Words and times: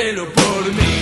Central 0.00 0.99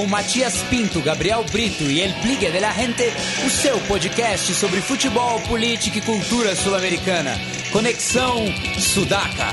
com 0.00 0.06
Matias 0.06 0.62
Pinto, 0.70 1.02
Gabriel 1.02 1.44
Brito 1.52 1.84
e 1.84 2.00
El 2.00 2.14
Pligue 2.22 2.50
de 2.50 2.58
la 2.58 2.72
Gente, 2.72 3.04
o 3.44 3.50
seu 3.50 3.78
podcast 3.80 4.54
sobre 4.54 4.80
futebol, 4.80 5.38
política 5.42 5.98
e 5.98 6.00
cultura 6.00 6.56
sul-americana. 6.56 7.32
Conexão 7.70 8.46
Sudaca. 8.78 9.48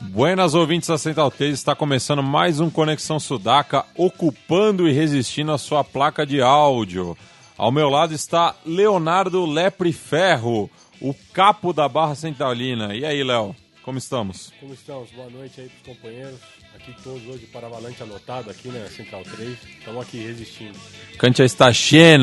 Buenas 0.00 0.54
ouvintes 0.54 0.88
da 0.88 0.96
Central 0.96 1.30
3, 1.30 1.52
está 1.52 1.74
começando 1.74 2.22
mais 2.22 2.60
um 2.60 2.70
Conexão 2.70 3.20
Sudaca, 3.20 3.84
ocupando 3.94 4.88
e 4.88 4.92
resistindo 4.92 5.52
a 5.52 5.58
sua 5.58 5.84
placa 5.84 6.24
de 6.24 6.40
áudio. 6.40 7.14
Ao 7.58 7.70
meu 7.70 7.90
lado 7.90 8.14
está 8.14 8.54
Leonardo 8.64 9.44
Lepre 9.44 9.92
Ferro, 9.92 10.70
o 11.00 11.14
capo 11.32 11.72
da 11.72 11.88
Barra 11.88 12.14
Centralina. 12.14 12.94
E 12.94 13.04
aí, 13.04 13.24
Léo, 13.24 13.54
como 13.82 13.98
estamos? 13.98 14.52
Como 14.60 14.74
estamos? 14.74 15.10
Boa 15.10 15.30
noite 15.30 15.60
aí 15.60 15.68
pros 15.68 15.96
companheiros. 15.96 16.40
Aqui 16.74 16.94
todos 17.02 17.26
hoje 17.26 17.46
para 17.46 17.68
Valente 17.68 18.02
anotado 18.02 18.50
aqui 18.50 18.68
na 18.68 18.80
né, 18.80 18.88
Central 18.88 19.22
3. 19.22 19.58
Estamos 19.78 20.02
aqui 20.02 20.18
resistindo. 20.18 20.78
Cantia 21.18 21.44
está 21.44 21.72
cheia. 21.72 22.18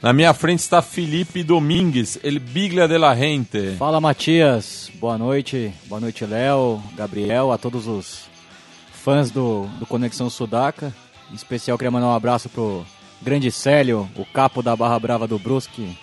Na 0.00 0.12
minha 0.12 0.32
frente 0.32 0.60
está 0.60 0.80
Felipe 0.80 1.42
Domingues, 1.42 2.20
ele 2.22 2.38
Biglia 2.38 2.86
de 2.86 2.96
la 2.96 3.16
Gente. 3.16 3.74
Fala, 3.76 4.00
Matias. 4.00 4.90
Boa 4.94 5.18
noite. 5.18 5.72
Boa 5.86 6.00
noite, 6.00 6.24
Léo, 6.24 6.80
Gabriel, 6.94 7.50
a 7.50 7.58
todos 7.58 7.88
os 7.88 8.28
fãs 8.92 9.30
do, 9.30 9.66
do 9.78 9.86
Conexão 9.86 10.30
Sudaca. 10.30 10.94
Em 11.32 11.34
especial, 11.34 11.76
queria 11.76 11.90
mandar 11.90 12.06
um 12.06 12.14
abraço 12.14 12.48
pro 12.48 12.86
grande 13.20 13.50
Célio, 13.50 14.08
o 14.16 14.24
capo 14.24 14.62
da 14.62 14.76
Barra 14.76 14.98
Brava 15.00 15.26
do 15.26 15.38
Brusque, 15.38 15.96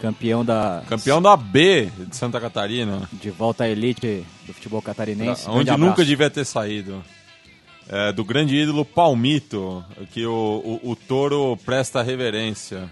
campeão 0.00 0.44
da 0.44 0.82
campeão 0.88 1.20
da 1.20 1.36
B 1.36 1.90
de 2.08 2.16
Santa 2.16 2.40
Catarina, 2.40 3.08
de 3.12 3.30
volta 3.30 3.64
à 3.64 3.68
elite 3.68 4.24
do 4.46 4.52
futebol 4.52 4.82
catarinense. 4.82 5.48
onde 5.48 5.70
nunca 5.76 6.04
devia 6.04 6.30
ter 6.30 6.44
saído. 6.44 7.02
É, 7.88 8.12
do 8.12 8.24
grande 8.24 8.56
ídolo 8.56 8.84
Palmito, 8.84 9.84
que 10.10 10.26
o, 10.26 10.80
o, 10.82 10.90
o 10.90 10.96
Toro 10.96 11.56
presta 11.64 12.02
reverência. 12.02 12.90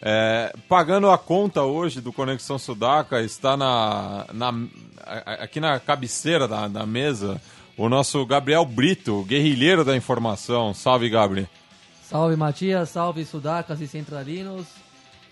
É, 0.00 0.54
pagando 0.66 1.10
a 1.10 1.18
conta 1.18 1.62
hoje 1.62 2.00
do 2.00 2.10
Conexão 2.10 2.58
Sudaca, 2.58 3.20
está 3.20 3.54
na, 3.54 4.24
na, 4.32 4.54
aqui 5.26 5.60
na 5.60 5.78
cabeceira 5.78 6.48
da, 6.48 6.68
da 6.68 6.86
mesa 6.86 7.38
o 7.76 7.88
nosso 7.88 8.24
Gabriel 8.26 8.64
Brito, 8.64 9.22
guerrilheiro 9.24 9.84
da 9.84 9.96
informação. 9.96 10.72
Salve, 10.72 11.08
Gabriel. 11.08 11.48
Salve, 12.02 12.36
Matias. 12.36 12.88
Salve, 12.90 13.24
Sudacas 13.24 13.80
e 13.80 13.86
Centralinos. 13.86 14.66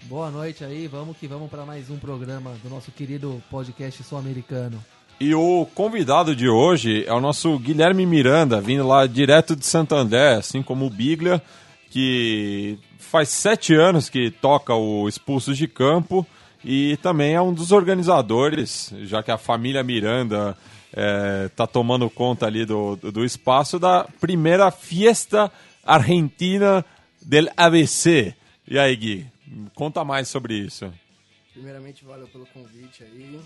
Boa 0.05 0.31
noite 0.31 0.65
aí, 0.65 0.87
vamos 0.87 1.17
que 1.17 1.27
vamos 1.27 1.51
para 1.51 1.65
mais 1.65 1.91
um 1.91 1.99
programa 1.99 2.53
do 2.63 2.71
nosso 2.71 2.91
querido 2.91 3.43
podcast 3.51 4.03
sul-americano. 4.03 4.83
E 5.21 5.35
o 5.35 5.67
convidado 5.75 6.35
de 6.35 6.49
hoje 6.49 7.05
é 7.07 7.13
o 7.13 7.21
nosso 7.21 7.59
Guilherme 7.59 8.07
Miranda, 8.07 8.61
vindo 8.61 8.87
lá 8.87 9.07
direto 9.07 9.57
de 9.57 9.67
Santo 9.67 9.95
André, 9.95 10.37
assim 10.37 10.63
como 10.63 10.87
o 10.87 10.91
Biglia, 10.91 11.43
que 11.91 12.79
faz 12.99 13.29
sete 13.29 13.75
anos 13.75 14.09
que 14.09 14.31
toca 14.31 14.75
o 14.75 15.09
Expulsos 15.09 15.59
de 15.59 15.67
Campo 15.67 16.27
e 16.65 16.97
também 16.99 17.35
é 17.35 17.43
um 17.43 17.53
dos 17.53 17.73
organizadores, 17.73 18.93
já 19.03 19.23
que 19.23 19.31
a 19.31 19.39
família 19.39 19.83
Miranda 19.83 20.57
está 20.91 21.65
é, 21.65 21.67
tomando 21.67 22.09
conta 22.09 22.47
ali 22.47 22.65
do, 22.65 22.97
do 22.97 23.25
espaço 23.25 23.79
da 23.79 24.07
primeira 24.21 24.71
Fiesta 24.71 25.51
Argentina 25.85 26.85
del 27.21 27.49
ABC. 27.57 28.35
E 28.67 28.79
aí, 28.79 28.95
Gui, 28.97 29.27
Conta 29.75 30.05
mais 30.05 30.29
sobre 30.29 30.55
isso. 30.55 30.93
Primeiramente, 31.53 32.05
valeu 32.05 32.27
pelo 32.29 32.47
convite 32.47 33.03
aí. 33.03 33.41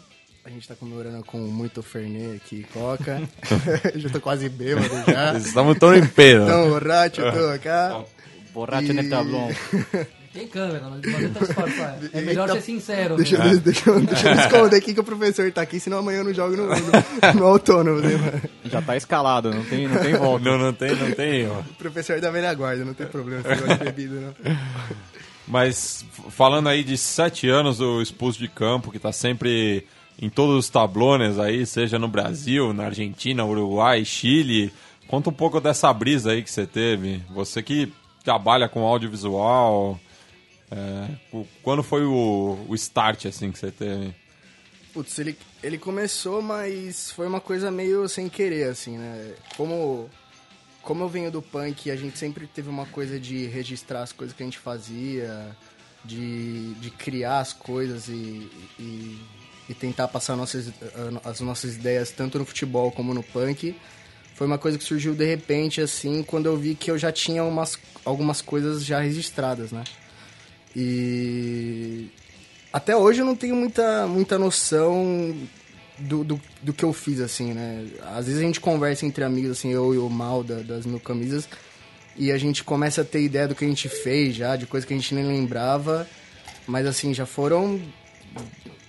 A 0.45 0.51
gente 0.51 0.67
tá 0.67 0.75
comemorando 0.75 1.25
com 1.25 1.39
muito 1.39 1.83
Fernet 1.83 2.37
aqui, 2.37 2.67
Coca. 2.73 3.23
já 3.95 4.11
tô 4.11 4.21
quase 4.21 4.49
bêbado 4.49 4.89
já. 5.07 5.39
Estamos 5.39 5.79
tão 5.79 5.95
em 5.95 6.07
pena. 6.07 6.47
Tão 6.47 6.69
borracho, 6.69 7.23
tô 7.23 7.59
cá. 7.63 8.05
Borracho 8.53 8.93
e... 8.93 9.09
tá 9.09 9.23
bom. 9.23 9.51
Tem 10.33 10.47
câmera, 10.47 10.89
não 10.89 10.95
adianta 10.95 11.41
disfarçar. 11.41 11.99
É 12.11 12.21
melhor 12.23 12.51
ser 12.51 12.63
sincero. 12.63 13.17
Deixa, 13.17 13.37
deixa, 13.37 13.61
deixa, 13.61 14.01
deixa 14.01 14.29
eu 14.29 14.35
esconder 14.35 14.77
aqui 14.77 14.95
que 14.95 15.01
o 15.01 15.05
professor 15.05 15.53
tá 15.53 15.61
aqui, 15.61 15.79
senão 15.79 15.99
amanhã 15.99 16.21
eu 16.21 16.25
não 16.25 16.33
jogo 16.33 16.57
no, 16.57 16.69
no, 16.69 17.35
no 17.35 17.47
autônomo. 17.47 18.01
Né, 18.01 18.41
Já 18.65 18.81
tá 18.81 18.97
escalado, 18.97 19.53
não 19.53 19.63
tem, 19.63 19.87
não 19.87 20.01
tem 20.01 20.15
volta. 20.15 20.43
Não, 20.43 20.59
não 20.59 20.73
tem, 20.73 20.97
não 20.97 21.11
tem. 21.11 21.47
Ó. 21.51 21.61
O 21.61 21.75
professor 21.75 22.19
da 22.19 22.31
velha 22.31 22.55
guarda, 22.55 22.83
não 22.83 22.95
tem 22.95 23.07
problema 23.07 23.43
se 23.43 23.49
gosta 23.49 23.77
de 23.77 23.85
bebida, 23.85 24.21
não. 24.21 24.57
Mas 25.47 26.05
falando 26.31 26.69
aí 26.69 26.85
de 26.85 26.97
sete 26.97 27.49
anos 27.49 27.81
o 27.81 28.01
expulso 28.01 28.39
de 28.39 28.49
campo, 28.49 28.91
que 28.91 28.97
está 28.97 29.13
sempre 29.13 29.87
em 30.21 30.29
todos 30.29 30.57
os 30.57 30.69
tablones 30.69 31.39
aí, 31.39 31.67
seja 31.67 31.99
no 31.99 32.09
Brasil, 32.09 32.73
na 32.73 32.85
Argentina, 32.85 33.45
Uruguai, 33.45 34.05
Chile. 34.05 34.73
Conta 35.09 35.31
um 35.31 35.33
pouco 35.33 35.61
dessa 35.61 35.93
brisa 35.93 36.33
aí 36.33 36.43
que 36.43 36.51
você 36.51 36.67
teve. 36.67 37.23
Você 37.31 37.63
que 37.63 37.93
trabalha 38.23 38.69
com 38.69 38.87
audiovisual. 38.87 39.99
É, 40.71 41.45
quando 41.63 41.83
foi 41.83 42.05
o, 42.05 42.59
o 42.69 42.75
start 42.75 43.27
assim 43.27 43.51
que 43.51 43.59
você 43.59 43.71
teve? 43.71 44.15
Putz, 44.93 45.19
ele, 45.19 45.37
ele 45.63 45.79
começou, 45.79 46.41
mas 46.41 47.11
foi 47.11 47.27
uma 47.27 47.41
coisa 47.41 47.71
meio 47.71 48.09
sem 48.09 48.29
querer, 48.29 48.69
assim, 48.69 48.99
né? 48.99 49.35
Como 49.57 50.09
como 50.83 51.05
eu 51.05 51.09
venho 51.09 51.31
do 51.31 51.41
punk, 51.41 51.91
a 51.91 51.97
gente 51.97 52.19
sempre 52.19 52.47
teve 52.47 52.69
uma 52.69 52.87
coisa 52.87 53.19
de 53.19 53.47
registrar 53.47 54.03
as 54.03 54.13
coisas 54.13 54.37
que 54.37 54.43
a 54.43 54.47
gente 54.47 54.59
fazia, 54.59 55.57
de, 56.05 56.75
de 56.75 56.91
criar 56.91 57.39
as 57.39 57.53
coisas 57.53 58.09
e, 58.09 58.51
e, 58.79 59.21
e 59.69 59.75
tentar 59.75 60.09
passar 60.09 60.37
nossas, 60.37 60.73
as 61.25 61.41
nossas 61.41 61.77
ideias 61.77 62.11
tanto 62.11 62.39
no 62.39 62.45
futebol 62.45 62.91
como 62.91 63.15
no 63.15 63.23
punk. 63.23 63.77
Foi 64.35 64.47
uma 64.47 64.59
coisa 64.59 64.77
que 64.77 64.85
surgiu 64.85 65.15
de 65.15 65.25
repente, 65.25 65.81
assim, 65.81 66.23
quando 66.23 66.47
eu 66.47 66.57
vi 66.57 66.75
que 66.75 66.91
eu 66.91 66.99
já 66.99 67.13
tinha 67.13 67.45
umas, 67.45 67.79
algumas 68.05 68.41
coisas 68.41 68.85
já 68.85 68.99
registradas, 69.01 69.71
né? 69.71 69.85
E 70.75 72.09
até 72.73 72.97
hoje 72.97 73.21
eu 73.21 73.27
não 73.27 73.37
tenho 73.37 73.55
muita, 73.55 74.07
muita 74.09 74.39
noção 74.39 75.37
do, 76.03 76.25
do, 76.25 76.41
do 76.63 76.73
que 76.73 76.85
eu 76.85 76.93
fiz, 76.93 77.21
assim, 77.21 77.53
né? 77.53 77.87
Às 78.15 78.27
vezes 78.27 78.41
a 78.41 78.45
gente 78.45 78.61
conversa 78.61 79.07
entre 79.07 79.23
amigos, 79.25 79.53
assim, 79.53 79.71
eu 79.71 79.95
e 79.95 79.99
o 79.99 80.09
Mal 80.09 80.43
da- 80.45 80.61
das 80.61 80.85
mil 80.87 81.01
camisas, 81.01 81.49
e 82.17 82.31
a 82.33 82.39
gente 82.39 82.63
começa 82.65 83.01
a 83.01 83.05
ter 83.05 83.23
ideia 83.23 83.49
do 83.49 83.55
que 83.55 83.65
a 83.65 83.69
gente 83.69 83.89
fez 83.89 84.35
já, 84.37 84.57
de 84.57 84.67
coisa 84.67 84.87
que 84.87 84.93
a 84.93 84.97
gente 84.97 85.15
nem 85.15 85.25
lembrava, 85.25 86.07
mas 86.67 86.87
assim, 86.87 87.13
já 87.15 87.25
foram 87.27 87.81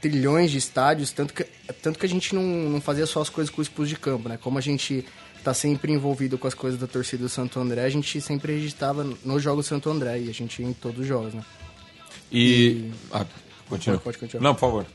trilhões 0.01 0.51
de 0.51 0.57
estádios, 0.57 1.12
tanto 1.12 1.33
que, 1.33 1.45
tanto 1.81 1.98
que 1.98 2.06
a 2.06 2.10
gente 2.10 2.36
não, 2.36 2.42
não 2.44 2.81
fazia 2.81 3.06
só 3.06 3.21
as 3.21 3.30
coisas 3.30 3.54
com 3.54 3.62
o 3.62 3.63
expulso 3.63 3.89
de 3.89 3.95
campo, 3.98 4.27
né? 4.27 4.38
Como 4.42 4.57
a 4.57 4.62
gente 4.62 5.06
tá 5.44 5.54
sempre 5.54 5.92
envolvido 5.94 6.38
com 6.38 6.48
as 6.48 6.54
coisas 6.54 6.80
da 6.80 6.88
torcida 6.88 7.24
do 7.24 7.30
Santo 7.30 7.59
André, 7.59 7.83
a 7.83 7.89
gente 7.89 8.19
sempre 8.21 8.54
registrava 8.54 9.04
nos 9.24 9.42
jogos 9.42 9.66
do 9.66 9.69
Santo 9.69 9.89
André, 9.89 10.19
e 10.19 10.30
a 10.30 10.33
gente 10.33 10.62
ia 10.62 10.68
em 10.68 10.74
todos 10.74 11.00
os 11.01 11.07
jogos, 11.07 11.33
né? 11.33 11.44
E. 12.31 12.92
Ah, 13.12 13.25
continua. 13.69 13.98
Pode- 14.00 14.04
pode 14.04 14.18
continuar. 14.18 14.44
Não, 14.44 14.54
por 14.56 14.62
favor. 14.62 14.86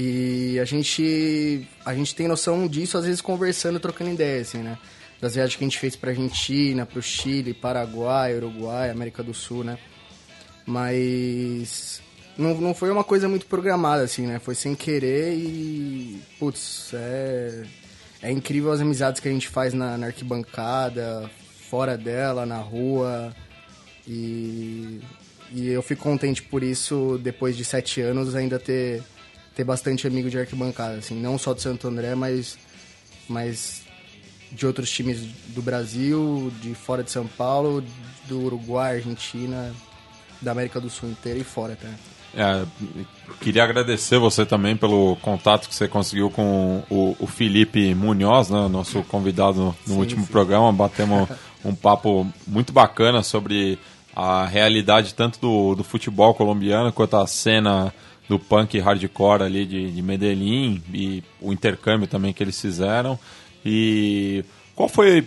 E 0.00 0.60
a 0.60 0.64
gente 0.64 1.68
a 1.84 1.92
gente 1.92 2.14
tem 2.14 2.28
noção 2.28 2.68
disso 2.68 2.96
às 2.96 3.04
vezes 3.04 3.20
conversando, 3.20 3.80
trocando 3.80 4.12
ideia, 4.12 4.40
assim, 4.42 4.58
né? 4.58 4.78
Das 5.20 5.34
viagens 5.34 5.56
que 5.56 5.64
a 5.64 5.66
gente 5.66 5.78
fez 5.78 5.96
pra 5.96 6.10
Argentina, 6.10 6.86
pro 6.86 7.02
Chile, 7.02 7.52
Paraguai, 7.52 8.36
Uruguai, 8.36 8.90
América 8.90 9.24
do 9.24 9.34
Sul, 9.34 9.64
né? 9.64 9.76
Mas 10.64 12.00
não, 12.38 12.54
não 12.60 12.72
foi 12.72 12.90
uma 12.90 13.02
coisa 13.02 13.28
muito 13.28 13.46
programada, 13.46 14.04
assim, 14.04 14.24
né? 14.24 14.38
Foi 14.38 14.54
sem 14.54 14.76
querer 14.76 15.34
e. 15.34 16.22
Putz, 16.38 16.92
é. 16.94 17.64
É 18.22 18.30
incrível 18.30 18.70
as 18.70 18.80
amizades 18.80 19.20
que 19.20 19.28
a 19.28 19.32
gente 19.32 19.48
faz 19.48 19.74
na, 19.74 19.98
na 19.98 20.06
arquibancada, 20.06 21.28
fora 21.68 21.96
dela, 21.96 22.46
na 22.46 22.58
rua. 22.58 23.34
E, 24.06 25.00
e 25.52 25.68
eu 25.68 25.82
fico 25.82 26.02
contente 26.02 26.42
por 26.42 26.62
isso, 26.62 27.18
depois 27.22 27.56
de 27.56 27.64
sete 27.64 28.00
anos, 28.00 28.34
ainda 28.34 28.58
ter, 28.58 29.02
ter 29.58 29.64
bastante 29.64 30.06
amigo 30.06 30.30
de 30.30 30.38
arquibancada, 30.38 30.98
assim, 30.98 31.16
não 31.16 31.36
só 31.36 31.52
do 31.52 31.60
Santo 31.60 31.88
André, 31.88 32.14
mas, 32.14 32.56
mas 33.28 33.82
de 34.52 34.64
outros 34.64 34.88
times 34.88 35.18
do 35.48 35.60
Brasil, 35.60 36.52
de 36.62 36.76
fora 36.76 37.02
de 37.02 37.10
São 37.10 37.26
Paulo, 37.26 37.82
do 38.28 38.38
Uruguai, 38.40 38.98
Argentina, 38.98 39.74
da 40.40 40.52
América 40.52 40.80
do 40.80 40.88
Sul 40.88 41.08
inteira 41.08 41.40
e 41.40 41.42
fora 41.42 41.72
até. 41.72 41.88
É, 42.36 42.64
queria 43.40 43.64
agradecer 43.64 44.16
você 44.16 44.46
também 44.46 44.76
pelo 44.76 45.16
contato 45.16 45.68
que 45.68 45.74
você 45.74 45.88
conseguiu 45.88 46.30
com 46.30 46.84
o, 46.88 47.16
o 47.18 47.26
Felipe 47.26 47.92
Munhoz, 47.96 48.50
né, 48.50 48.68
nosso 48.68 49.02
convidado 49.02 49.74
no, 49.84 49.94
Sim, 49.94 49.98
último 49.98 50.24
sim. 50.24 50.30
programa. 50.30 50.72
Batemos 50.72 51.28
um 51.64 51.74
papo 51.74 52.32
muito 52.46 52.72
bacana 52.72 53.24
sobre 53.24 53.76
a 54.14 54.46
realidade 54.46 55.14
tanto 55.14 55.40
do, 55.40 55.74
do 55.74 55.82
futebol 55.82 56.32
colombiano 56.32 56.92
quanto 56.92 57.16
a 57.16 57.26
cena 57.26 57.92
do 58.28 58.38
punk 58.38 58.78
hardcore 58.78 59.42
ali 59.42 59.64
de, 59.64 59.90
de 59.92 60.02
Medellín 60.02 60.82
e 60.92 61.22
o 61.40 61.52
intercâmbio 61.52 62.06
também 62.06 62.32
que 62.32 62.42
eles 62.42 62.60
fizeram. 62.60 63.18
E 63.64 64.44
qual 64.74 64.88
foi 64.88 65.26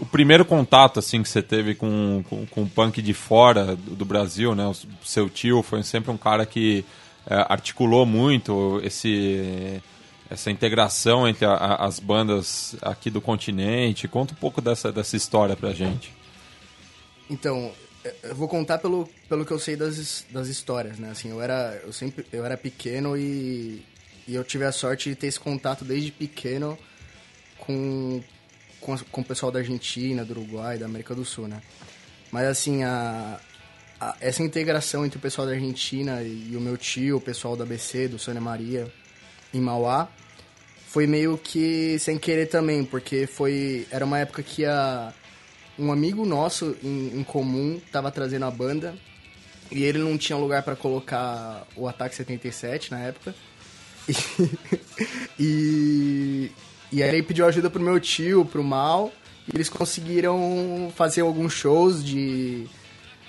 o 0.00 0.04
primeiro 0.06 0.44
contato 0.44 0.98
assim 0.98 1.22
que 1.22 1.28
você 1.28 1.40
teve 1.40 1.74
com, 1.74 2.24
com, 2.28 2.44
com 2.46 2.62
o 2.64 2.68
punk 2.68 3.00
de 3.00 3.14
fora 3.14 3.76
do, 3.76 3.94
do 3.96 4.04
Brasil, 4.04 4.54
né? 4.54 4.66
O 4.66 4.74
seu 5.06 5.28
tio 5.30 5.62
foi 5.62 5.82
sempre 5.84 6.10
um 6.10 6.16
cara 6.16 6.44
que 6.44 6.84
é, 7.26 7.36
articulou 7.48 8.04
muito 8.04 8.80
esse 8.82 9.80
essa 10.28 10.50
integração 10.50 11.28
entre 11.28 11.44
a- 11.44 11.52
a- 11.52 11.84
as 11.86 12.00
bandas 12.00 12.74
aqui 12.82 13.08
do 13.10 13.20
continente. 13.20 14.08
Conta 14.08 14.32
um 14.32 14.36
pouco 14.36 14.60
dessa, 14.60 14.90
dessa 14.90 15.16
história 15.16 15.54
pra 15.54 15.72
gente. 15.72 16.12
Então, 17.30 17.70
eu 18.22 18.34
vou 18.34 18.48
contar 18.48 18.78
pelo, 18.78 19.08
pelo 19.28 19.44
que 19.44 19.52
eu 19.52 19.58
sei 19.58 19.76
das, 19.76 20.24
das 20.30 20.48
histórias, 20.48 20.98
né? 20.98 21.10
Assim, 21.10 21.30
eu 21.30 21.40
era, 21.40 21.80
eu 21.84 21.92
sempre, 21.92 22.26
eu 22.32 22.44
era 22.44 22.56
pequeno 22.56 23.16
e, 23.16 23.84
e 24.28 24.34
eu 24.34 24.44
tive 24.44 24.64
a 24.64 24.72
sorte 24.72 25.08
de 25.10 25.16
ter 25.16 25.26
esse 25.28 25.40
contato 25.40 25.84
desde 25.84 26.12
pequeno 26.12 26.78
com, 27.58 28.22
com, 28.80 28.96
com 28.98 29.20
o 29.20 29.24
pessoal 29.24 29.50
da 29.50 29.60
Argentina, 29.60 30.24
do 30.24 30.32
Uruguai, 30.32 30.78
da 30.78 30.86
América 30.86 31.14
do 31.14 31.24
Sul, 31.24 31.48
né? 31.48 31.62
Mas, 32.30 32.46
assim, 32.46 32.82
a, 32.84 33.40
a- 34.00 34.16
essa 34.20 34.42
integração 34.42 35.04
entre 35.06 35.18
o 35.18 35.20
pessoal 35.20 35.46
da 35.46 35.54
Argentina 35.54 36.22
e, 36.22 36.56
o 36.56 36.60
meu 36.60 36.76
tio, 36.76 37.16
o 37.16 37.20
pessoal 37.20 37.56
da 37.56 37.64
ABC, 37.64 38.08
do 38.08 38.18
Sônia 38.18 38.40
Maria, 38.40 38.92
em 39.52 39.60
Mauá, 39.60 40.08
foi 40.88 41.06
meio 41.06 41.38
que 41.38 41.98
sem 41.98 42.18
querer 42.18 42.46
também, 42.46 42.84
porque 42.84 43.26
foi 43.26 43.86
era 43.90 44.04
uma 44.04 44.18
época 44.18 44.42
que 44.42 44.64
a 44.64 45.12
um 45.78 45.90
amigo 45.92 46.24
nosso 46.24 46.76
em, 46.82 47.18
em 47.18 47.24
comum 47.24 47.80
tava 47.90 48.10
trazendo 48.10 48.44
a 48.44 48.50
banda 48.50 48.94
e 49.70 49.82
ele 49.82 49.98
não 49.98 50.16
tinha 50.18 50.36
lugar 50.38 50.62
pra 50.62 50.76
colocar 50.76 51.66
o 51.76 51.88
Ataque 51.88 52.14
77 52.14 52.90
na 52.90 53.00
época. 53.00 53.34
E, 55.38 56.50
e 56.92 57.02
aí 57.02 57.08
ele 57.08 57.22
pediu 57.22 57.46
ajuda 57.46 57.68
pro 57.70 57.82
meu 57.82 57.98
tio, 57.98 58.44
pro 58.44 58.62
Mal, 58.62 59.12
e 59.48 59.56
eles 59.56 59.68
conseguiram 59.68 60.92
fazer 60.94 61.22
alguns 61.22 61.52
shows 61.52 62.04
de, 62.04 62.66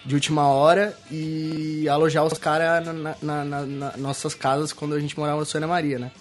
de 0.06 0.14
última 0.16 0.48
hora 0.48 0.96
e 1.12 1.88
alojar 1.90 2.24
os 2.26 2.38
caras 2.38 2.86
na, 2.86 2.94
na, 3.22 3.44
na- 3.46 3.66
na 3.66 3.98
nossas 3.98 4.34
casas 4.36 4.72
quando 4.72 4.94
a 4.96 5.00
gente 5.00 5.18
morava 5.18 5.40
no 5.40 5.46
Sônia 5.46 5.68
Maria, 5.68 6.00
né? 6.00 6.12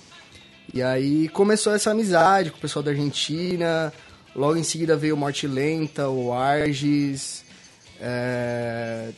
E 0.73 0.83
aí 0.83 1.29
começou 1.29 1.75
essa 1.75 1.91
amizade 1.91 2.51
com 2.51 2.57
o 2.57 2.61
pessoal 2.61 2.83
da 2.83 2.91
Argentina. 2.91 3.93
Logo 4.35 4.57
em 4.57 4.63
seguida 4.65 4.97
veio 4.97 5.15
o 5.15 5.19
Morte 5.19 5.47
Lenta, 5.47 6.09
o 6.09 6.33
Arges. 6.33 7.45
é, 8.01 9.11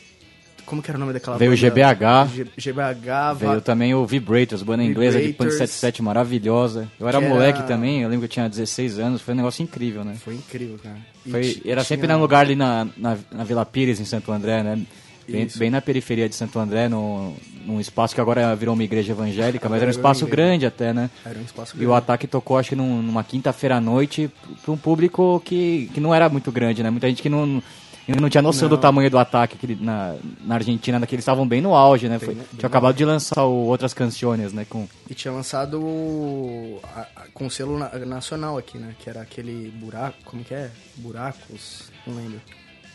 Como 0.65 0.81
que 0.81 0.91
era 0.91 0.97
o 0.97 0.99
nome 0.99 1.13
daquela 1.13 1.37
Veio 1.37 1.51
o? 1.53 1.55
GBH. 1.55 2.27
G- 2.35 2.47
GBH. 2.57 3.33
Veio 3.39 3.51
Va- 3.53 3.61
também 3.61 3.95
o 3.95 4.05
Vibrators, 4.05 4.61
banda 4.61 4.83
inglesa 4.83 5.17
de 5.17 5.29
Punk 5.29 5.49
Vibrators. 5.49 5.57
77 5.59 6.01
maravilhosa. 6.03 6.91
Eu 6.99 7.07
era 7.07 7.17
era- 7.19 7.27
moleque 7.29 7.63
também, 7.65 8.01
eu 8.01 8.09
lembro 8.09 8.27
que 8.27 8.31
eu 8.31 8.33
tinha 8.33 8.49
16 8.49 8.99
anos, 8.99 9.21
foi 9.21 9.33
um 9.33 9.37
negócio 9.37 9.63
incrível, 9.63 10.03
né? 10.03 10.15
Foi 10.23 10.35
incrível, 10.35 10.77
cara. 10.83 10.97
Foi, 11.29 11.41
era 11.63 11.81
tinha- 11.81 11.83
sempre 11.83 12.07
num 12.07 12.19
lugar 12.19 12.41
ali 12.41 12.55
na, 12.55 12.85
na, 12.97 13.17
na 13.31 13.43
Vila 13.45 13.65
Pires, 13.65 13.99
em 13.99 14.05
Santo 14.05 14.31
André, 14.31 14.61
né? 14.61 14.79
Bem, 15.27 15.47
bem 15.55 15.69
na 15.69 15.81
periferia 15.81 16.27
de 16.29 16.35
Santo 16.35 16.57
André, 16.59 16.87
no, 16.89 17.33
num 17.67 17.79
espaço 17.79 18.15
que 18.15 18.21
agora 18.21 18.55
virou 18.55 18.73
uma 18.73 18.83
igreja 18.83 19.11
evangélica, 19.11 19.67
mas 19.67 19.81
era 19.81 19.89
um 19.89 19.91
espaço 19.91 20.25
grande 20.25 20.65
até, 20.65 20.93
né? 20.93 21.09
Era 21.25 21.37
um 21.37 21.41
espaço 21.43 21.73
E 21.75 21.79
grande. 21.79 21.91
o 21.91 21.93
ataque 21.93 22.25
tocou, 22.25 22.57
acho 22.57 22.69
que 22.69 22.75
num- 22.75 23.01
numa 23.01 23.23
quinta-feira 23.23 23.75
à 23.75 23.81
noite, 23.81 24.31
para 24.63 24.71
um 24.71 24.77
público 24.77 25.41
que, 25.43 25.91
que 25.93 25.99
não 25.99 26.15
era 26.15 26.29
muito 26.29 26.51
grande, 26.51 26.81
né? 26.81 26.89
Muita 26.89 27.07
gente 27.09 27.21
que 27.21 27.27
não, 27.29 27.61
não 28.07 28.29
tinha 28.29 28.41
noção 28.41 28.69
do 28.69 28.77
tamanho 28.77 29.09
do 29.11 29.17
ataque 29.19 29.57
que, 29.57 29.75
na, 29.75 30.15
na 30.45 30.55
Argentina, 30.55 31.05
que 31.05 31.13
eles 31.13 31.23
estavam 31.23 31.45
bem 31.45 31.59
no 31.61 31.75
auge, 31.75 32.07
né? 32.07 32.17
Foi, 32.19 32.33
Bem 32.33 32.43
tinha 32.57 32.67
acabado 32.67 32.95
de 32.95 33.03
lançar 33.03 33.43
o 33.43 33.65
Outras 33.65 33.93
Canções, 33.93 34.53
né? 34.53 34.65
Com, 34.69 34.87
E 35.09 35.13
tinha 35.13 35.33
lançado 35.33 35.81
o- 35.81 36.79
a- 36.95 37.01
a- 37.17 37.23
com 37.33 37.49
selo 37.49 37.77
na- 37.77 37.89
nacional 38.05 38.57
aqui, 38.57 38.77
né? 38.77 38.95
Que 38.97 39.09
era 39.09 39.21
aquele 39.21 39.71
buraco. 39.75 40.15
Como 40.23 40.41
que 40.43 40.53
é? 40.53 40.71
Buracos? 40.95 41.91
Não 42.07 42.15
lembro. 42.15 42.39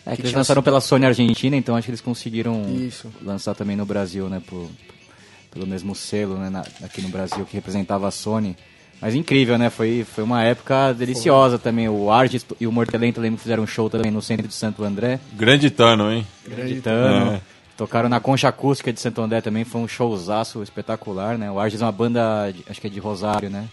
É, 0.06 0.10
que 0.10 0.16
Que 0.16 0.22
eles 0.22 0.32
lançaram 0.32 0.60
sido- 0.60 0.64
pela 0.64 0.80
Sony 0.80 1.06
Argentina, 1.06 1.56
então 1.56 1.76
acho 1.76 1.84
que 1.86 1.90
eles 1.90 2.00
conseguiram 2.00 2.62
Isso. 2.76 3.10
lançar 3.22 3.54
também 3.54 3.76
no 3.76 3.84
Brasil, 3.86 4.28
né? 4.28 4.40
Por, 4.46 4.68
pelo 5.50 5.66
mesmo 5.66 5.94
selo, 5.94 6.36
né? 6.38 6.48
na- 6.50 6.64
aqui 6.82 7.00
no 7.02 7.08
Brasil, 7.08 7.44
que 7.44 7.54
representava 7.54 8.08
a 8.08 8.10
Sony. 8.10 8.56
Mas 9.00 9.14
incrível, 9.16 9.58
né? 9.58 9.68
Foi, 9.68 10.04
foi 10.08 10.22
uma 10.22 10.44
época 10.44 10.92
deliciosa 10.92 11.58
também. 11.58 11.88
O 11.88 12.10
Argis 12.10 12.46
e 12.60 12.66
o 12.68 12.72
Mortelento 12.72 13.20
lembro 13.20 13.36
que 13.36 13.42
fizeram 13.42 13.64
um 13.64 13.66
show 13.66 13.90
também 13.90 14.12
no 14.12 14.22
centro 14.22 14.46
de 14.46 14.54
Santo 14.54 14.84
André. 14.84 15.18
Grande 15.32 15.70
Tano, 15.70 16.12
hein? 16.12 16.24
Grande 16.48 16.80
Tano. 16.80 17.32
É. 17.32 17.40
Tocaram 17.76 18.08
na 18.08 18.20
Concha 18.20 18.46
Acústica 18.48 18.92
de 18.92 19.00
Santo 19.00 19.20
André 19.20 19.40
também, 19.40 19.64
foi 19.64 19.80
um 19.80 19.88
showzaço 19.88 20.62
espetacular, 20.62 21.36
né? 21.36 21.50
O 21.50 21.58
Argis 21.58 21.80
é 21.82 21.84
uma 21.84 21.90
banda, 21.90 22.52
de- 22.52 22.62
acho 22.70 22.80
que 22.80 22.86
é 22.86 22.90
de 22.90 23.00
Rosário, 23.00 23.50
né? 23.50 23.68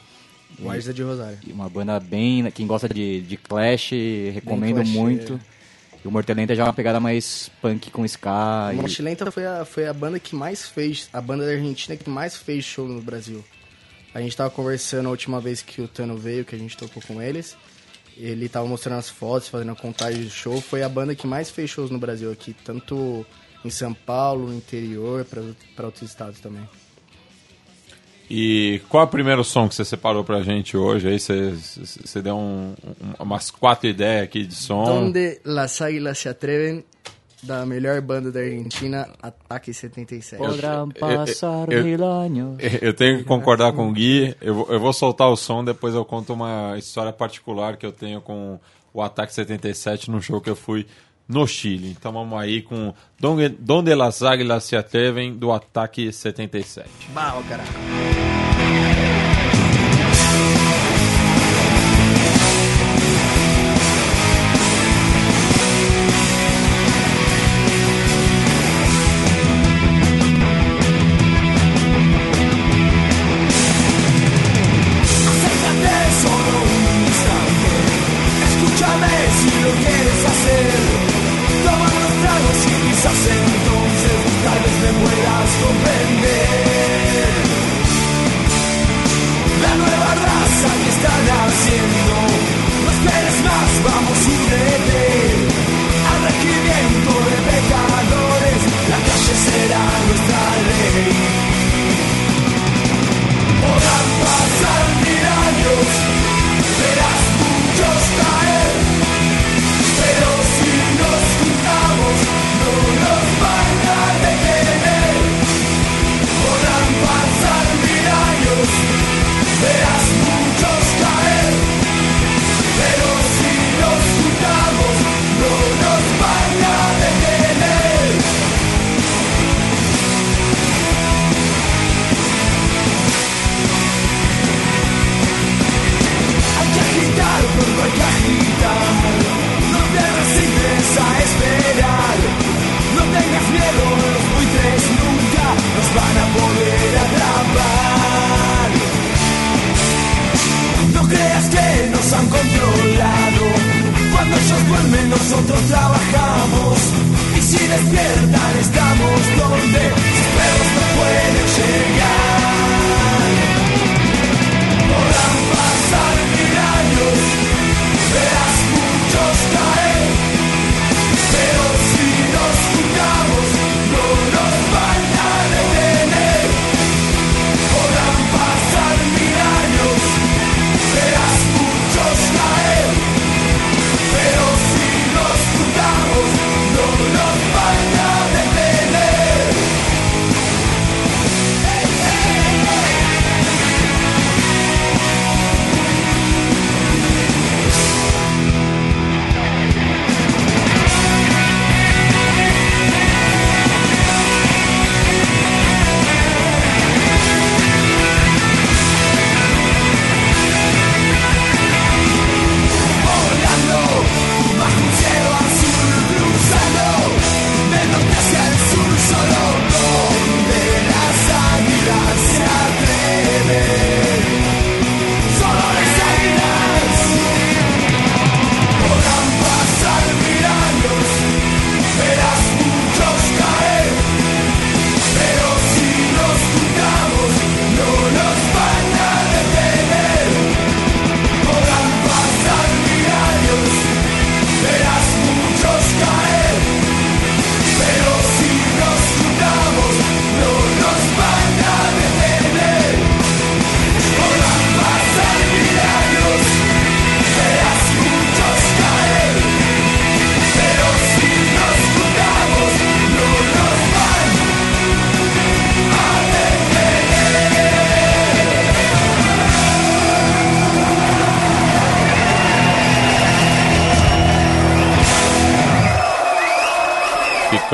O 0.59 0.67
Arges 0.69 0.89
é 0.89 0.93
de 0.93 1.03
Rosário. 1.03 1.37
E 1.45 1.51
Uma 1.51 1.69
banda 1.69 1.99
bem. 1.99 2.49
Quem 2.49 2.65
gosta 2.65 2.89
de, 2.89 3.21
de 3.21 3.37
Clash, 3.37 3.91
recomendo 4.33 4.77
Clash, 4.77 4.89
muito. 4.89 5.39
E 6.03 6.07
o 6.07 6.11
Mortelenta 6.11 6.55
já 6.55 6.63
é 6.63 6.65
uma 6.65 6.73
pegada 6.73 6.99
mais 6.99 7.49
punk 7.61 7.91
com 7.91 8.05
ska. 8.05 8.69
E- 8.73 8.75
Morte 8.77 9.01
Lenta 9.01 9.29
foi 9.31 9.45
a, 9.45 9.65
foi 9.65 9.87
a 9.87 9.93
banda 9.93 10.19
que 10.19 10.35
mais 10.35 10.67
fez, 10.67 11.09
a 11.11 11.19
banda 11.19 11.45
da 11.45 11.51
Argentina 11.51 11.97
que 11.97 12.09
mais 12.09 12.37
fez 12.37 12.63
show 12.63 12.87
no 12.87 13.01
Brasil. 13.01 13.43
A 14.13 14.21
gente 14.21 14.35
tava 14.35 14.49
conversando 14.49 15.07
a 15.07 15.09
última 15.11 15.39
vez 15.39 15.61
que 15.61 15.81
o 15.81 15.87
Tano 15.87 16.17
veio, 16.17 16.45
que 16.45 16.55
a 16.55 16.57
gente 16.57 16.75
tocou 16.77 17.01
com 17.05 17.21
eles. 17.21 17.55
Ele 18.17 18.49
tava 18.49 18.65
mostrando 18.65 18.97
as 18.99 19.07
fotos, 19.09 19.47
fazendo 19.49 19.71
a 19.71 19.75
contagem 19.75 20.23
do 20.23 20.29
show. 20.29 20.59
Foi 20.59 20.83
a 20.83 20.89
banda 20.89 21.13
que 21.15 21.27
mais 21.27 21.49
fez 21.49 21.69
shows 21.69 21.89
no 21.91 21.99
Brasil 21.99 22.31
aqui, 22.31 22.53
tanto 22.65 23.25
em 23.63 23.69
São 23.69 23.93
Paulo, 23.93 24.47
no 24.47 24.55
interior, 24.55 25.25
pra 25.25 25.85
outros 25.85 26.09
estados 26.09 26.39
também. 26.39 26.67
E 28.29 28.79
qual 28.89 29.03
é 29.03 29.07
o 29.07 29.09
primeiro 29.09 29.43
som 29.43 29.67
que 29.67 29.73
você 29.75 29.83
separou 29.83 30.23
pra 30.23 30.41
gente 30.41 30.77
hoje? 30.77 31.07
Aí 31.07 31.19
você, 31.19 31.51
você 31.51 32.21
deu 32.21 32.37
um- 32.37 32.75
um- 32.83 33.23
umas 33.23 33.49
quatro 33.49 33.87
ideias 33.89 34.23
aqui 34.23 34.45
de 34.45 34.53
som. 34.55 34.83
Donde 34.85 35.39
las 35.43 35.81
Águilas 35.81 36.19
se 36.19 36.29
atreven, 36.29 36.83
da 37.41 37.65
melhor 37.65 38.01
banda 38.01 38.31
da 38.31 38.41
Argentina, 38.41 39.07
Ataque 39.23 39.73
77. 39.73 40.37
Podrán 40.43 40.89
passar 40.91 41.71
eu- 41.71 41.83
mil 41.83 42.05
años. 42.05 42.57
Eu 42.81 42.93
tenho 42.93 43.19
que 43.19 43.23
concordar 43.23 43.71
com 43.73 43.89
o 43.89 43.93
Gui. 43.93 44.35
Eu, 44.41 44.53
vou- 44.55 44.67
eu 44.69 44.79
vou 44.79 44.91
soltar 44.93 45.29
o 45.29 45.37
som, 45.37 45.63
depois 45.63 45.95
eu 45.95 46.03
conto 46.05 46.33
uma 46.33 46.75
história 46.77 47.13
particular 47.13 47.77
que 47.77 47.85
eu 47.85 47.93
tenho 47.93 48.19
com 48.21 48.59
o 48.93 49.01
Ataque 49.01 49.33
77 49.33 50.11
num 50.11 50.21
show 50.21 50.41
que 50.41 50.49
eu 50.49 50.55
fui 50.55 50.85
no 51.29 51.47
Chile. 51.47 51.95
Então 51.97 52.11
vamos 52.11 52.37
aí 52.39 52.63
com 52.63 52.93
Donde, 53.19 53.93
las 53.95 54.23
Águilas 54.23 54.63
se 54.63 54.75
atreven 54.75 55.37
do 55.37 55.51
Ataque 55.51 56.11
77. 56.11 56.89
Bah, 57.13 57.35
ó, 57.37 58.88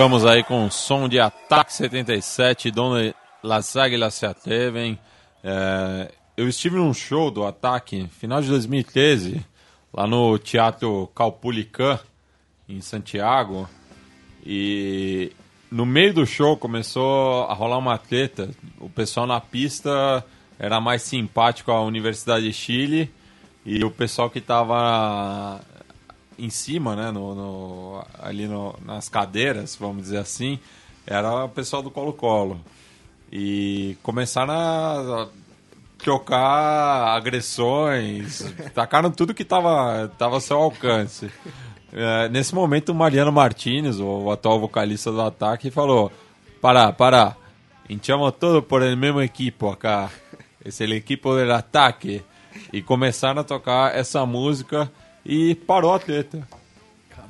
Ficamos 0.06 0.24
aí 0.24 0.44
com 0.44 0.68
o 0.68 0.72
som 0.72 1.10
de 1.10 1.20
Ataque 1.20 1.74
77, 1.74 2.70
Donde 2.70 3.16
Las 3.42 3.76
Águilas 3.76 4.14
se 4.14 4.24
atrevem. 4.24 5.00
É, 5.44 6.12
eu 6.38 6.48
estive 6.48 6.76
num 6.76 6.94
show 6.94 7.32
do 7.32 7.44
Ataque, 7.44 8.08
final 8.12 8.40
de 8.40 8.48
2013, 8.50 9.44
lá 9.92 10.06
no 10.06 10.38
Teatro 10.38 11.10
Calpulican, 11.16 12.00
em 12.70 12.82
Santiago. 12.82 13.68
E 14.46 15.32
no 15.72 15.88
meio 15.88 16.14
do 16.14 16.26
show 16.28 16.56
começou 16.56 17.46
a 17.46 17.56
rolar 17.56 17.80
uma 17.80 17.98
treta. 17.98 18.52
O 18.80 18.88
pessoal 18.88 19.26
na 19.26 19.42
pista 19.42 20.24
era 20.60 20.80
mais 20.80 21.02
simpático 21.02 21.72
à 21.72 21.82
Universidade 21.82 22.46
de 22.46 22.54
Chile 22.54 23.12
e 23.66 23.84
o 23.84 23.90
pessoal 23.90 24.30
que 24.30 24.38
estava 24.38 25.60
em 26.38 26.50
cima, 26.50 26.96
né, 26.96 27.12
no, 27.12 27.34
no- 27.36 28.06
ali 28.20 28.48
no- 28.48 28.76
nas 28.86 29.08
cadeiras, 29.10 29.76
vamos 29.80 30.04
dizer 30.04 30.18
assim, 30.18 30.60
era 31.06 31.46
o 31.46 31.50
pessoal 31.50 31.82
do 31.82 31.92
Colo-Colo. 31.92 32.60
E 33.32 33.98
começaram 34.04 34.54
a 34.54 35.28
trocar 35.98 37.16
agressões, 37.16 38.54
tacaram 38.74 39.10
tudo 39.12 39.34
que 39.34 39.44
estava 39.44 40.08
tava 40.18 40.36
ao 40.36 40.42
seu 40.42 40.58
alcance. 40.58 41.32
É, 41.92 42.28
nesse 42.30 42.54
momento, 42.54 42.90
o 42.90 42.96
Mariano 42.96 43.32
Martinez, 43.32 44.00
o, 44.00 44.30
atual 44.30 44.60
vocalista 44.60 45.12
do 45.12 45.22
Ataque, 45.22 45.72
falou: 45.72 46.12
Pará, 46.62 46.92
pará, 46.92 47.36
hinchamos 47.90 48.34
todo 48.40 48.62
por 48.62 48.82
el 48.84 48.96
mesmo 48.98 49.22
equipo 49.22 49.70
acá. 49.70 50.10
Esse 50.64 50.84
é 50.84 50.88
o 50.88 50.94
equipo 50.94 51.36
del 51.36 51.52
Ataque. 51.54 52.24
E 52.72 52.82
começaram 52.82 53.42
a 53.42 53.44
tocar 53.44 53.96
essa 53.96 54.26
música 54.26 54.92
e 55.26 55.56
parou 55.56 55.94
a 55.94 56.00
treta. 56.00 56.48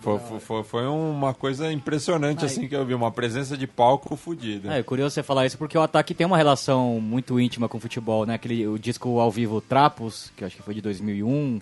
Foi, 0.02 0.20
foi- 0.40 0.64
foi, 0.64 0.86
uma 0.86 1.34
coisa 1.34 1.72
impressionante 1.72 2.46
assim 2.46 2.68
que 2.68 2.76
eu 2.76 2.86
vi, 2.86 2.94
uma 2.94 3.12
presença 3.12 3.58
de 3.58 3.66
palco 3.66 4.16
fodida. 4.16 4.76
É, 4.76 4.80
é 4.80 4.84
curioso 4.84 5.16
você 5.16 5.24
falar 5.24 5.48
isso 5.48 5.58
porque 5.58 5.76
o 5.76 5.82
Ataque 5.82 6.14
tem 6.14 6.28
uma 6.28 6.38
relação 6.38 7.00
muito 7.02 7.40
íntima 7.40 7.68
com 7.68 7.78
o 7.78 7.82
futebol, 7.82 8.24
né? 8.26 8.36
Aquele, 8.36 8.68
o 8.68 8.78
disco 8.78 9.20
ao 9.20 9.32
vivo 9.32 9.62
Trapos, 9.62 10.32
que 10.38 10.44
eu 10.44 10.48
acho 10.48 10.56
que 10.58 10.62
foi 10.62 10.76
de 10.76 10.82
2001. 10.82 11.60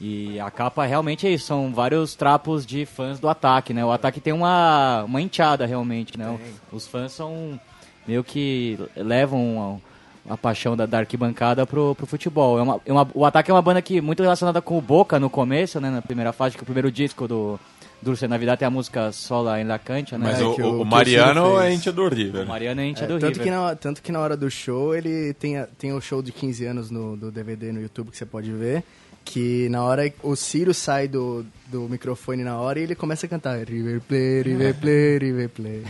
E 0.00 0.38
a 0.40 0.50
capa 0.50 0.86
realmente 0.86 1.26
é 1.26 1.30
isso, 1.30 1.46
são 1.46 1.74
vários 1.74 2.14
trapos 2.14 2.64
de 2.64 2.86
fãs 2.86 3.18
do 3.18 3.28
Ataque, 3.28 3.74
né? 3.74 3.84
O 3.84 3.90
Ataque 3.90 4.20
tem 4.20 4.32
uma, 4.32 5.02
uma 5.04 5.20
enteada 5.20 5.66
realmente, 5.66 6.16
né? 6.16 6.38
Os 6.72 6.86
fãs 6.86 7.12
são 7.12 7.60
meio 8.06 8.22
que 8.24 8.78
levam 8.96 9.82
a, 10.28 10.36
paixão 10.36 10.76
da, 10.76 10.86
da 10.86 10.98
arquibancada 10.98 11.66
pro, 11.66 11.94
pro 11.94 12.06
futebol. 12.06 12.58
É 12.58 12.62
uma, 12.62 12.80
é 12.86 12.92
uma- 12.92 13.08
o 13.14 13.24
Ataque 13.24 13.50
é 13.50 13.54
uma 13.54 13.62
banda 13.62 13.80
que 13.82 14.00
muito 14.00 14.22
relacionada 14.22 14.60
com 14.60 14.76
o 14.76 14.80
Boca 14.80 15.18
no 15.18 15.28
começo, 15.30 15.80
né? 15.80 15.90
Na 15.90 16.02
primeira 16.02 16.32
fase, 16.32 16.56
que 16.56 16.62
o 16.62 16.66
primeiro 16.66 16.90
disco 16.90 17.26
do 17.28 17.58
Dulce 18.00 18.28
Navidad 18.28 18.56
tem 18.58 18.66
a 18.66 18.70
música 18.70 19.10
Sola 19.10 19.60
em 19.60 19.64
La 19.64 19.78
Cancha, 19.78 20.16
né? 20.16 20.26
Mas 20.30 20.40
É, 20.40 20.44
o, 20.44 20.54
que 20.54 20.62
o- 20.62 20.66
o- 20.78 20.82
o 20.82 20.84
Mariano 20.84 21.60
é 21.60 21.72
íntia 21.72 21.92
do 21.92 22.08
River. 22.08 22.44
O 22.44 22.48
Mariano 22.48 22.80
é 22.80 22.86
íntia 22.86 23.04
É, 23.04 23.08
do 23.08 23.18
tanto, 23.18 23.38
River. 23.38 23.44
que 23.44 23.50
na, 23.50 23.74
tanto 23.74 24.02
que 24.02 24.12
na 24.12 24.20
hora 24.20 24.36
do 24.36 24.48
show 24.50 24.94
ele 24.94 25.32
tem, 25.34 25.56
a- 25.58 25.66
tem 25.78 25.92
o 25.92 26.00
show 26.00 26.22
de 26.22 26.30
15 26.32 26.64
anos 26.64 26.90
no, 26.90 27.16
do 27.16 27.30
DVD 27.32 27.72
no 27.72 27.80
YouTube 27.80 28.10
que 28.10 28.16
você 28.16 28.26
pode 28.26 28.52
ver. 28.52 28.84
Que 29.24 29.68
na 29.68 29.82
hora 29.82 30.10
o 30.22 30.34
Ciro 30.36 30.72
sai 30.72 31.06
do, 31.08 31.44
do 31.66 31.82
microfone 31.82 32.42
na 32.44 32.56
hora 32.58 32.78
e 32.78 32.84
ele 32.84 32.94
começa 32.94 33.26
a 33.26 33.28
cantar 33.28 33.58
River 33.58 34.00
Play, 34.00 34.42
River 34.42 34.74
Play, 34.76 35.18
River 35.18 35.48
Play. 35.50 35.82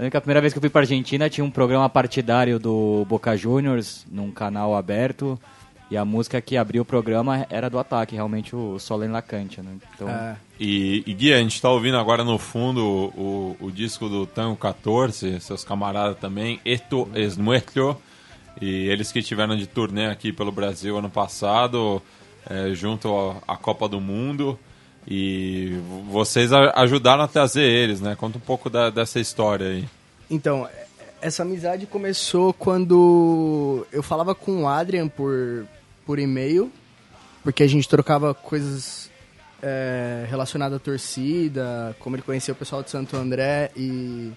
Lembro 0.00 0.12
que 0.12 0.16
a 0.16 0.20
primeira 0.22 0.40
vez 0.40 0.54
que 0.54 0.58
eu 0.58 0.62
fui 0.62 0.70
pra 0.70 0.80
Argentina 0.80 1.28
tinha 1.28 1.44
um 1.44 1.50
programa 1.50 1.86
partidário 1.86 2.58
do 2.58 3.04
Boca 3.06 3.36
Juniors 3.36 4.06
num 4.10 4.30
canal 4.30 4.74
aberto. 4.74 5.38
E 5.90 5.96
a 5.96 6.06
música 6.06 6.40
que 6.40 6.56
abriu 6.56 6.80
o 6.80 6.86
programa 6.86 7.46
era 7.50 7.68
do 7.68 7.78
ataque, 7.78 8.14
realmente 8.14 8.56
o 8.56 8.78
Solen 8.78 9.10
Lacante, 9.10 9.60
né? 9.60 9.76
Então, 9.94 10.08
É, 10.08 10.36
E, 10.58 11.02
e 11.06 11.12
Gui, 11.12 11.34
a 11.34 11.38
gente 11.38 11.60
tá 11.60 11.68
ouvindo 11.68 11.98
agora 11.98 12.24
no 12.24 12.38
fundo 12.38 12.82
o, 12.82 13.56
o 13.60 13.70
disco 13.70 14.08
do 14.08 14.24
Tango 14.24 14.56
14, 14.56 15.38
seus 15.38 15.64
camaradas 15.64 16.16
também, 16.16 16.60
Esto 16.64 17.06
es 17.14 17.36
Nuestro, 17.36 18.00
e 18.58 18.88
eles 18.88 19.12
que 19.12 19.18
estiveram 19.18 19.54
de 19.54 19.66
turnê 19.66 20.06
aqui 20.06 20.32
pelo 20.32 20.50
Brasil 20.50 20.96
ano 20.96 21.10
passado, 21.10 22.00
é, 22.48 22.72
junto 22.72 23.36
à 23.46 23.54
Copa 23.54 23.86
do 23.86 24.00
Mundo, 24.00 24.58
e 25.10 25.76
vocês 26.08 26.52
ajudaram 26.52 27.24
a 27.24 27.28
trazer 27.28 27.64
eles, 27.64 28.00
né? 28.00 28.14
Conta 28.14 28.38
um 28.38 28.40
pouco 28.40 28.70
da- 28.70 28.90
dessa 28.90 29.18
história 29.18 29.66
aí. 29.66 29.84
Então, 30.30 30.68
essa 31.20 31.42
amizade 31.42 31.84
começou 31.86 32.52
quando 32.54 33.84
eu 33.90 34.02
falava 34.04 34.34
com 34.36 34.62
o 34.62 34.68
Adrian 34.68 35.08
por, 35.08 35.66
por 36.06 36.18
e-mail, 36.20 36.70
porque 37.42 37.64
a 37.64 37.66
gente 37.66 37.88
trocava 37.88 38.32
coisas 38.32 39.10
é, 39.62 40.24
relacionadas 40.30 40.76
à 40.76 40.78
torcida, 40.80 41.94
como 41.98 42.14
ele 42.16 42.22
conhecia 42.22 42.52
o 42.52 42.56
pessoal 42.56 42.82
de 42.82 42.90
Santo 42.90 43.16
André 43.16 43.70
e, 43.76 44.30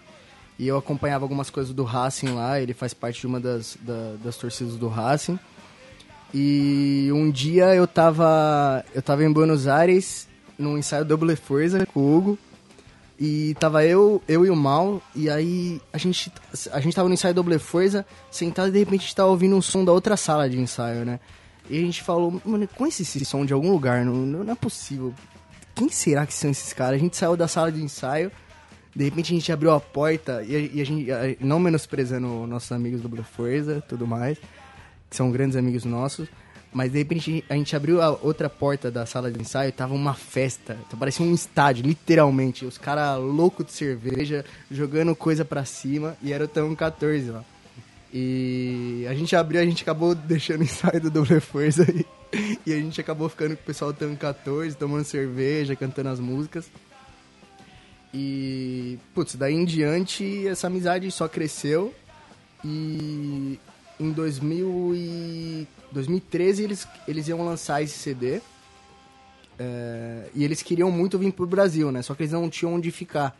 e 0.57 0.67
eu 0.67 0.75
acompanhava 0.77 1.23
algumas 1.23 1.49
coisas 1.51 1.71
do 1.73 1.83
Racing 1.83 2.29
lá, 2.33 2.59
ele 2.59 2.73
faz 2.73 2.93
parte 2.93 3.21
de 3.21 3.27
uma 3.27 3.39
das, 3.39 3.77
da- 3.81 4.15
das 4.23 4.35
torcidas 4.37 4.75
do 4.75 4.87
Racing. 4.87 5.37
E 6.33 7.09
um 7.13 7.29
dia 7.29 7.75
eu 7.75 7.85
tava, 7.87 8.83
eu 8.95 9.01
tava 9.03 9.23
em 9.23 9.31
Buenos 9.31 9.67
Aires, 9.67 10.27
num 10.57 10.77
ensaio 10.77 11.05
Double 11.05 11.35
Forza 11.35 11.85
com 11.85 11.99
o 11.99 12.17
Hugo, 12.17 12.39
e 13.19 13.55
tava 13.59 13.85
eu, 13.85 14.21
eu 14.27 14.45
e 14.45 14.49
o 14.49 14.55
Mal, 14.55 15.01
e 15.15 15.29
aí 15.29 15.81
a 15.91 15.97
gente, 15.97 16.31
a 16.71 16.79
gente 16.79 16.95
tava 16.95 17.07
no 17.07 17.13
ensaio 17.13 17.33
Double 17.33 17.57
Forza, 17.59 18.05
sentado 18.31 18.69
e 18.69 18.71
de 18.71 18.79
repente 18.79 19.01
a 19.01 19.03
gente 19.03 19.15
tava 19.15 19.29
ouvindo 19.29 19.55
um 19.55 19.61
som 19.61 19.85
da 19.85 19.91
outra 19.91 20.17
sala 20.17 20.49
de 20.49 20.59
ensaio, 20.59 21.05
né? 21.05 21.19
E 21.69 21.77
a 21.77 21.81
gente 21.81 22.01
falou, 22.01 22.41
mano, 22.43 22.67
conhece 22.75 23.03
esse 23.03 23.23
som 23.23 23.45
de 23.45 23.53
algum 23.53 23.71
lugar, 23.71 24.03
não, 24.03 24.13
não 24.13 24.51
é 24.51 24.55
possível. 24.55 25.13
quem 25.73 25.89
será 25.89 26.25
que 26.25 26.33
são 26.33 26.51
esses 26.51 26.73
caras? 26.73 26.95
A 26.95 27.03
gente 27.03 27.15
saiu 27.15 27.37
da 27.37 27.47
sala 27.47 27.71
de 27.71 27.81
ensaio, 27.81 28.31
de 28.95 29.05
repente 29.05 29.33
a 29.33 29.35
gente 29.35 29.51
abriu 29.51 29.71
a 29.71 29.79
porta 29.79 30.43
e 30.43 30.55
a, 30.55 30.59
e 30.59 30.81
a 30.81 30.85
gente, 30.85 31.07
não 31.39 31.59
menosprezando 31.59 32.27
nossos 32.47 32.71
amigos 32.71 33.01
do 33.01 33.07
Blue 33.07 33.23
Forza 33.23 33.81
tudo 33.87 34.05
mais, 34.05 34.37
que 35.09 35.15
são 35.15 35.31
grandes 35.31 35.55
amigos 35.55 35.85
nossos, 35.85 36.27
mas 36.73 36.91
de 36.91 36.97
repente 36.97 37.45
a 37.49 37.53
gente 37.53 37.75
abriu 37.75 38.01
a 38.01 38.09
outra 38.09 38.49
porta 38.49 38.89
da 38.89 39.05
sala 39.05 39.31
de 39.31 39.39
ensaio 39.39 39.69
e 39.69 39.71
tava 39.71 39.93
uma 39.93 40.13
festa, 40.13 40.77
então 40.85 40.97
parecia 40.97 41.25
um 41.25 41.33
estádio, 41.33 41.85
literalmente, 41.85 42.65
os 42.65 42.77
caras 42.77 43.19
loucos 43.19 43.65
de 43.65 43.71
cerveja, 43.71 44.43
jogando 44.71 45.15
coisa 45.15 45.45
pra 45.45 45.63
cima. 45.65 46.17
E 46.21 46.33
era 46.33 46.45
o 46.45 46.47
Tão 46.47 46.75
14 46.75 47.29
lá. 47.29 47.43
E 48.11 49.05
a 49.09 49.13
gente 49.13 49.35
abriu, 49.35 49.59
a 49.59 49.65
gente 49.65 49.81
acabou 49.81 50.13
deixando 50.13 50.61
o 50.61 50.63
ensaio 50.63 51.01
do 51.01 51.09
Double 51.09 51.39
Força 51.39 51.83
e, 51.91 52.05
e 52.65 52.73
a 52.73 52.77
gente 52.77 52.99
acabou 52.99 53.27
ficando 53.29 53.55
com 53.55 53.63
o 53.63 53.65
pessoal 53.65 53.93
Tão 53.93 54.15
14, 54.15 54.75
tomando 54.75 55.03
cerveja, 55.03 55.75
cantando 55.75 56.09
as 56.09 56.19
músicas. 56.19 56.69
E, 58.13 58.99
putz, 59.15 59.33
daí 59.35 59.55
em 59.55 59.65
diante 59.65 60.47
essa 60.47 60.67
amizade 60.67 61.09
só 61.09 61.27
cresceu. 61.27 61.93
E 62.63 63.59
em 63.99 64.11
2000 64.11 64.93
e 64.95 65.67
2013 65.91 66.63
eles, 66.63 66.87
eles 67.07 67.27
iam 67.27 67.45
lançar 67.45 67.81
esse 67.81 67.97
CD 67.97 68.41
é, 69.57 70.29
e 70.33 70.43
eles 70.43 70.61
queriam 70.61 70.91
muito 70.91 71.17
vir 71.17 71.31
pro 71.31 71.45
Brasil, 71.45 71.91
né? 71.91 72.01
Só 72.01 72.15
que 72.15 72.23
eles 72.23 72.33
não 72.33 72.49
tinham 72.49 72.73
onde 72.73 72.91
ficar. 72.91 73.37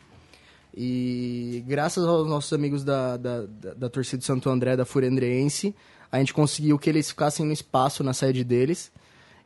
E 0.76 1.62
graças 1.66 2.04
aos 2.04 2.26
nossos 2.28 2.52
amigos 2.52 2.82
da, 2.82 3.16
da, 3.16 3.42
da, 3.42 3.74
da 3.74 3.88
torcida 3.88 4.22
Santo 4.22 4.48
André, 4.50 4.76
da 4.76 4.84
Furandreense, 4.84 5.74
a 6.10 6.18
gente 6.18 6.34
conseguiu 6.34 6.78
que 6.78 6.88
eles 6.88 7.08
ficassem 7.10 7.44
no 7.46 7.52
espaço 7.52 8.02
na 8.02 8.12
sede 8.12 8.44
deles. 8.44 8.90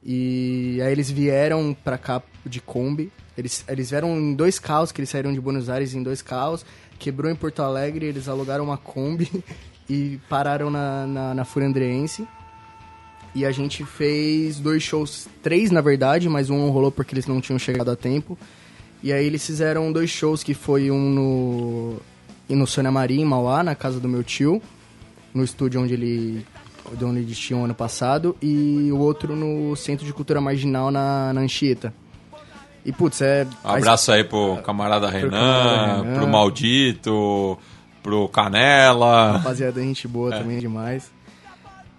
E 0.03 0.79
aí 0.83 0.93
eles 0.93 1.11
vieram 1.11 1.77
pra 1.85 1.99
cá 1.99 2.23
de 2.47 2.61
Kombi. 2.61 3.13
Eles, 3.37 3.65
eles 3.69 3.91
vieram 3.91 4.19
em 4.19 4.35
dois 4.35 4.59
carros, 4.59 4.93
que 4.93 5.01
eles 5.01 5.11
saíram 5.11 5.33
de 5.33 5.41
Buenos 5.41 5.69
Aires 5.69 5.95
em 5.95 6.03
dois 6.03 6.23
carros. 6.23 6.65
Quebrou 6.99 7.31
em 7.31 7.37
Porto 7.37 7.63
Alegre, 7.63 8.07
eles 8.07 8.29
alugaram 8.29 8.65
uma 8.65 8.77
Kombi 8.77 9.31
e 9.89 10.21
pararam 10.29 10.71
na, 10.71 11.07
na, 11.07 11.35
na 11.35 11.45
Furandreense. 11.45 12.27
E 13.35 13.45
a 13.45 13.53
gente 13.53 13.85
fez 13.85 14.59
dois 14.59 14.83
shows, 14.83 15.29
três 15.43 15.71
na 15.71 15.81
verdade, 15.81 16.29
mas 16.29 16.51
um 16.51 16.71
rolou 16.71 16.91
porque 16.91 17.15
eles 17.15 17.27
não 17.27 17.41
tinham 17.41 17.59
chegado 17.59 17.91
a 17.91 17.97
tempo. 17.97 18.39
E 19.03 19.13
aí 19.13 19.25
eles 19.25 19.47
fizeram 19.47 19.93
dois 19.93 20.11
shows, 20.11 20.43
que 20.43 20.55
foi 20.55 20.91
um 20.91 21.11
no, 21.11 21.97
e 22.49 22.55
no 22.55 22.67
Sônia 22.67 22.91
Maria, 22.91 23.21
em 23.21 23.25
Mauá, 23.25 23.63
na 23.63 23.75
casa 23.75 24.01
do 24.01 24.09
meu 24.09 24.25
tio, 24.25 24.61
no 25.33 25.45
estúdio 25.45 25.81
onde 25.81 25.95
ele 25.95 26.47
de 26.97 27.05
onde 27.05 27.21
eles 27.21 27.39
tinham 27.39 27.65
ano 27.65 27.75
passado, 27.75 28.35
e 28.41 28.89
o 28.91 28.99
outro 28.99 29.37
no 29.37 29.77
Centro 29.77 30.07
de 30.07 30.13
Cultura 30.13 30.41
Marginal, 30.41 30.91
na, 30.91 31.35
na 31.35 31.43
Anchieta. 31.43 31.93
E, 32.85 32.93
putz, 32.93 33.21
é... 33.21 33.47
Abraço 33.63 34.11
aí 34.11 34.25
pro 34.25 34.57
camarada 34.63 35.07
camarada 35.07 35.11
Renan, 35.11 36.03
Renan. 36.03 36.15
pro 36.19 36.27
Maldito, 36.27 37.59
pro 38.03 38.29
Canela. 38.29 39.33
Rapaziada, 39.33 39.81
gente 39.81 40.07
boa 40.09 40.31
também 40.31 40.59
demais. 40.59 41.11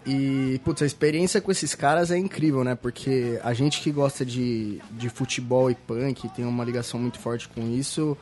E, 0.05 0.59
putz, 0.63 0.81
a 0.81 0.85
experiência 0.85 1.41
com 1.41 1.51
esses 1.51 1.75
caras 1.75 2.09
é 2.09 2.17
incrível, 2.17 2.63
né? 2.63 2.73
Porque 2.73 3.39
a 3.43 3.53
gente 3.53 3.81
que 3.81 3.91
gosta 3.91 4.25
de, 4.25 4.81
de 4.91 5.09
futebol 5.09 5.69
e 5.69 5.75
punk 5.75 6.27
tem 6.29 6.45
uma 6.45 6.63
ligação 6.63 6.99
muito 6.99 7.19
forte 7.19 7.47
com 7.49 7.61
isso, 7.69 8.17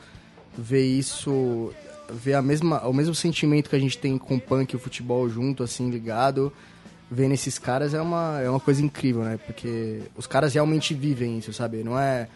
vê 0.56 0.84
isso, 0.84 1.72
vê 2.12 2.34
a 2.34 2.42
mesma, 2.42 2.86
o 2.86 2.92
mesmo 2.92 3.14
sentimento 3.14 3.70
que 3.70 3.76
a 3.76 3.78
gente 3.78 3.96
tem 3.96 4.18
com 4.18 4.34
o 4.36 4.40
punk 4.40 4.72
e 4.72 4.76
o 4.76 4.78
futebol 4.78 5.28
junto, 5.30 5.62
assim, 5.62 5.88
ligado, 5.88 6.52
vendo 7.10 7.32
esses 7.32 7.58
caras 7.58 7.94
é 7.94 8.02
uma, 8.02 8.40
é 8.40 8.50
uma 8.50 8.60
coisa 8.60 8.82
incrível, 8.82 9.22
né? 9.22 9.38
Porque 9.46 10.02
os 10.16 10.26
caras 10.26 10.52
realmente 10.52 10.92
vivem 10.94 11.38
isso, 11.38 11.52
sabe? 11.52 11.82
Não 11.82 11.98
é 11.98 12.28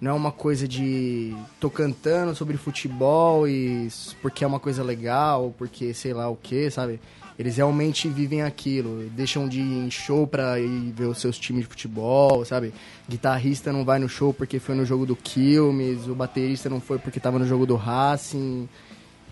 não 0.00 0.12
é 0.12 0.14
uma 0.14 0.30
coisa 0.30 0.68
de 0.68 1.34
tô 1.58 1.68
cantando 1.68 2.34
sobre 2.34 2.56
futebol 2.56 3.48
e 3.48 3.88
porque 4.22 4.44
é 4.44 4.46
uma 4.46 4.60
coisa 4.60 4.82
legal, 4.82 5.52
porque 5.58 5.92
sei 5.92 6.12
lá 6.12 6.28
o 6.28 6.36
que, 6.36 6.70
sabe? 6.70 7.00
Eles 7.38 7.56
realmente 7.56 8.08
vivem 8.08 8.42
aquilo, 8.42 9.08
deixam 9.10 9.48
de 9.48 9.60
ir 9.60 9.86
em 9.86 9.90
show 9.90 10.26
pra 10.26 10.58
ir 10.58 10.92
ver 10.92 11.06
os 11.06 11.18
seus 11.18 11.38
times 11.38 11.62
de 11.62 11.68
futebol, 11.68 12.44
sabe? 12.44 12.72
Guitarrista 13.08 13.72
não 13.72 13.84
vai 13.84 13.98
no 13.98 14.08
show 14.08 14.34
porque 14.34 14.58
foi 14.58 14.74
no 14.74 14.84
jogo 14.84 15.06
do 15.06 15.14
Quilmes, 15.14 16.08
o 16.08 16.14
baterista 16.14 16.68
não 16.68 16.80
foi 16.80 16.98
porque 16.98 17.20
tava 17.20 17.38
no 17.38 17.46
jogo 17.46 17.64
do 17.64 17.76
Racing. 17.76 18.68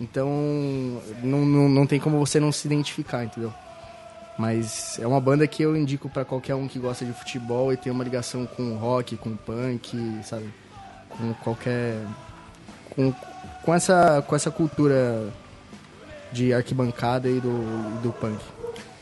Então, 0.01 0.29
não, 1.23 1.45
não, 1.45 1.69
não 1.69 1.87
tem 1.87 1.99
como 1.99 2.19
você 2.19 2.39
não 2.39 2.53
se 2.53 2.69
identificar, 2.69 3.25
entendeu? 3.25 3.53
Mas 4.39 4.99
é 4.99 5.07
uma 5.07 5.21
banda 5.21 5.47
que 5.47 5.63
eu 5.63 5.77
indico 5.77 6.09
pra 6.09 6.25
qualquer 6.25 6.55
um 6.55 6.69
que 6.69 6.79
gosta 6.79 7.05
de 7.05 7.13
futebol 7.13 7.73
e 7.73 7.77
tem 7.77 7.91
uma 7.91 8.05
ligação 8.05 8.45
com 8.47 8.75
rock, 8.77 9.17
com 9.17 9.35
punk, 9.35 9.97
sabe? 10.23 10.53
Com 11.09 11.33
qualquer. 11.35 11.97
Com, 12.91 13.13
com, 13.63 13.75
essa, 13.75 14.23
com 14.27 14.37
essa 14.37 14.51
cultura 14.51 15.33
de 16.31 16.53
arquibancada 16.53 17.29
e 17.29 17.41
do, 17.41 18.01
do 18.03 18.13
punk. 18.13 18.39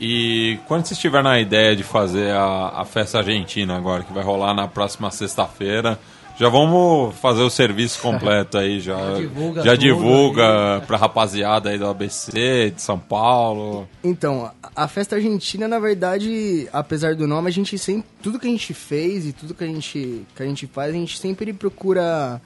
E 0.00 0.58
quando 0.66 0.86
você 0.86 0.94
estiver 0.94 1.22
na 1.22 1.40
ideia 1.40 1.74
de 1.74 1.82
fazer 1.82 2.32
a, 2.32 2.80
a 2.80 2.84
festa 2.84 3.18
argentina 3.18 3.76
agora, 3.76 4.02
que 4.02 4.12
vai 4.12 4.22
rolar 4.22 4.54
na 4.54 4.68
próxima 4.68 5.10
sexta-feira, 5.10 5.98
já 6.36 6.48
vamos 6.48 7.14
fazer 7.16 7.42
o 7.42 7.50
serviço 7.50 8.00
completo 8.00 8.58
aí, 8.58 8.80
já, 8.80 8.96
Já 9.14 9.14
divulga 9.14 9.62
já 9.62 9.74
divulga 9.76 10.82
pra 10.86 10.96
rapaziada 10.96 11.70
aí 11.70 11.78
do 11.78 11.86
ABC, 11.86 12.72
de 12.74 12.82
São 12.82 12.98
Paulo. 12.98 13.88
Então, 14.02 14.50
a- 14.74 14.88
festa 14.88 15.16
argentina, 15.16 15.66
na 15.68 15.78
verdade, 15.78 16.68
apesar 16.72 17.14
do 17.14 17.26
nome, 17.26 17.48
a 17.48 17.52
gente 17.52 17.78
sempre. 17.78 18.04
Tudo 18.22 18.38
que 18.38 18.46
a 18.46 18.50
gente 18.50 18.72
fez 18.74 19.26
e 19.26 19.32
tudo 19.32 19.54
que 19.54 19.64
a 19.64 19.66
gente, 19.66 20.26
que 20.34 20.42
a 20.42 20.46
gente 20.46 20.66
faz, 20.66 20.90
a 20.90 20.96
gente 20.98 21.18
sempre 21.18 21.52
procura 21.52 22.40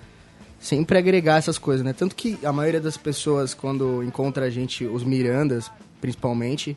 sempre 0.61 0.99
agregar 0.99 1.37
essas 1.37 1.57
coisas, 1.59 1.85
né? 1.85 1.93
Tanto 1.93 2.17
que 2.17 2.39
a 2.45 2.53
maioria 2.53 2.81
das 2.81 2.97
pessoas, 2.97 3.55
quando 3.55 4.03
encontra 4.03 4.47
a 4.47 4.51
gente, 4.51 4.85
os 4.85 5.05
Mirandas, 5.05 5.71
principalmente, 6.01 6.77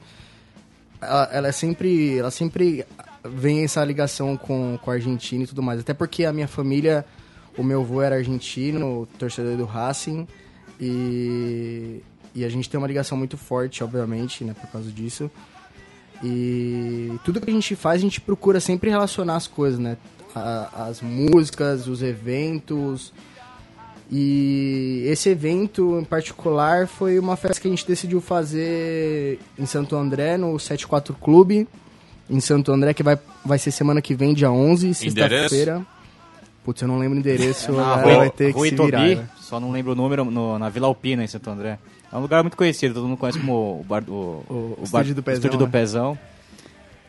ela, 1.02 1.30
ela 1.32 1.48
é 1.48 1.52
sempre. 1.52 2.18
Ela 2.18 2.32
sempre 2.32 2.86
vem 3.24 3.64
essa 3.64 3.84
ligação 3.84 4.36
com, 4.38 4.78
com 4.82 4.92
a 4.92 4.96
Argentina 4.96 5.44
e 5.44 5.48
tudo 5.48 5.62
mais. 5.62 5.80
Até 5.80 5.94
porque 5.94 6.26
a 6.26 6.34
minha 6.34 6.48
família, 6.48 7.06
o 7.58 7.64
meu 7.64 7.82
avô 7.82 8.02
era 8.02 8.16
argentino, 8.16 9.08
torcedor 9.20 9.58
do 9.58 9.66
Racing, 9.66 10.28
e, 10.80 12.02
e 12.34 12.44
a 12.46 12.50
gente 12.50 12.70
tem 12.70 12.78
uma 12.78 12.88
ligação 12.88 13.17
muito 13.17 13.38
forte, 13.38 13.84
obviamente, 13.84 14.44
né, 14.44 14.54
por 14.60 14.70
causa 14.72 14.89
disso. 14.91 15.30
E 16.24 17.12
tudo 17.26 17.41
que 17.41 17.50
a 17.50 17.54
gente 17.54 17.76
faz, 17.76 18.00
a 18.00 18.02
gente 18.04 18.22
procura 18.22 18.60
sempre 18.60 18.89
relacionar 18.89 19.36
as 19.36 19.48
coisas, 19.48 19.80
né? 19.80 19.98
A- 20.36 20.86
as 20.88 21.02
músicas, 21.02 21.88
os 21.88 22.02
eventos. 22.04 23.12
E 24.12 25.04
esse 25.08 25.30
evento 25.30 25.98
em 26.00 26.04
particular 26.04 26.86
foi 26.88 27.17
uma 27.17 27.36
festa 27.38 27.62
que 27.62 27.67
a 27.67 27.72
gente 27.72 27.88
decidiu 27.88 28.20
fazer 28.22 29.39
em 29.58 29.65
Santo 29.65 29.96
André, 29.96 30.38
no 30.38 30.60
74 30.60 31.13
Clube, 31.15 31.67
em 32.30 32.39
Santo 32.39 32.72
André, 32.72 32.94
que 32.94 33.04
vai, 33.04 33.17
vai 33.46 33.58
ser 33.58 33.72
semana 33.72 34.02
que 34.02 34.13
vem, 34.13 34.34
dia 34.34 34.52
11, 34.52 34.94
sexta-feira. 34.94 35.86
Putz, 36.63 36.82
eu 36.82 36.88
não 36.88 37.00
lembro 37.00 37.15
o 37.17 37.20
endereço, 37.20 37.72
Na 37.72 37.96
galera 37.98 38.17
vai 38.20 38.30
ter 38.30 38.54
que 38.54 38.60
Rui 38.60 38.70
se 38.70 38.76
Tobi, 38.76 38.91
virar. 38.91 39.04
né? 39.15 39.30
só 39.39 39.60
não 39.60 39.72
lembro 39.72 39.94
o 39.94 39.96
número, 39.96 40.24
no- 40.26 40.60
na 40.60 40.70
Vila 40.70 40.88
Alpina, 40.88 41.24
em 41.24 41.28
Santo 41.28 41.50
André. 41.50 41.80
É 42.12 42.17
um 42.17 42.21
lugar 42.21 42.43
muito 42.43 42.58
conhecido, 42.58 42.93
todo 42.95 43.08
mundo 43.08 43.17
conhece 43.17 43.39
como 43.39 43.80
o, 43.80 43.84
bar, 43.88 44.04
o, 44.08 44.12
O 44.50 44.78
o 44.80 44.84
Estúdio 44.84 45.15
do 45.15 45.24
Pezão, 45.24 45.38
Estúdio 45.39 45.58
do 45.60 45.65
né? 45.65 45.71
Pezão, 45.71 46.19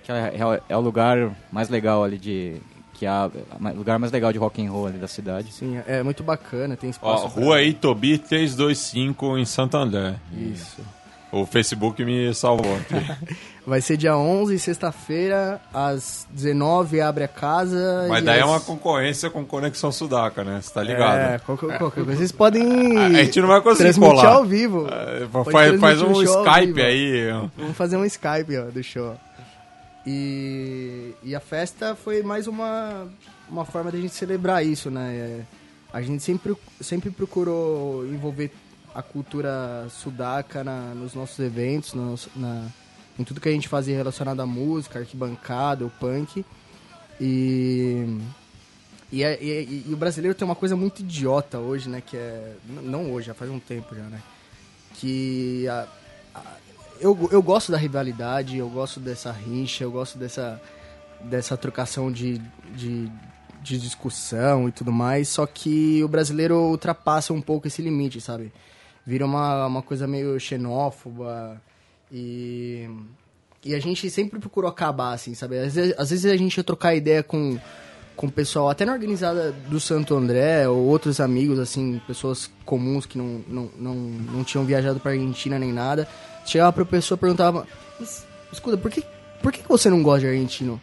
que 0.05 0.13
é, 0.13 0.17
é- 0.37 0.63
é 0.69 0.77
o 0.77 0.81
lugar 0.81 1.31
mais 1.51 1.69
legal 1.69 2.05
ali 2.05 2.19
de... 2.19 2.57
que 2.95 3.05
é 3.07 3.09
a- 3.09 3.29
o 3.61 3.77
lugar 3.77 3.99
mais 3.99 4.13
legal 4.13 4.33
de 4.33 4.39
rock 4.39 4.65
and 4.65 4.71
roll 4.71 4.87
ali 4.87 4.99
da 4.99 5.09
cidade. 5.09 5.53
Sim, 5.53 5.81
é 5.87 6.03
muito 6.03 6.23
bacana, 6.23 6.77
tem 6.77 6.89
Ó, 6.89 6.93
espaço. 6.93 7.31
pra- 7.35 7.43
Rua 7.43 7.63
Itobi 7.63 8.19
325 8.19 9.37
em 9.39 9.45
Santo 9.45 9.77
André. 9.77 10.15
Isso. 10.37 10.81
O 11.33 11.47
Facebook 11.47 12.05
me 12.05 12.35
salvou 12.35 12.77
aqui. 12.77 12.95
Vai 13.67 13.81
ser 13.81 13.97
dia 13.97 14.15
11, 14.15 14.59
sexta-feira, 14.59 15.61
às 15.73 16.27
19 16.31 17.01
abre 17.01 17.25
a 17.25 17.29
casa. 17.29 18.07
Mas 18.07 18.23
e 18.23 18.27
daí 18.27 18.41
é 18.41 18.45
uma 18.45 18.61
concorrência 18.61 19.31
com 19.31 19.43
Conexão 19.43 19.91
Sudaca, 19.91 20.45
né? 20.45 20.61
Você 20.61 20.75
tá 20.75 20.83
ligado? 20.83 21.19
É, 21.19 21.39
qualquer, 21.39 21.79
qualquer 21.79 22.05
coisa. 22.05 22.19
Vocês 22.19 22.33
podem. 22.33 22.99
A 22.99 23.23
gente 23.25 23.41
não 23.41 23.49
vai 23.49 23.63
conseguir 23.63 23.99
colar. 23.99 24.27
ao 24.27 24.45
vivo. 24.45 24.87
É, 24.89 25.27
faz, 25.51 25.81
faz 25.81 26.03
um 26.03 26.23
Skype 26.23 26.83
aí. 26.83 27.31
Vamos 27.57 27.77
fazer 27.77 27.97
um 27.97 28.05
Skype 28.05 28.59
ó, 28.59 28.71
do 28.71 28.83
show. 28.83 29.17
E, 30.07 31.15
e 31.23 31.35
a 31.35 31.41
festa 31.41 31.95
foi 31.95 32.23
mais 32.23 32.47
uma, 32.47 33.07
uma 33.49 33.65
forma 33.65 33.91
da 33.91 33.99
gente 33.99 34.13
celebrar 34.13 34.67
isso, 34.67 34.91
né? 34.91 35.15
É, 35.15 35.41
a 35.93 36.03
gente 36.03 36.23
sempre, 36.23 36.55
sempre 36.81 37.11
procurou 37.11 38.05
envolver 38.07 38.51
a 38.95 39.03
cultura 39.03 39.87
sudaca 39.91 40.63
na, 40.63 40.95
nos 40.95 41.15
nossos 41.15 41.39
eventos, 41.39 41.95
no 41.95 42.15
na, 42.37 42.67
em 43.19 43.25
tudo 43.25 43.41
que 43.41 43.49
a 43.49 43.53
gente 43.53 43.69
fazia 43.69 43.97
relacionado 43.97 44.41
à 44.41 44.47
música, 44.47 44.99
arquibancada, 44.99 45.85
o 45.85 45.91
punk. 45.91 46.45
E, 47.21 48.19
e, 49.11 49.23
é- 49.23 49.39
e- 49.43 49.85
e 49.89 49.95
o 49.95 49.97
brasileiro 49.97 50.35
tem 50.37 50.45
uma 50.47 50.55
coisa 50.57 50.75
muito 50.77 51.01
idiota 51.01 51.59
hoje, 51.59 51.89
né? 51.89 52.01
Que 52.05 52.17
é. 52.17 52.55
Não 52.83 53.13
hoje, 53.13 53.29
já 53.29 53.35
faz 53.35 53.51
um 53.51 53.59
tempo 53.59 53.95
já, 53.95 54.03
né? 54.05 54.21
Que 54.95 55.67
a- 55.69 55.87
eu, 57.01 57.29
eu 57.33 57.43
gosto 57.43 57.73
da 57.73 57.79
rivalidade, 57.79 58.57
eu 58.59 58.69
gosto 58.69 59.01
dessa 59.01 59.33
rincha, 59.33 59.83
eu 59.85 59.91
gosto 59.91 60.19
dessa, 60.19 60.61
dessa 61.23 61.57
trocação 61.57 62.13
de, 62.13 62.39
de, 62.77 63.11
de 63.61 63.79
discussão 63.79 64.69
e 64.69 64.73
tudo 64.73 64.93
mais, 64.93 65.29
só 65.29 65.45
que 65.47 66.03
o 66.05 66.09
brasileiro 66.09 66.57
ultrapassa 66.57 67.33
um 67.33 67.41
pouco 67.41 67.67
esse 67.67 67.83
limite, 67.83 68.21
sabe? 68.21 68.53
Vira 69.07 69.25
uma, 69.27 69.67
uma 69.67 69.83
coisa 69.83 70.07
meio 70.07 70.39
xenófoba 70.39 71.61
e... 72.11 72.89
E 73.65 73.77
a 73.77 73.79
gente 73.79 74.11
sempre 74.11 74.41
procurou 74.41 74.69
acabar, 74.69 75.13
assim, 75.13 75.35
sabe? 75.35 75.57
Às 75.57 75.75
vezes, 75.77 75.95
às 75.97 76.11
vezes 76.11 76.27
a 76.27 76.37
gente 76.37 76.57
ia 76.57 76.65
trocar 76.65 76.97
ideia 76.97 77.23
com, 77.23 77.57
com 78.17 78.27
o 78.27 78.33
pessoal, 78.33 78.69
até 78.69 78.85
na 78.85 78.93
organizada 78.93 79.53
do 79.69 79.79
Santo 79.79 80.17
André, 80.17 80.67
ou 80.67 80.79
outros 80.79 81.21
amigos, 81.21 81.61
assim, 81.61 82.01
pessoas 82.05 82.51
comuns 82.65 83.07
que 83.07 83.17
não, 83.17 83.41
não, 83.47 83.71
não, 83.79 83.95
não 83.95 84.43
tinham 84.43 84.65
viajado 84.65 84.99
pra 84.99 85.13
Argentina 85.13 85.61
nem 85.61 85.73
nada. 85.73 86.09
Chegava 86.45 86.73
pra 86.73 86.85
pessoa 86.85 87.17
e 87.17 87.21
perguntava, 87.21 87.65
"Mas, 88.01 88.27
escuta, 88.53 88.77
por 88.77 88.91
que, 88.91 89.05
por 89.41 89.53
que 89.53 89.63
você 89.69 89.89
não 89.89 90.03
gosta 90.03 90.23
de 90.23 90.27
argentino? 90.27 90.81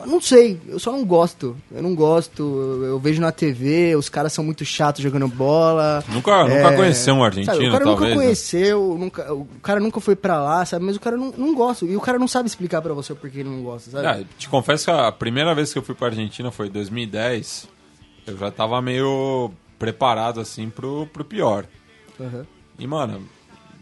Eu 0.00 0.06
Não 0.06 0.20
sei, 0.20 0.60
eu 0.68 0.78
só 0.78 0.92
não 0.92 1.04
gosto. 1.04 1.56
Eu 1.70 1.82
não 1.82 1.94
gosto. 1.94 2.42
Eu, 2.42 2.84
eu 2.84 2.98
vejo 2.98 3.20
na 3.20 3.32
TV, 3.32 3.96
os 3.96 4.08
caras 4.08 4.32
são 4.32 4.44
muito 4.44 4.64
chatos 4.64 5.02
jogando 5.02 5.28
bola. 5.28 6.02
Nunca, 6.08 6.44
nunca 6.44 6.76
conheceu 6.76 7.14
um 7.14 7.24
argentino, 7.24 7.54
sabe, 7.54 7.68
o 7.68 7.72
cara 7.72 7.84
talvez. 7.84 8.00
nunca 8.00 8.14
né? 8.14 8.24
conheceu, 8.24 8.96
nunca, 8.98 9.32
o 9.32 9.46
cara 9.62 9.80
nunca 9.80 10.00
foi 10.00 10.16
pra 10.16 10.40
lá, 10.40 10.64
sabe? 10.64 10.84
Mas 10.84 10.96
o 10.96 11.00
cara 11.00 11.16
não, 11.16 11.32
não 11.36 11.54
gosta. 11.54 11.84
E 11.84 11.96
o 11.96 12.00
cara 12.00 12.18
não 12.18 12.28
sabe 12.28 12.48
explicar 12.48 12.82
pra 12.82 12.94
você 12.94 13.14
por 13.14 13.30
que 13.30 13.40
ele 13.40 13.48
não 13.48 13.62
gosta, 13.62 13.90
sabe? 13.90 14.06
Ah, 14.06 14.24
te 14.38 14.48
confesso 14.48 14.86
que 14.86 14.90
a 14.90 15.12
primeira 15.12 15.54
vez 15.54 15.72
que 15.72 15.78
eu 15.78 15.82
fui 15.82 15.94
pra 15.94 16.08
Argentina 16.08 16.50
foi 16.50 16.68
em 16.68 16.70
2010. 16.70 17.68
Eu 18.26 18.36
já 18.36 18.50
tava 18.50 18.82
meio 18.82 19.52
preparado, 19.78 20.40
assim, 20.40 20.68
pro, 20.68 21.06
pro 21.12 21.24
pior. 21.24 21.64
Aham. 22.20 22.46
E, 22.78 22.86
mano, 22.86 23.22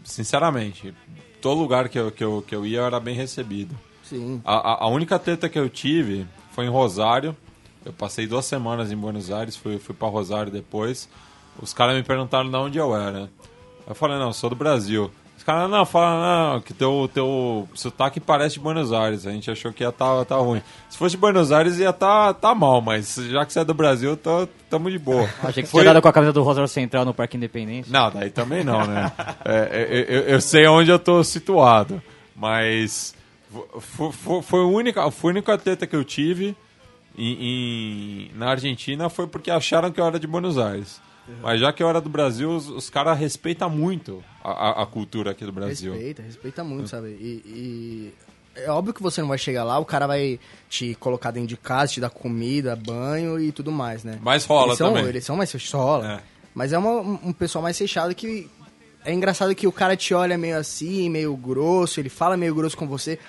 sinceramente, 0.03 0.93
todo 1.41 1.59
lugar 1.59 1.89
que 1.89 1.99
eu, 1.99 2.11
que 2.11 2.23
eu, 2.23 2.43
que 2.45 2.55
eu 2.55 2.65
ia 2.65 2.79
eu 2.79 2.85
era 2.85 2.99
bem 2.99 3.15
recebido. 3.15 3.77
Sim. 4.09 4.41
A, 4.45 4.85
a, 4.85 4.87
única 4.87 5.17
treta 5.17 5.49
que 5.49 5.57
eu 5.57 5.69
tive 5.69 6.25
foi 6.51 6.65
em 6.65 6.69
Rosário. 6.69 7.35
Eu 7.83 7.93
passei 7.93 8.25
duas 8.25 8.45
semanas 8.45 8.91
em 8.91 8.95
Buenos 8.95 9.31
Aires, 9.31 9.55
fui, 9.55 9.77
fui 9.77 9.93
pra 9.93 10.07
Rosário 10.07 10.51
depois. 10.51 11.09
Os 11.61 11.73
caras 11.73 11.95
me 11.95 12.03
perguntaram 12.03 12.49
de 12.49 12.55
onde 12.55 12.77
eu 12.77 12.95
era. 12.95 13.29
Eu 13.87 13.93
falei, 13.93 14.17
não, 14.17 14.27
eu 14.27 14.33
sou 14.33 14.49
do 14.49 14.55
Brasil. 14.55 15.11
Os 15.37 15.43
caras, 15.43 15.69
não, 15.69 15.85
fala, 15.85 16.53
não, 16.53 16.61
que 16.61 16.73
teu, 16.73 17.09
teu 17.13 17.67
sotaque 17.75 18.19
parece 18.19 18.55
de 18.55 18.61
Buenos 18.61 18.91
Aires. 18.91 19.27
A 19.27 19.31
gente 19.31 19.51
achou 19.51 19.71
que 19.71 19.83
ia 19.83 19.91
tá, 19.91 20.25
tá 20.25 20.37
ruim. 20.37 20.61
Se 20.89 20.97
fosse 20.97 21.15
de 21.15 21.21
Buenos 21.21 21.51
Aires, 21.51 21.77
ia 21.77 21.93
tá, 21.93 22.33
tá 22.33 22.55
mal, 22.55 22.81
mas 22.81 23.15
já 23.15 23.45
que 23.45 23.53
você 23.53 23.59
é 23.59 23.65
do 23.65 23.73
Brasil, 23.73 24.17
tô, 24.17 24.47
tamo 24.69 24.89
de 24.89 24.97
boa. 24.97 25.29
Achei 25.43 25.61
que 25.61 25.67
você 25.69 25.73
Foi- 25.73 25.81
tinha 25.81 25.93
dado 25.93 26.01
com 26.01 26.07
a 26.07 26.13
camisa 26.13 26.33
do 26.33 26.41
Rosário 26.41 26.67
Central 26.67 27.05
no 27.05 27.13
Parque 27.13 27.37
Independência. 27.37 27.91
não, 27.91 28.09
daí 28.09 28.31
também 28.31 28.63
não, 28.63 28.85
né? 28.87 29.11
É, 29.43 29.55
é, 29.55 30.05
eu, 30.07 30.21
eu 30.21 30.41
sei 30.41 30.65
onde 30.67 30.89
eu 30.89 30.97
tô 30.97 31.23
situado, 31.23 32.01
mas 32.35 33.13
foi, 33.79 34.11
foi, 34.11 34.41
foi, 34.41 34.59
a 34.59 34.63
única, 34.65 35.11
foi 35.11 35.31
a 35.31 35.33
única 35.33 35.57
treta 35.57 35.85
que 35.87 35.95
eu 35.95 36.03
tive 36.03 36.55
em, 37.17 37.33
em- 38.29 38.31
na 38.35 38.49
Argentina 38.49 39.09
foi 39.09 39.27
porque 39.27 39.49
acharam 39.51 39.91
que 39.91 39.99
eu 39.99 40.05
era 40.05 40.19
de 40.19 40.27
Buenos 40.27 40.57
Aires. 40.57 40.99
Mas 41.41 41.59
já 41.59 41.73
que 41.73 41.81
eu 41.81 41.89
era 41.89 41.99
do 41.99 42.09
Brasil, 42.09 42.51
os, 42.51 42.69
os 42.69 42.87
caras 42.89 43.17
respeitam 43.17 43.67
muito 43.69 44.23
a, 44.43 44.51
a- 44.51 44.83
a 44.83 44.85
cultura 44.85 45.31
aqui 45.31 45.43
do 45.43 45.51
Brasil. 45.51 45.91
Respeita, 45.93 46.21
respeita 46.21 46.63
muito, 46.63 46.87
sabe? 46.87 47.07
E, 47.19 47.41
e 47.47 48.13
é 48.61 48.69
óbvio 48.69 48.93
que 48.93 49.01
você 49.01 49.21
não 49.21 49.27
vai 49.27 49.37
chegar 49.39 49.63
lá, 49.63 49.79
o 49.79 49.85
cara 49.85 50.05
vai 50.05 50.39
te 50.69 50.93
colocar 50.95 51.31
dentro 51.31 51.47
de 51.49 51.57
casa, 51.57 51.93
te 51.93 51.99
dar 51.99 52.11
comida, 52.11 52.75
banho 52.75 53.39
e 53.39 53.51
tudo 53.51 53.71
mais, 53.71 54.03
né? 54.03 54.19
Mas 54.21 54.45
rola 54.45 54.67
eles 54.67 54.77
são, 54.77 54.93
também. 54.93 55.05
Eles 55.09 55.25
são 55.25 55.35
mais 55.35 55.51
fechados. 55.51 56.05
É. 56.05 56.19
Mas 56.53 56.71
é 56.73 56.77
uma- 56.77 57.01
um 57.01 57.33
pessoal 57.33 57.63
mais 57.63 57.75
fechado 57.77 58.13
que. 58.13 58.47
É 59.05 59.13
engraçado 59.13 59.53
que 59.55 59.67
o 59.67 59.71
cara 59.71 59.95
te 59.95 60.13
olha 60.13 60.37
meio 60.37 60.57
assim, 60.57 61.09
meio 61.09 61.35
grosso, 61.37 61.99
ele 61.99 62.09
fala 62.09 62.35
meio 62.35 62.53
grosso 62.55 62.75
com 62.75 62.87
você. 62.87 63.19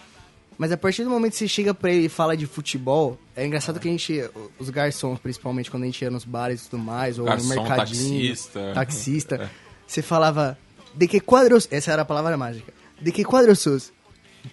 Mas 0.58 0.72
a 0.72 0.76
partir 0.76 1.04
do 1.04 1.10
momento 1.10 1.32
que 1.32 1.38
você 1.38 1.48
chega 1.48 1.74
pra 1.74 1.90
ele 1.92 2.06
e 2.06 2.08
fala 2.08 2.34
de 2.34 2.46
futebol, 2.46 3.18
é 3.36 3.44
engraçado 3.46 3.78
que 3.78 3.86
a 3.86 3.90
gente, 3.90 4.24
os 4.58 4.70
garçons, 4.70 5.18
principalmente 5.18 5.70
quando 5.70 5.82
a 5.82 5.86
gente 5.86 6.00
ia 6.02 6.10
nos 6.10 6.24
bares 6.24 6.64
e 6.64 6.70
tudo 6.70 6.82
mais, 6.82 7.18
ou 7.18 7.26
Garçom, 7.26 7.48
no 7.48 7.54
mercadinho, 7.62 8.28
taxista. 8.30 8.72
taxista, 8.74 9.36
É. 9.44 9.48
você 9.86 10.00
falava, 10.00 10.56
de 10.94 11.06
que 11.06 11.20
quadros, 11.20 11.68
essa 11.70 11.92
era 11.92 12.00
a 12.02 12.04
palavra 12.06 12.34
mágica, 12.38 12.72
de 12.98 13.12
que 13.12 13.22
quadros 13.22 13.58
sos? 13.58 13.92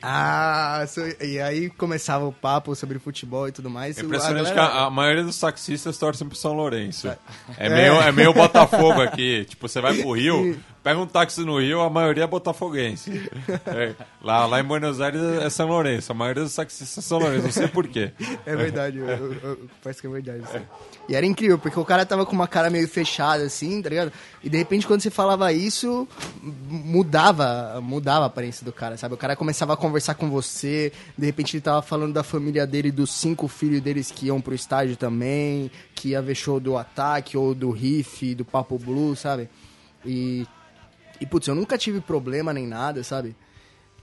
Ah, 0.02 0.84
e 1.22 1.40
aí 1.40 1.70
começava 1.70 2.26
o 2.26 2.34
papo 2.34 2.76
sobre 2.76 3.00
futebol 3.00 3.48
e 3.48 3.52
tudo 3.52 3.70
mais. 3.70 3.98
É 3.98 4.02
impressionante 4.02 4.50
a 4.50 4.54
que 4.54 4.60
a, 4.60 4.64
galera- 4.66 4.86
a 4.86 4.90
maioria 4.90 5.24
dos 5.24 5.40
taxistas 5.40 5.98
torcem 5.98 6.28
pro 6.28 6.36
São 6.36 6.52
Lourenço. 6.54 7.08
É, 7.58 7.70
meio, 7.70 7.94
é 8.02 8.12
meio 8.12 8.34
Botafogo 8.34 9.02
aqui. 9.02 9.46
Tipo, 9.46 9.70
você 9.70 9.80
vai 9.80 9.94
pro 9.96 10.12
Rio, 10.14 10.60
pega 10.84 11.00
um 11.00 11.08
táxi 11.08 11.42
no 11.46 11.60
Rio, 11.60 11.80
a 11.82 11.90
maioria 11.90 12.26
é 12.26 12.28
botafoguense. 12.28 13.12
É, 13.66 13.96
lá, 14.22 14.46
lá 14.46 14.60
em 14.60 14.64
Buenos 14.64 15.00
Aires 15.02 15.22
é 15.22 15.50
São 15.50 15.68
Lourenço, 15.68 16.12
a 16.12 16.16
maioria 16.16 16.44
dos 16.44 16.54
taxistas 16.54 16.98
é 17.04 17.08
São 17.08 17.18
Lourenço, 17.20 17.46
não 17.46 17.52
sei 17.52 17.68
porquê. 17.68 18.12
É 18.46 18.56
verdade, 18.56 18.98
eu, 18.98 19.08
eu- 19.08 19.34
eu- 19.44 19.70
parece 19.82 20.02
que 20.02 20.08
é 20.08 20.10
verdade. 20.10 20.44
aí. 20.54 20.62
E 21.10 21.16
era 21.16 21.26
incrível, 21.26 21.58
porque 21.58 21.80
o 21.80 21.86
cara 21.86 22.06
tava 22.06 22.26
com 22.26 22.34
uma 22.34 22.48
cara 22.48 22.70
meio 22.70 22.88
fechada, 22.88 23.44
assim, 23.44 23.82
tá 23.82 23.90
ligado? 23.90 24.12
E 24.44 24.50
de 24.50 24.58
repente, 24.58 24.86
quando 24.86 25.02
você 25.02 25.10
falava 25.10 25.52
isso, 25.54 26.08
mudava, 26.42 27.80
mudava 27.82 28.24
a 28.26 28.28
aparência 28.28 28.66
do 28.66 28.72
cara, 28.72 28.98
sabe? 28.98 29.14
O 29.14 29.18
cara 29.18 29.36
começava 29.36 29.74
a 29.74 29.78
conversar 29.78 30.16
com 30.16 30.30
você, 30.30 30.92
de 31.18 31.26
repente 31.26 31.56
ele 31.58 31.62
tava 31.62 31.82
falando 31.82 32.14
da 32.14 32.24
família 32.24 32.66
dele, 32.68 32.92
dos 32.92 33.12
cinco 33.12 33.48
filhos 33.48 33.82
deles 33.82 34.12
que 34.12 34.28
iam 34.28 34.42
pro 34.42 34.54
estádio 34.56 34.96
também, 34.96 35.70
que 35.96 36.10
ia 36.10 36.22
ver 36.22 36.36
show 36.36 36.60
do 36.60 36.78
Ataque, 36.78 37.38
ou 37.38 37.54
do 37.54 37.72
Riff, 37.72 38.36
do 38.36 38.46
Papo 38.46 38.78
Blue, 38.78 39.16
sabe? 39.16 39.50
E, 40.06 40.46
e 41.20 41.26
putz, 41.26 41.48
eu 41.48 41.56
nunca 41.56 41.78
tive 41.78 42.02
problema 42.02 42.54
nem 42.54 42.68
nada, 42.68 43.04
sabe? 43.04 43.36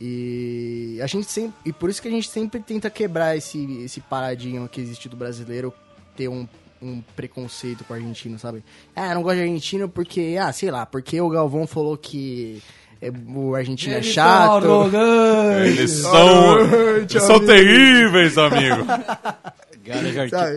E 0.01 0.99
a 1.03 1.07
gente 1.07 1.31
sempre, 1.31 1.55
e 1.65 1.73
por 1.73 1.91
isso 1.91 2.01
que 2.01 2.09
a 2.09 2.11
gente 2.11 2.29
sempre 2.29 2.61
tenta 2.61 2.89
quebrar 2.89 3.37
esse, 3.37 3.83
esse 3.85 4.01
paradigma 4.01 4.67
que 4.67 4.81
existe 4.81 5.09
do 5.09 5.17
brasileiro 5.17 5.75
ter 6.17 6.29
um, 6.29 6.49
um 6.81 7.03
preconceito 7.15 7.85
com 7.85 7.93
o 7.93 7.97
argentino, 7.97 8.39
sabe? 8.39 8.65
Ah, 8.97 9.09
eu 9.09 9.15
não 9.17 9.23
gosto 9.23 9.37
de 9.37 9.43
argentino 9.43 9.89
porque, 9.89 10.39
ah, 10.41 10.53
sei 10.53 10.71
lá, 10.71 10.87
porque 10.87 11.21
o 11.21 11.29
Galvão 11.29 11.67
falou 11.67 11.99
que 11.99 12.63
é, 13.03 13.11
o 13.35 13.55
argentino 13.55 13.95
é 13.95 13.99
Eles 13.99 14.07
chato. 14.07 14.63
são 14.63 14.81
arrogantes. 14.81 15.79
Eles 15.79 15.91
são, 15.91 16.61
eles 16.97 17.23
são 17.23 17.45
terríveis, 17.45 18.39
amigo. 18.39 18.85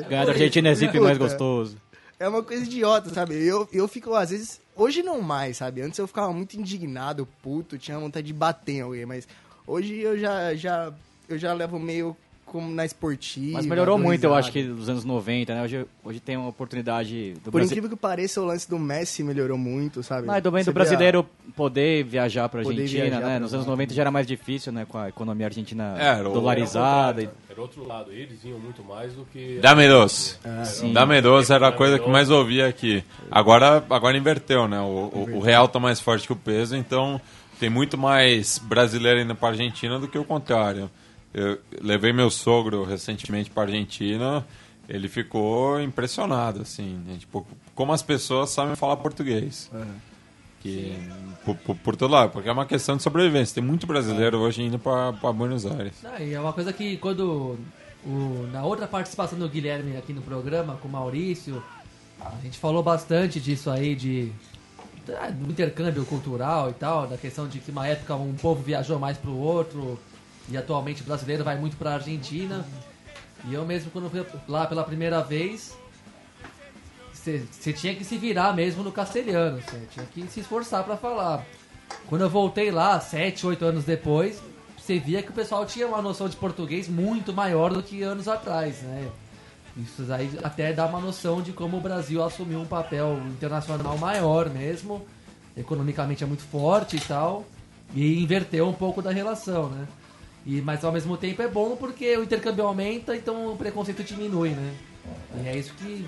Da 0.09 0.31
Argentina 0.31 0.69
é 0.69 0.75
zip 0.75 0.99
mais 0.99 1.17
gostoso. 1.17 1.77
É 2.23 2.27
uma 2.29 2.41
coisa 2.43 2.63
idiota, 2.63 3.09
sabe? 3.09 3.35
Eu, 3.45 3.67
eu 3.73 3.87
fico, 3.87 4.13
às 4.13 4.29
vezes. 4.29 4.61
Hoje 4.75 5.03
não 5.03 5.21
mais, 5.21 5.57
sabe? 5.57 5.81
Antes 5.81 5.99
eu 5.99 6.07
ficava 6.07 6.31
muito 6.33 6.55
indignado, 6.57 7.27
puto, 7.43 7.77
tinha 7.77 7.99
vontade 7.99 8.25
de 8.25 8.33
bater 8.33 8.73
em 8.77 8.81
alguém, 8.81 9.05
mas 9.05 9.27
hoje 9.67 9.99
eu 9.99 10.17
já, 10.17 10.55
já, 10.55 10.91
eu 11.29 11.37
já 11.37 11.53
levo 11.53 11.77
meio 11.79 12.15
como 12.45 12.69
na 12.73 12.85
esportiva. 12.85 13.53
Mas 13.53 13.65
melhorou 13.65 13.97
muito, 13.97 14.23
eu 14.23 14.33
acho 14.35 14.51
que 14.51 14.61
dos 14.63 14.87
anos 14.89 15.03
90, 15.03 15.53
né? 15.55 15.63
Hoje, 15.63 15.85
hoje 16.03 16.19
tem 16.19 16.37
uma 16.37 16.49
oportunidade 16.49 17.33
do 17.35 17.45
Por 17.45 17.51
Brasil. 17.53 17.67
incrível 17.67 17.89
que 17.89 17.95
pareça, 17.95 18.41
o 18.41 18.45
lance 18.45 18.69
do 18.69 18.77
Messi 18.77 19.23
melhorou 19.23 19.57
muito, 19.57 20.03
sabe? 20.03 20.27
Mas 20.27 20.41
também 20.43 20.63
do 20.63 20.69
a- 20.69 20.73
brasileiro 20.73 21.25
poder 21.55 22.03
viajar 22.03 22.47
pra 22.49 22.61
Poder 22.61 22.81
Argentina, 22.81 23.03
viajar 23.05 23.19
né? 23.21 23.31
pra 23.31 23.39
Nos 23.39 23.53
anos 23.55 23.65
90 23.65 23.93
já 23.93 24.01
era 24.03 24.11
mais 24.11 24.27
difícil, 24.27 24.71
né? 24.71 24.85
Com 24.87 24.97
a 24.99 25.09
economia 25.09 25.47
argentina 25.47 25.95
É, 25.99 26.21
o- 26.21 26.31
dolarizada. 26.31 27.23
e- 27.23 27.29
Era 27.53 27.61
outro 27.61 27.87
lado, 27.87 28.11
eles 28.11 28.43
iam 28.43 28.57
muito 28.57 28.83
mais 28.83 29.13
do 29.13 29.25
que. 29.25 29.59
Dame 29.61 29.87
doce. 29.87 30.39
Sim. 30.65 30.91
Dame 30.91 31.21
doce 31.21 31.53
era 31.53 31.67
a 31.67 31.71
coisa 31.71 31.99
que 31.99 32.09
mais 32.09 32.31
ouvia 32.31 32.67
aqui. 32.67 33.03
Agora, 33.29 33.85
agora 33.91 34.17
inverteu, 34.17 34.67
né? 34.67 34.79
O, 34.81 35.11
o, 35.13 35.37
o 35.37 35.39
real 35.39 35.67
tá 35.67 35.79
mais 35.79 35.99
forte 35.99 36.25
que 36.25 36.33
o 36.33 36.35
peso, 36.35 36.75
então 36.75 37.21
tem 37.59 37.69
muito 37.69 37.95
mais 37.95 38.57
brasileiro 38.57 39.19
indo 39.19 39.35
pra 39.35 39.49
Argentina 39.49 39.99
do 39.99 40.07
que 40.07 40.17
o 40.17 40.25
contrário. 40.25 40.89
Eu 41.31 41.59
levei 41.79 42.11
meu 42.11 42.31
sogro 42.31 42.83
recentemente 42.83 43.51
pra 43.51 43.63
Argentina, 43.63 44.43
ele 44.89 45.07
ficou 45.07 45.79
impressionado, 45.79 46.63
assim, 46.63 46.99
né? 47.05 47.17
tipo, 47.19 47.45
como 47.75 47.93
as 47.93 48.01
pessoas 48.01 48.49
sabem 48.49 48.75
falar 48.75 48.97
português. 48.97 49.69
Por, 51.45 51.55
por, 51.57 51.75
por 51.75 51.95
todo 51.95 52.11
lado, 52.11 52.31
porque 52.31 52.47
é 52.47 52.51
uma 52.51 52.65
questão 52.65 52.95
de 52.95 53.03
sobrevivência. 53.03 53.55
Tem 53.55 53.63
muito 53.63 53.85
brasileiro 53.85 54.37
hoje 54.39 54.63
indo 54.63 54.79
pra 54.79 55.11
Buenos 55.33 55.65
Aires. 55.65 55.93
Ah, 56.05 56.21
e 56.21 56.33
é 56.33 56.39
uma 56.39 56.53
coisa 56.53 56.71
que 56.71 56.95
quando 56.97 57.57
o- 58.05 58.47
na 58.51 58.63
outra 58.63 58.87
participação 58.87 59.37
do 59.37 59.47
Guilherme 59.49 59.97
aqui 59.97 60.13
no 60.13 60.21
programa 60.21 60.77
com 60.81 60.87
o 60.87 60.91
Maurício, 60.91 61.61
a 62.21 62.31
gente 62.41 62.57
falou 62.57 62.81
bastante 62.81 63.39
disso 63.41 63.69
aí 63.69 63.93
de 63.95 64.31
ah, 65.19 65.29
do 65.29 65.51
intercâmbio 65.51 66.05
cultural 66.05 66.69
e 66.69 66.73
tal, 66.73 67.07
da 67.07 67.17
questão 67.17 67.45
de 67.45 67.59
que 67.59 67.71
uma 67.71 67.85
época 67.85 68.15
um 68.15 68.33
povo 68.35 68.63
viajou 68.63 68.97
mais 68.97 69.17
pro 69.17 69.35
outro 69.35 69.99
e 70.49 70.55
atualmente 70.55 71.01
o 71.01 71.05
brasileiro 71.05 71.43
vai 71.43 71.57
muito 71.57 71.75
pra 71.75 71.95
Argentina. 71.95 72.65
E 73.49 73.53
eu 73.53 73.65
mesmo 73.65 73.91
quando 73.91 74.09
fui 74.09 74.25
lá 74.47 74.65
pela 74.65 74.85
primeira 74.85 75.21
vez, 75.21 75.77
você 77.23 77.73
tinha 77.73 77.95
que 77.95 78.03
se 78.03 78.17
virar 78.17 78.53
mesmo 78.53 78.83
no 78.83 78.91
castelhano, 78.91 79.61
você 79.61 79.79
tinha 79.91 80.05
que 80.05 80.27
se 80.27 80.41
esforçar 80.41 80.83
pra 80.83 80.97
falar. 80.97 81.45
Quando 82.07 82.21
eu 82.21 82.29
voltei 82.29 82.69
lá, 82.71 82.99
7, 82.99 83.47
8 83.47 83.65
anos 83.65 83.85
depois, 83.85 84.41
você 84.77 84.99
via 84.99 85.23
que 85.23 85.29
o 85.29 85.33
pessoal 85.33 85.65
tinha 85.65 85.87
uma 85.87 86.01
noção 86.01 86.27
de 86.27 86.35
português 86.35 86.89
muito 86.89 87.31
maior 87.31 87.71
do 87.73 87.81
que 87.81 88.03
anos 88.03 88.27
atrás, 88.27 88.81
né? 88.81 89.09
Isso 89.77 90.05
aí 90.11 90.29
até 90.43 90.73
dá 90.73 90.85
uma 90.85 90.99
noção 90.99 91.41
de 91.41 91.51
como 91.51 91.77
o 91.77 91.81
Brasil 91.81 92.23
assumiu 92.23 92.59
um 92.59 92.65
papel 92.65 93.17
internacional 93.27 93.97
maior 93.97 94.49
mesmo, 94.49 95.05
economicamente 95.55 96.23
é 96.23 96.27
muito 96.27 96.43
forte 96.43 96.97
e 96.97 96.99
tal, 96.99 97.45
e 97.95 98.21
inverteu 98.21 98.67
um 98.67 98.73
pouco 98.73 99.01
da 99.01 99.11
relação, 99.11 99.69
né? 99.69 99.87
E, 100.45 100.61
mas 100.61 100.83
ao 100.83 100.91
mesmo 100.91 101.15
tempo 101.15 101.41
é 101.41 101.47
bom 101.47 101.77
porque 101.77 102.17
o 102.17 102.23
intercâmbio 102.23 102.65
aumenta, 102.65 103.15
então 103.15 103.53
o 103.53 103.57
preconceito 103.57 104.03
diminui, 104.03 104.49
né? 104.49 104.75
E 105.41 105.47
é 105.47 105.57
isso 105.57 105.73
que 105.75 106.05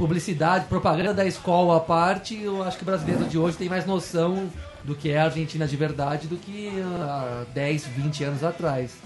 publicidade, 0.00 0.64
propaganda 0.64 1.12
da 1.12 1.26
escola 1.26 1.76
à 1.76 1.80
parte, 1.80 2.34
eu 2.42 2.62
acho 2.62 2.78
que 2.78 2.82
o 2.82 2.86
brasileiro 2.86 3.24
de 3.26 3.36
hoje 3.36 3.58
tem 3.58 3.68
mais 3.68 3.84
noção 3.84 4.50
do 4.82 4.94
que 4.94 5.10
é 5.10 5.20
a 5.20 5.24
Argentina 5.24 5.68
de 5.68 5.76
verdade 5.76 6.26
do 6.26 6.36
que 6.36 6.70
há 7.02 7.44
10, 7.52 7.86
20 7.86 8.24
anos 8.24 8.42
atrás. 8.42 8.96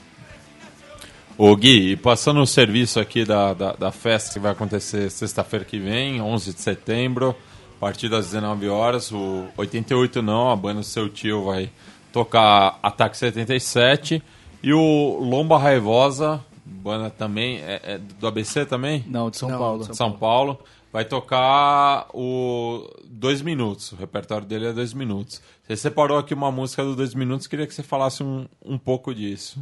Ô 1.36 1.56
Gui, 1.56 1.96
passando 1.96 2.40
o 2.40 2.46
serviço 2.46 3.00
aqui 3.00 3.24
da, 3.24 3.52
da, 3.52 3.72
da 3.72 3.90
festa 3.90 4.34
que 4.34 4.38
vai 4.38 4.52
acontecer 4.52 5.10
sexta-feira 5.10 5.64
que 5.64 5.80
vem, 5.80 6.22
11 6.22 6.54
de 6.54 6.60
setembro, 6.60 7.34
a 7.76 7.80
partir 7.80 8.08
das 8.08 8.26
19 8.26 8.68
horas, 8.68 9.10
o 9.10 9.46
88 9.56 10.22
não, 10.22 10.52
a 10.52 10.54
banda 10.54 10.78
do 10.78 10.86
seu 10.86 11.08
tio 11.08 11.46
vai 11.46 11.70
tocar 12.12 12.78
Ataque 12.80 13.16
77 13.16 14.22
e 14.62 14.72
o 14.72 15.18
Lomba 15.20 15.58
Raivosa, 15.58 16.40
banda 16.64 17.10
também, 17.10 17.56
é, 17.58 17.80
é 17.82 17.98
do 17.98 18.28
ABC 18.28 18.64
também? 18.64 19.04
Não, 19.08 19.28
de 19.28 19.38
São 19.38 19.50
Não, 19.50 19.58
Paulo. 19.58 19.78
de 19.80 19.86
São 19.86 19.94
São 19.94 20.12
Paulo, 20.12 20.60
vai 20.94 21.04
tocar 21.04 22.06
o 22.14 22.88
dois 23.04 23.42
minutos. 23.42 23.90
O 23.90 23.96
repertório 23.96 24.46
dele 24.46 24.66
é 24.66 24.72
dois 24.72 24.94
minutos. 24.94 25.42
Você 25.66 25.76
separou 25.76 26.18
aqui 26.18 26.32
uma 26.32 26.52
música 26.52 26.84
do 26.84 26.94
dois 26.94 27.14
minutos, 27.14 27.48
queria 27.48 27.66
que 27.66 27.74
você 27.74 27.82
falasse 27.82 28.22
um, 28.22 28.46
um 28.64 28.78
pouco 28.78 29.12
disso. 29.12 29.60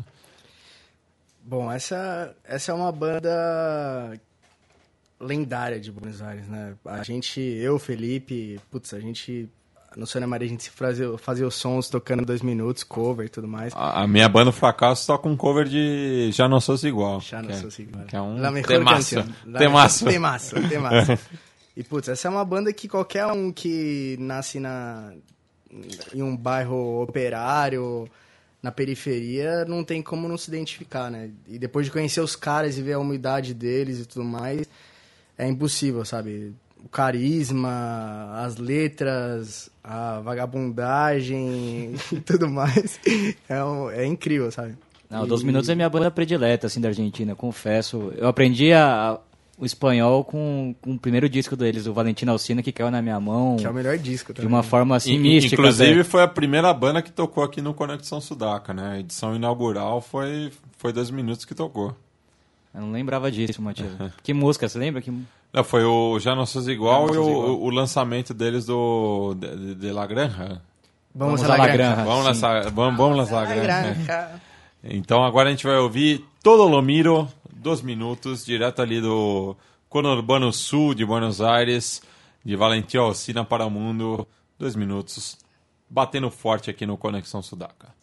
Bom, 1.42 1.72
essa, 1.72 2.36
essa 2.44 2.70
é 2.70 2.74
uma 2.74 2.92
banda 2.92 4.20
lendária 5.18 5.80
de 5.80 5.90
Buenos 5.90 6.20
Aires, 6.20 6.46
né? 6.46 6.74
A 6.84 7.02
gente, 7.02 7.40
eu, 7.40 7.78
Felipe, 7.78 8.60
putz, 8.70 8.92
a 8.92 9.00
gente, 9.00 9.48
no 9.96 10.06
Sônia 10.06 10.26
Maria, 10.26 10.46
a 10.46 10.50
gente 10.50 10.70
fazia, 10.70 11.16
fazia 11.18 11.46
os 11.46 11.54
sons 11.54 11.88
tocando 11.88 12.24
dois 12.24 12.42
minutos, 12.42 12.82
cover 12.82 13.26
e 13.26 13.28
tudo 13.28 13.46
mais. 13.48 13.72
A, 13.74 14.02
a 14.02 14.06
minha 14.06 14.28
banda 14.28 14.52
Fracasso 14.52 15.06
toca 15.06 15.28
um 15.28 15.36
cover 15.36 15.68
de 15.68 16.30
Já 16.32 16.48
Não 16.48 16.60
Sou 16.60 16.76
Igual. 16.82 17.20
Já 17.20 17.42
não 17.42 17.50
é- 17.50 17.54
sou 17.54 17.70
igual. 17.78 18.04
Que 18.06 18.16
é 18.16 18.20
um 18.20 18.36
temaço. 18.62 19.16
Temaço. 19.58 20.04
Temaço, 20.04 20.54
temaço. 20.68 21.18
E, 21.76 21.82
putz, 21.82 22.08
essa 22.08 22.28
é 22.28 22.30
uma 22.30 22.44
banda 22.44 22.72
que 22.72 22.88
qualquer 22.88 23.26
um 23.26 23.50
que 23.50 24.16
nasce 24.20 24.60
na, 24.60 25.12
em 26.14 26.22
um 26.22 26.36
bairro 26.36 27.02
operário, 27.02 28.06
na 28.62 28.70
periferia, 28.70 29.64
não 29.64 29.82
tem 29.82 30.02
como 30.02 30.28
não 30.28 30.36
se 30.36 30.50
identificar, 30.50 31.10
né? 31.10 31.30
E 31.48 31.58
depois 31.58 31.86
de 31.86 31.92
conhecer 31.92 32.20
os 32.20 32.36
caras 32.36 32.78
e 32.78 32.82
ver 32.82 32.92
a 32.92 32.98
umidade 32.98 33.54
deles 33.54 33.98
e 34.00 34.04
tudo 34.06 34.24
mais, 34.24 34.68
é 35.36 35.48
impossível, 35.48 36.04
sabe? 36.04 36.54
O 36.84 36.88
carisma, 36.88 38.30
as 38.44 38.56
letras, 38.56 39.70
a 39.84 40.20
vagabundagem 40.20 41.94
e 42.12 42.20
tudo 42.20 42.48
mais. 42.48 42.98
É, 43.48 43.62
um- 43.64 43.90
é 43.90 44.04
incrível, 44.06 44.50
sabe? 44.50 44.76
Não, 45.08 45.26
Dois 45.26 45.42
E- 45.42 45.44
Minutos 45.46 45.68
é 45.68 45.74
minha 45.74 45.88
banda 45.88 46.10
predileta, 46.10 46.66
assim, 46.66 46.80
da 46.80 46.88
Argentina, 46.88 47.34
confesso. 47.34 48.12
Eu 48.16 48.26
aprendi 48.28 48.72
a- 48.72 49.18
o 49.58 49.64
espanhol 49.66 50.24
com, 50.24 50.74
com 50.80 50.94
o 50.94 50.98
primeiro 50.98 51.28
disco 51.28 51.54
deles, 51.54 51.86
o 51.86 51.92
Valentino 51.92 52.32
Alcina, 52.32 52.62
que 52.62 52.72
caiu 52.72 52.90
na 52.90 53.00
minha 53.02 53.20
mão 53.20 53.56
Que 53.56 53.66
é 53.66 53.70
o 53.70 53.74
melhor 53.74 53.96
disco 53.98 54.32
de 54.32 54.38
também. 54.40 54.48
uma 54.52 54.62
forma, 54.62 54.96
assim, 54.96 55.12
In- 55.12 55.18
mística. 55.20 55.54
Inclusive 55.54 56.00
até. 56.00 56.04
foi 56.04 56.22
a 56.22 56.28
primeira 56.28 56.72
banda 56.74 57.00
que 57.02 57.12
tocou 57.12 57.44
aqui 57.44 57.60
no 57.62 57.72
Conexão 57.74 58.20
Sudaca, 58.20 58.72
né? 58.74 58.92
A 58.94 58.98
edição 59.00 59.36
inaugural 59.36 60.00
foi, 60.00 60.50
foi 60.78 60.92
dois 60.92 61.10
minutos 61.10 61.44
que 61.44 61.54
tocou. 61.54 61.94
Eu 62.74 62.80
não 62.80 62.90
lembrava 62.90 63.30
disso, 63.30 63.60
Matias. 63.62 63.90
que 64.22 64.32
música, 64.34 64.66
você 64.68 64.78
lembra? 64.78 65.00
Que... 65.02 65.12
Não, 65.52 65.62
foi 65.64 65.84
o 65.84 66.18
Já 66.18 66.34
Não 66.34 66.46
Sou 66.46 66.62
Igual 66.70 67.08
Já 67.08 67.14
e 67.14 67.18
o, 67.18 67.62
o 67.62 67.70
lançamento 67.70 68.32
deles 68.32 68.64
do 68.66 69.34
de, 69.34 69.56
de- 69.56 69.74
de 69.74 69.92
La 69.92 70.06
Granja. 70.06 70.62
Vamos, 71.14 71.40
Vamos 71.40 71.42
à 71.42 71.48
La 71.48 71.56
La 71.56 71.66
Granja. 71.66 71.76
Granja. 71.94 72.04
Vamos 72.10 72.24
lançar, 72.24 72.70
vamos, 72.70 72.96
vamos 72.98 73.16
lançar 73.18 73.42
La 73.42 73.48
La 73.48 73.54
Granja. 73.54 73.92
Granja. 73.94 74.40
Então 74.82 75.22
agora 75.24 75.48
a 75.48 75.52
gente 75.52 75.66
vai 75.66 75.76
ouvir 75.78 76.24
Todo 76.42 76.64
Lomiro, 76.66 77.28
dois 77.52 77.82
minutos, 77.82 78.44
direto 78.44 78.80
ali 78.82 79.00
do 79.00 79.54
Conurbano 79.88 80.52
Sul 80.52 80.94
de 80.94 81.04
Buenos 81.04 81.40
Aires, 81.40 82.00
de 82.44 82.56
Valentim 82.56 82.96
Alcina 82.96 83.44
para 83.44 83.64
o 83.66 83.70
Mundo, 83.70 84.26
dois 84.58 84.74
minutos, 84.74 85.36
batendo 85.88 86.30
forte 86.30 86.68
aqui 86.70 86.84
no 86.86 86.96
Conexão 86.96 87.42
Sudaca. 87.42 87.94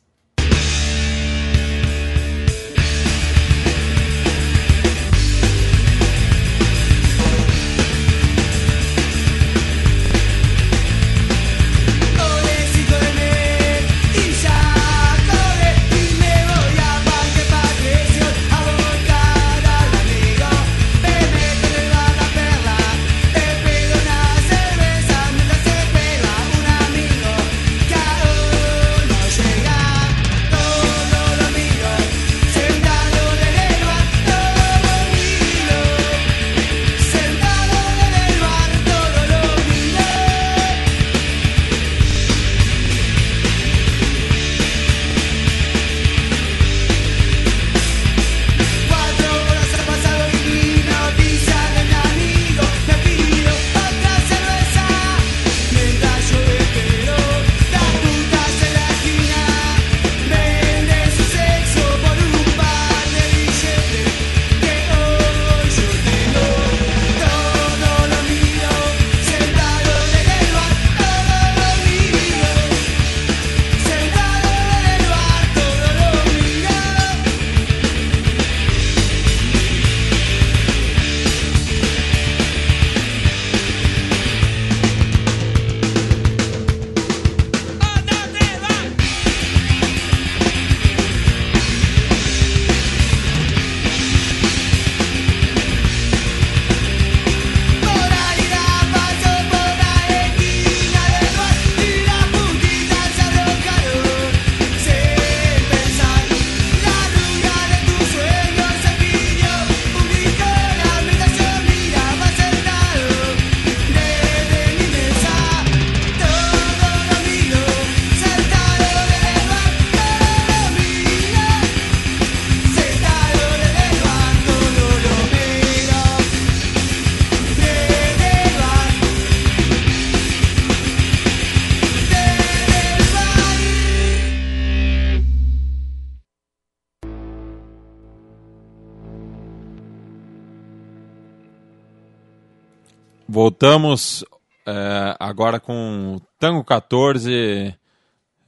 Voltamos 143.62 144.24
é, 144.66 145.18
agora 145.20 145.60
com 145.60 146.18
Tango 146.40 146.64
14, 146.64 147.76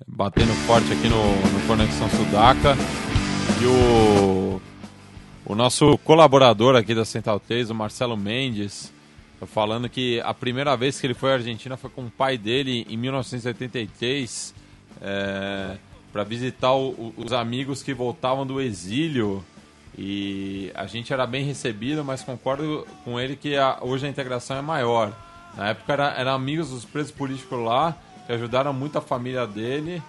batendo 0.08 0.54
forte 0.66 0.94
aqui 0.94 1.10
no, 1.10 1.18
no 1.52 1.68
Conexão 1.68 2.10
Sudaca. 2.12 2.78
E 3.62 3.66
o, 3.66 4.62
o 5.46 5.54
nosso 5.54 5.98
colaborador 5.98 6.78
aqui 6.78 6.96
da 6.96 7.04
Central 7.04 7.42
3, 7.42 7.72
o 7.72 7.76
Marcelo 7.76 8.16
Mendes, 8.16 8.90
falando 9.48 9.90
que 9.90 10.22
a 10.22 10.34
primeira 10.34 10.78
vez 10.78 10.98
que 11.02 11.08
ele 11.08 11.14
foi 11.14 11.32
à 11.32 11.34
Argentina 11.34 11.76
foi 11.76 11.90
com 11.90 12.06
o 12.06 12.10
pai 12.10 12.38
dele 12.38 12.88
em 12.90 12.96
1983 12.96 14.56
para 16.14 16.24
visitar 16.24 16.72
o- 16.74 17.14
os 17.18 17.34
amigos 17.34 17.84
que 17.84 17.94
voltavam 17.94 18.48
do 18.48 18.62
exílio. 18.62 19.44
E 19.98 20.72
a 20.74 20.86
gente 20.86 21.12
era 21.12 21.28
bem 21.28 21.44
recebido, 21.44 22.04
mas 22.04 22.24
concordo 22.24 22.88
com 23.04 23.20
ele 23.20 23.36
que 23.36 23.56
a- 23.58 23.78
hoje 23.82 24.06
a 24.06 24.10
integração 24.10 24.58
é 24.58 24.62
maior. 24.62 25.12
Na 25.58 25.70
época 25.70 25.92
era, 25.94 26.14
eram 26.18 26.32
amigos 26.32 26.70
dos 26.70 26.86
presos 26.86 27.12
políticos 27.12 27.60
lá, 27.60 27.96
que 28.26 28.32
ajudaram 28.32 28.72
muito 28.74 28.98
a 28.98 29.02
família 29.02 29.46
dele. 29.46 30.02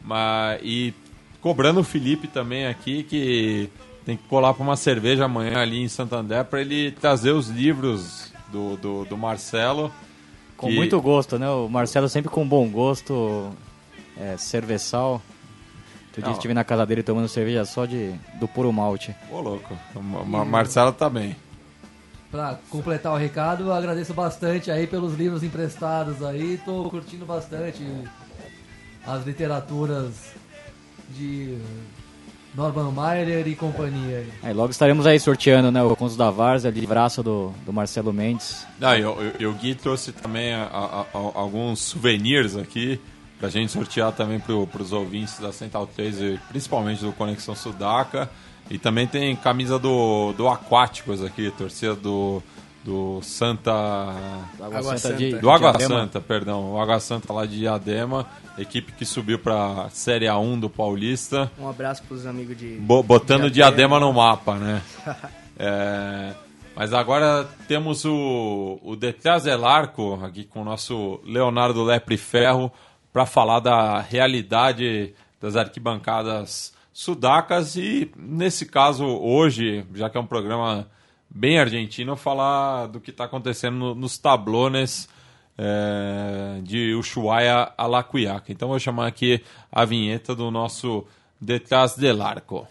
Mas, 0.00 0.60
e 0.62 0.94
cobrando 1.40 1.80
o 1.80 1.84
Felipe 1.84 2.26
também 2.26 2.66
aqui, 2.66 3.02
que 3.02 3.68
tem 4.06 4.16
que 4.16 4.22
colar 4.28 4.54
para 4.54 4.62
uma 4.62 4.76
cerveja 4.76 5.26
amanhã 5.26 5.58
ali 5.58 5.82
em 5.82 5.88
Santander 5.88 6.44
para 6.46 6.60
ele 6.62 6.92
trazer 6.92 7.32
os 7.32 7.48
livros 7.48 8.32
do, 8.50 8.76
do, 8.78 9.04
do 9.04 9.16
Marcelo. 9.18 9.92
Com 10.56 10.68
que- 10.68 10.74
muito 10.74 10.98
gosto, 11.02 11.38
né? 11.38 11.48
O 11.50 11.68
Marcelo 11.68 12.08
sempre 12.08 12.30
com 12.30 12.48
bom 12.48 12.66
gosto, 12.70 13.50
é, 14.16 14.36
cerveçal. 14.38 15.20
Outro 16.18 16.22
dia 16.22 16.30
Não. 16.30 16.32
estive 16.32 16.54
na 16.54 16.64
casa 16.64 16.84
dele 16.84 17.02
tomando 17.02 17.28
cerveja 17.28 17.64
só 17.64 17.86
de, 17.86 18.12
do 18.40 18.46
puro 18.48 18.72
malte. 18.72 19.14
Ô, 19.30 19.40
louco. 19.40 19.76
Ma- 20.24 20.44
Marcelo 20.44 20.92
tá 20.92 21.08
bem. 21.08 21.36
Pra 22.30 22.58
completar 22.68 23.12
o 23.12 23.16
recado, 23.16 23.64
eu 23.64 23.72
agradeço 23.72 24.12
bastante 24.12 24.70
aí 24.70 24.86
pelos 24.86 25.14
livros 25.14 25.42
emprestados 25.42 26.22
aí. 26.22 26.60
Tô 26.64 26.90
curtindo 26.90 27.24
bastante 27.24 27.82
as 29.06 29.24
literaturas 29.24 30.12
de 31.10 31.56
Norman 32.54 32.90
Mailer 32.90 33.46
e 33.48 33.54
companhia. 33.54 34.18
aí. 34.18 34.32
Aí 34.42 34.52
logo 34.52 34.70
estaremos 34.70 35.06
aí 35.06 35.18
sorteando, 35.18 35.70
né? 35.70 35.82
O 35.82 35.94
Contos 35.96 36.16
da 36.16 36.30
Várzea, 36.30 36.70
de 36.72 36.86
braço 36.86 37.22
do, 37.22 37.52
do 37.64 37.72
Marcelo 37.72 38.12
Mendes. 38.12 38.66
Ah, 38.80 38.98
e 38.98 39.04
o- 39.04 39.16
e 39.38 39.46
o 39.46 39.54
Gui 39.54 39.74
trouxe 39.74 40.12
também 40.12 40.52
a- 40.52 40.64
a- 40.64 41.00
a- 41.00 41.06
alguns 41.34 41.78
souvenirs 41.80 42.56
aqui 42.56 43.00
pra 43.38 43.48
gente 43.48 43.72
sortear 43.72 44.12
também 44.12 44.38
pro, 44.40 44.66
pros 44.66 44.92
ouvintes 44.92 45.38
da 45.38 45.52
Central 45.52 45.86
3 45.86 46.20
e 46.20 46.40
principalmente 46.48 47.04
do 47.04 47.12
Conexão 47.12 47.54
Sudaca. 47.54 48.28
E 48.70 48.78
também 48.78 49.06
tem 49.06 49.34
camisa 49.36 49.78
do, 49.78 50.32
do 50.34 50.46
Aquáticos 50.48 51.24
aqui, 51.24 51.50
torcida 51.52 51.94
do, 51.94 52.42
do 52.84 53.20
Santa. 53.22 53.72
Água, 53.72 54.78
Água 54.78 54.98
Santa 54.98 55.16
de, 55.16 55.30
Santa. 55.30 55.40
Do 55.42 55.50
Água 55.50 55.70
Diadema. 55.72 56.00
Santa, 56.00 56.20
perdão. 56.20 56.72
O 56.72 56.80
Água 56.80 57.00
Santa 57.00 57.32
lá 57.32 57.46
de 57.46 57.58
Diadema, 57.60 58.26
equipe 58.58 58.92
que 58.92 59.06
subiu 59.06 59.38
pra 59.38 59.88
Série 59.90 60.26
A1 60.26 60.60
do 60.60 60.68
Paulista. 60.68 61.50
Um 61.58 61.66
abraço 61.68 62.02
pros 62.02 62.26
amigos 62.26 62.58
de. 62.58 62.74
Bo- 62.76 63.02
botando 63.02 63.50
Diadema. 63.50 63.94
diadema 63.94 64.00
no 64.00 64.12
mapa, 64.12 64.56
né? 64.56 64.82
É, 65.60 66.34
mas 66.76 66.92
agora 66.94 67.44
temos 67.66 68.04
o, 68.04 68.78
o 68.80 68.94
Detrás 68.94 69.42
del 69.42 69.64
Arco 69.66 70.20
aqui 70.24 70.44
com 70.44 70.60
o 70.62 70.64
nosso 70.64 71.18
Leonardo 71.24 71.82
Lepre 71.82 72.16
Ferro 72.16 72.70
para 73.12 73.26
falar 73.26 73.60
da 73.60 74.00
realidade 74.00 75.14
das 75.40 75.56
arquibancadas 75.56 76.72
sudacas 76.92 77.76
e, 77.76 78.10
nesse 78.16 78.66
caso, 78.66 79.04
hoje, 79.06 79.84
já 79.94 80.10
que 80.10 80.18
é 80.18 80.20
um 80.20 80.26
programa 80.26 80.88
bem 81.30 81.58
argentino, 81.58 82.16
falar 82.16 82.86
do 82.86 83.00
que 83.00 83.10
está 83.10 83.24
acontecendo 83.24 83.76
no- 83.76 83.94
nos 83.94 84.18
tablones 84.18 85.08
é, 85.60 86.60
de 86.62 86.94
Ushuaia 86.94 87.72
a 87.76 87.86
La 87.86 88.02
Cuyaca. 88.02 88.52
Então, 88.52 88.68
vou 88.68 88.78
chamar 88.78 89.06
aqui 89.08 89.42
a 89.72 89.84
vinheta 89.84 90.34
do 90.34 90.50
nosso 90.50 91.04
Detrás 91.40 91.96
del 91.96 92.22
Arco. 92.22 92.66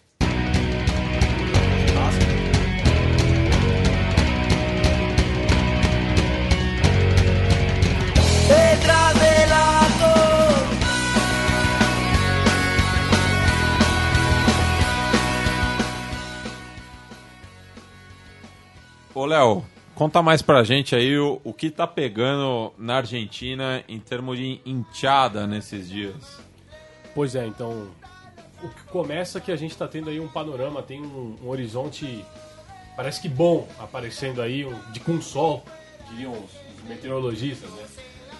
Léo, 19.27 19.63
conta 19.93 20.21
mais 20.21 20.41
pra 20.41 20.63
gente 20.63 20.95
aí 20.95 21.17
o, 21.17 21.39
o 21.43 21.53
que 21.53 21.69
tá 21.69 21.85
pegando 21.85 22.73
na 22.77 22.97
Argentina 22.97 23.83
em 23.87 23.99
termos 23.99 24.37
de 24.37 24.61
enteada 24.65 25.45
nesses 25.45 25.89
dias. 25.89 26.39
Pois 27.13 27.35
é, 27.35 27.45
então. 27.45 27.87
O 28.63 28.69
que 28.69 28.83
começa 28.85 29.37
é 29.37 29.41
que 29.41 29.51
a 29.51 29.55
gente 29.55 29.71
está 29.71 29.87
tendo 29.87 30.09
aí 30.09 30.19
um 30.19 30.27
panorama, 30.27 30.81
tem 30.81 30.99
um, 30.99 31.35
um 31.43 31.49
horizonte, 31.49 32.25
parece 32.95 33.21
que 33.21 33.29
bom, 33.29 33.67
aparecendo 33.77 34.41
aí, 34.41 34.65
um, 34.65 34.73
de 34.91 34.99
com 34.99 35.21
sol, 35.21 35.63
diriam 36.09 36.31
os, 36.31 36.39
os 36.39 36.89
meteorologistas, 36.89 37.69
né? 37.69 37.83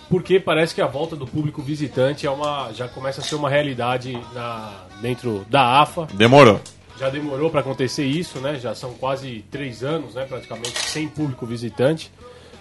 Porque 0.10 0.40
parece 0.40 0.74
que 0.74 0.82
a 0.82 0.88
volta 0.88 1.16
do 1.16 1.28
público 1.28 1.62
visitante 1.62 2.26
é 2.26 2.32
uma, 2.32 2.72
já 2.74 2.88
começa 2.88 3.22
a 3.22 3.24
ser 3.24 3.36
uma 3.36 3.50
realidade 3.50 4.14
na, 4.34 4.86
dentro 5.02 5.46
da 5.50 5.82
AFA. 5.82 6.08
Demorou. 6.14 6.60
Já 7.00 7.10
demorou 7.10 7.50
para 7.50 7.60
acontecer 7.62 8.06
isso, 8.06 8.40
né? 8.40 8.56
Já 8.60 8.74
são 8.74 8.94
quase 8.96 9.46
três 9.52 9.84
anos, 9.84 10.16
né? 10.16 10.26
Praticamente 10.26 10.78
sem 10.80 11.08
público 11.08 11.46
visitante. 11.46 12.12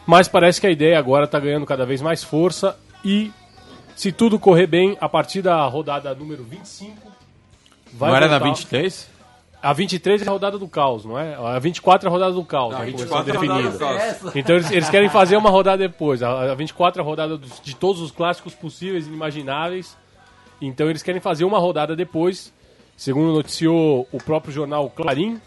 Mas 0.06 0.28
parece 0.28 0.60
que 0.60 0.66
a 0.66 0.70
ideia 0.70 0.98
agora 0.98 1.24
está 1.24 1.40
ganhando 1.40 1.64
cada 1.66 1.84
vez 1.86 2.00
mais 2.02 2.22
força 2.22 2.78
e, 3.04 3.32
se 3.96 4.12
tudo 4.12 4.38
correr 4.38 4.66
bem, 4.66 4.96
a 5.00 5.08
partir 5.08 5.42
da 5.42 5.64
rodada 5.66 6.14
número 6.14 6.44
25, 6.44 6.94
vai 7.94 8.10
Não 8.10 8.16
era 8.16 8.28
na 8.28 8.38
voltar- 8.38 8.54
23? 8.54 9.16
A 9.62 9.72
23 9.72 10.22
é 10.22 10.28
a 10.28 10.30
rodada 10.30 10.58
do 10.58 10.68
caos, 10.68 11.04
não 11.04 11.18
é? 11.18 11.34
A 11.34 11.58
24 11.58 12.06
é 12.06 12.08
a 12.08 12.12
rodada 12.12 12.32
do 12.32 12.44
caos. 12.44 12.72
Não, 12.74 12.80
né? 12.80 12.86
24 12.86 13.24
Começou 13.38 13.44
é 13.56 13.58
a 13.58 13.60
rodada 13.62 13.72
do 13.72 13.78
caos. 14.22 14.36
Então 14.36 14.54
eles, 14.56 14.70
eles 14.70 14.90
querem 14.90 15.08
fazer 15.08 15.36
uma 15.36 15.50
rodada 15.50 15.78
depois. 15.78 16.22
A, 16.22 16.52
a 16.52 16.54
24 16.54 17.00
é 17.00 17.02
a 17.02 17.04
rodada 17.04 17.36
dos- 17.38 17.60
de 17.64 17.74
todos 17.74 18.00
os 18.00 18.12
clássicos 18.12 18.54
possíveis 18.54 19.06
e 19.06 19.08
inimagináveis. 19.08 19.96
Então 20.60 20.88
eles 20.88 21.02
querem 21.02 21.20
fazer 21.20 21.44
uma 21.44 21.58
rodada 21.58 21.96
depois, 21.96 22.52
segundo 22.96 23.32
noticiou 23.32 24.08
o 24.10 24.18
próprio 24.18 24.52
jornal 24.52 24.90
Clarim. 24.90 25.40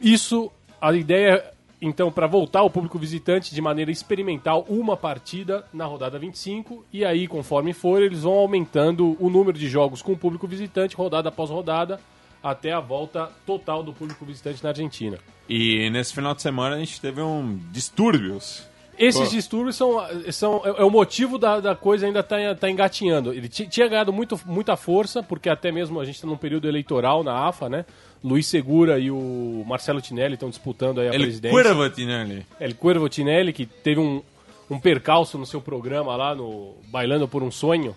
Isso, 0.00 0.50
a 0.80 0.92
ideia, 0.94 1.44
então, 1.80 2.10
para 2.10 2.26
voltar 2.26 2.60
ao 2.60 2.70
público 2.70 2.98
visitante 2.98 3.54
de 3.54 3.60
maneira 3.60 3.90
experimental, 3.90 4.64
uma 4.68 4.96
partida 4.96 5.64
na 5.72 5.84
rodada 5.84 6.18
25. 6.18 6.84
E 6.92 7.04
aí, 7.04 7.28
conforme 7.28 7.72
for, 7.72 8.02
eles 8.02 8.22
vão 8.22 8.34
aumentando 8.34 9.16
o 9.20 9.28
número 9.28 9.58
de 9.58 9.68
jogos 9.68 10.02
com 10.02 10.12
o 10.12 10.16
público 10.16 10.46
visitante, 10.46 10.96
rodada 10.96 11.28
após 11.28 11.50
rodada, 11.50 12.00
até 12.42 12.72
a 12.72 12.80
volta 12.80 13.30
total 13.44 13.82
do 13.82 13.92
público 13.92 14.24
visitante 14.24 14.62
na 14.62 14.70
Argentina. 14.70 15.18
E 15.48 15.90
nesse 15.90 16.14
final 16.14 16.34
de 16.34 16.42
semana 16.42 16.76
a 16.76 16.78
gente 16.78 17.00
teve 17.00 17.20
um 17.20 17.58
distúrbios. 17.70 18.66
Esses 18.98 19.28
Pô. 19.28 19.34
distúrbios 19.34 19.76
são, 19.76 20.00
são 20.32 20.62
é, 20.64 20.80
é 20.80 20.84
o 20.84 20.90
motivo 20.90 21.38
da, 21.38 21.60
da 21.60 21.74
coisa 21.74 22.06
ainda 22.06 22.22
tá, 22.22 22.36
tá 22.54 22.70
engatinhando. 22.70 23.32
Ele 23.32 23.48
ti- 23.48 23.66
tinha 23.66 23.86
ganhado 23.88 24.12
muito, 24.12 24.40
muita 24.46 24.76
força, 24.76 25.22
porque 25.22 25.48
até 25.48 25.70
mesmo 25.70 26.00
a 26.00 26.04
gente 26.04 26.14
está 26.16 26.26
num 26.26 26.36
período 26.36 26.66
eleitoral 26.68 27.22
na 27.22 27.46
AFA, 27.46 27.68
né? 27.68 27.84
Luiz 28.24 28.46
Segura 28.46 28.98
e 28.98 29.10
o 29.10 29.64
Marcelo 29.66 30.00
Tinelli 30.00 30.34
estão 30.34 30.48
disputando 30.48 31.00
aí 31.00 31.08
a 31.08 31.14
Ele 31.14 31.24
presidência. 31.24 31.62
curva, 31.62 31.90
Tinelli. 31.90 32.46
El 32.58 32.74
Cuervo 32.74 33.08
Tinelli, 33.08 33.52
que 33.52 33.66
teve 33.66 34.00
um, 34.00 34.22
um 34.70 34.80
percalço 34.80 35.38
no 35.38 35.46
seu 35.46 35.60
programa 35.60 36.16
lá 36.16 36.34
no 36.34 36.74
Bailando 36.88 37.28
por 37.28 37.42
um 37.42 37.50
Sonho, 37.50 37.94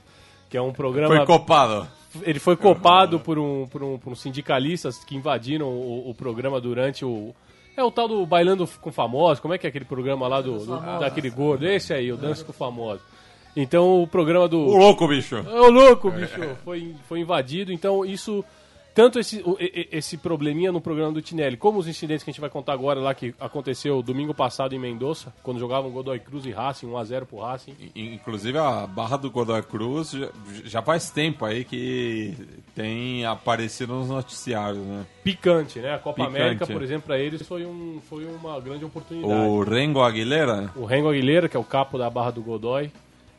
que 0.49 0.57
é 0.57 0.61
um 0.61 0.71
programa... 0.73 1.15
Foi 1.15 1.25
copado. 1.25 1.87
Ele 2.23 2.39
foi 2.39 2.55
copado 2.57 3.19
por, 3.19 3.37
um, 3.39 3.67
por, 3.67 3.83
um, 3.83 3.97
por 3.97 4.11
uns 4.11 4.21
sindicalistas 4.21 5.03
que 5.03 5.15
invadiram 5.15 5.67
o, 5.67 6.09
o 6.09 6.13
programa 6.13 6.59
durante 6.59 7.05
o. 7.05 7.33
É 7.79 7.83
o 7.83 7.89
tal 7.91 8.07
do 8.09 8.25
Bailando 8.25 8.67
com 8.81 8.91
Famosos. 8.91 9.39
Como 9.39 9.53
é 9.53 9.57
que 9.57 9.65
é 9.65 9.69
aquele 9.69 9.85
programa 9.85 10.27
lá 10.27 10.41
do, 10.41 10.57
do- 10.59 10.99
daquele 10.99 11.29
gordo? 11.29 11.65
Esse 11.65 11.93
aí, 11.93 12.11
o 12.11 12.17
Dança 12.17 12.43
com 12.43 12.51
Famosos. 12.51 13.01
Então 13.55 14.03
o 14.03 14.07
programa 14.07 14.47
do. 14.47 14.59
O 14.59 14.77
louco, 14.77 15.07
bicho. 15.07 15.37
Ô 15.37 15.69
louco, 15.69 16.11
bicho! 16.11 16.39
Foi, 16.63 16.93
foi 17.07 17.19
invadido. 17.21 17.71
Então 17.71 18.05
isso. 18.05 18.43
Tanto 18.99 19.17
esse, 19.17 19.41
esse 19.93 20.17
probleminha 20.17 20.73
no 20.73 20.81
programa 20.81 21.13
do 21.13 21.21
Tinelli, 21.21 21.55
como 21.55 21.79
os 21.79 21.87
incidentes 21.87 22.21
que 22.21 22.29
a 22.29 22.33
gente 22.33 22.41
vai 22.41 22.49
contar 22.49 22.73
agora 22.73 22.99
lá, 22.99 23.13
que 23.13 23.33
aconteceu 23.39 24.03
domingo 24.03 24.33
passado 24.33 24.75
em 24.75 24.77
Mendoza, 24.77 25.33
quando 25.41 25.57
jogavam 25.57 25.89
Godoy 25.89 26.19
Cruz 26.19 26.45
e 26.45 26.51
Racing, 26.51 26.87
1x0 26.87 27.25
pro 27.25 27.39
Racing. 27.39 27.75
Inclusive 27.95 28.57
a 28.57 28.85
barra 28.85 29.15
do 29.15 29.31
Godoy 29.31 29.63
Cruz 29.63 30.11
já, 30.11 30.27
já 30.65 30.81
faz 30.81 31.09
tempo 31.09 31.45
aí 31.45 31.63
que 31.63 32.33
tem 32.75 33.25
aparecido 33.25 33.93
nos 33.93 34.09
noticiários, 34.09 34.83
né? 34.83 35.05
Picante, 35.23 35.79
né? 35.79 35.93
A 35.93 35.97
Copa 35.97 36.25
Picante. 36.25 36.41
América, 36.41 36.67
por 36.67 36.83
exemplo, 36.83 37.03
para 37.03 37.17
eles 37.17 37.47
foi, 37.47 37.65
um, 37.65 38.01
foi 38.09 38.25
uma 38.25 38.59
grande 38.59 38.83
oportunidade. 38.83 39.31
O 39.31 39.63
Rengo 39.63 40.01
Aguilera, 40.01 40.73
o 40.75 40.83
Rengo 40.83 41.07
Aguilera, 41.07 41.47
que 41.47 41.55
é 41.55 41.59
o 41.59 41.63
capo 41.63 41.97
da 41.97 42.09
Barra 42.09 42.31
do 42.31 42.41
Godoy. 42.41 42.91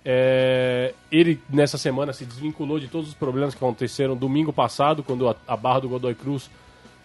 É, 0.05 0.95
ele, 1.11 1.41
nessa 1.51 1.77
semana, 1.79 2.13
se 2.13 2.25
desvinculou 2.25 2.79
de 2.81 2.89
todos 2.89 3.09
os 3.09 3.15
problemas 3.15 3.55
que 3.55 3.63
aconteceram 3.63 4.17
domingo 4.17 4.53
passado, 4.53 5.03
quando 5.03 5.29
a, 5.29 5.37
a 5.47 5.57
Barra 5.57 5.81
do 5.81 5.89
Godoy 5.89 6.15
Cruz 6.15 6.51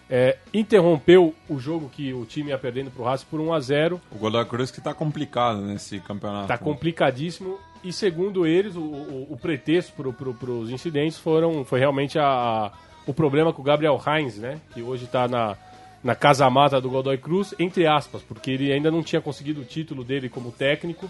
é, 0.08 0.38
interrompeu 0.54 1.34
o 1.48 1.58
jogo 1.58 1.88
que 1.88 2.12
o 2.14 2.24
time 2.24 2.50
ia 2.50 2.58
perdendo 2.58 2.90
pro 2.90 3.04
Racing 3.04 3.26
por 3.30 3.40
1 3.40 3.52
a 3.52 3.60
0 3.60 4.00
o 4.12 4.16
Godoy 4.18 4.44
Cruz 4.44 4.70
que 4.70 4.80
tá 4.80 4.94
complicado 4.94 5.60
nesse 5.60 5.98
campeonato. 6.00 6.48
Tá 6.48 6.56
complicadíssimo. 6.58 7.58
E 7.84 7.92
segundo 7.92 8.46
eles, 8.46 8.74
o, 8.74 8.80
o, 8.80 9.26
o 9.30 9.36
pretexto 9.36 9.92
pro, 9.92 10.12
pro, 10.12 10.34
pros 10.34 10.70
incidentes 10.70 11.18
foram, 11.18 11.64
foi 11.64 11.78
realmente 11.78 12.18
a, 12.18 12.26
a- 12.26 12.72
o 13.06 13.14
problema 13.14 13.52
com 13.52 13.62
o 13.62 13.64
Gabriel 13.64 14.00
Heinz, 14.04 14.38
né? 14.38 14.60
Que 14.74 14.82
hoje 14.82 15.06
tá 15.06 15.28
na, 15.28 15.56
na 16.02 16.14
casa 16.16 16.48
mata 16.50 16.80
do 16.80 16.90
Godoy 16.90 17.16
Cruz, 17.18 17.54
entre 17.58 17.86
aspas, 17.86 18.22
porque 18.22 18.50
ele 18.50 18.72
ainda 18.72 18.90
não 18.90 19.02
tinha 19.04 19.20
conseguido 19.20 19.60
o 19.60 19.64
título 19.64 20.02
dele 20.02 20.28
como 20.28 20.50
técnico. 20.50 21.08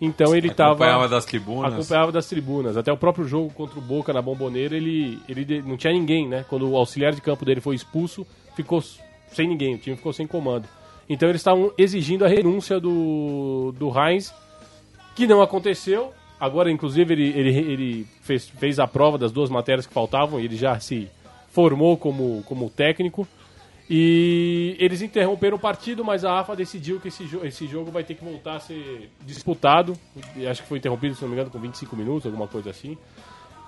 Então 0.00 0.34
ele 0.34 0.48
estava 0.48 0.70
Acompanhava 0.70 1.08
das 1.08 1.24
tribunas. 1.26 1.74
acompanhava 1.74 2.12
das 2.12 2.26
tribunas. 2.26 2.76
Até 2.76 2.90
o 2.90 2.96
próprio 2.96 3.26
jogo 3.26 3.52
contra 3.52 3.78
o 3.78 3.82
Boca 3.82 4.12
na 4.12 4.22
Bomboneira, 4.22 4.74
ele, 4.74 5.20
ele 5.28 5.60
não 5.62 5.76
tinha 5.76 5.92
ninguém, 5.92 6.26
né? 6.26 6.44
Quando 6.48 6.68
o 6.68 6.76
auxiliar 6.76 7.12
de 7.12 7.20
campo 7.20 7.44
dele 7.44 7.60
foi 7.60 7.74
expulso, 7.74 8.26
ficou 8.56 8.80
sem 8.80 9.46
ninguém, 9.46 9.74
o 9.74 9.78
time 9.78 9.96
ficou 9.96 10.12
sem 10.12 10.26
comando. 10.26 10.66
Então 11.08 11.28
eles 11.28 11.40
estavam 11.40 11.72
exigindo 11.76 12.24
a 12.24 12.28
renúncia 12.28 12.80
do, 12.80 13.74
do 13.78 13.90
Heinz, 13.90 14.32
que 15.14 15.26
não 15.26 15.42
aconteceu. 15.42 16.12
Agora, 16.38 16.70
inclusive, 16.70 17.12
ele, 17.12 17.28
ele, 17.38 17.58
ele 17.58 18.06
fez, 18.22 18.48
fez 18.48 18.78
a 18.78 18.86
prova 18.86 19.18
das 19.18 19.30
duas 19.30 19.50
matérias 19.50 19.86
que 19.86 19.92
faltavam, 19.92 20.40
e 20.40 20.44
ele 20.46 20.56
já 20.56 20.80
se 20.80 21.10
formou 21.50 21.98
como, 21.98 22.42
como 22.46 22.70
técnico. 22.70 23.28
E 23.92 24.76
eles 24.78 25.02
interromperam 25.02 25.56
o 25.56 25.60
partido, 25.60 26.04
mas 26.04 26.24
a 26.24 26.38
AFA 26.38 26.54
decidiu 26.54 27.00
que 27.00 27.08
esse, 27.08 27.24
jo 27.26 27.44
esse 27.44 27.66
jogo 27.66 27.90
vai 27.90 28.04
ter 28.04 28.14
que 28.14 28.24
voltar 28.24 28.54
a 28.54 28.60
ser 28.60 29.10
disputado. 29.26 29.96
E 30.36 30.46
Acho 30.46 30.62
que 30.62 30.68
foi 30.68 30.78
interrompido, 30.78 31.16
se 31.16 31.22
não 31.22 31.28
me 31.28 31.34
engano, 31.34 31.50
com 31.50 31.58
25 31.58 31.96
minutos, 31.96 32.26
alguma 32.26 32.46
coisa 32.46 32.70
assim. 32.70 32.96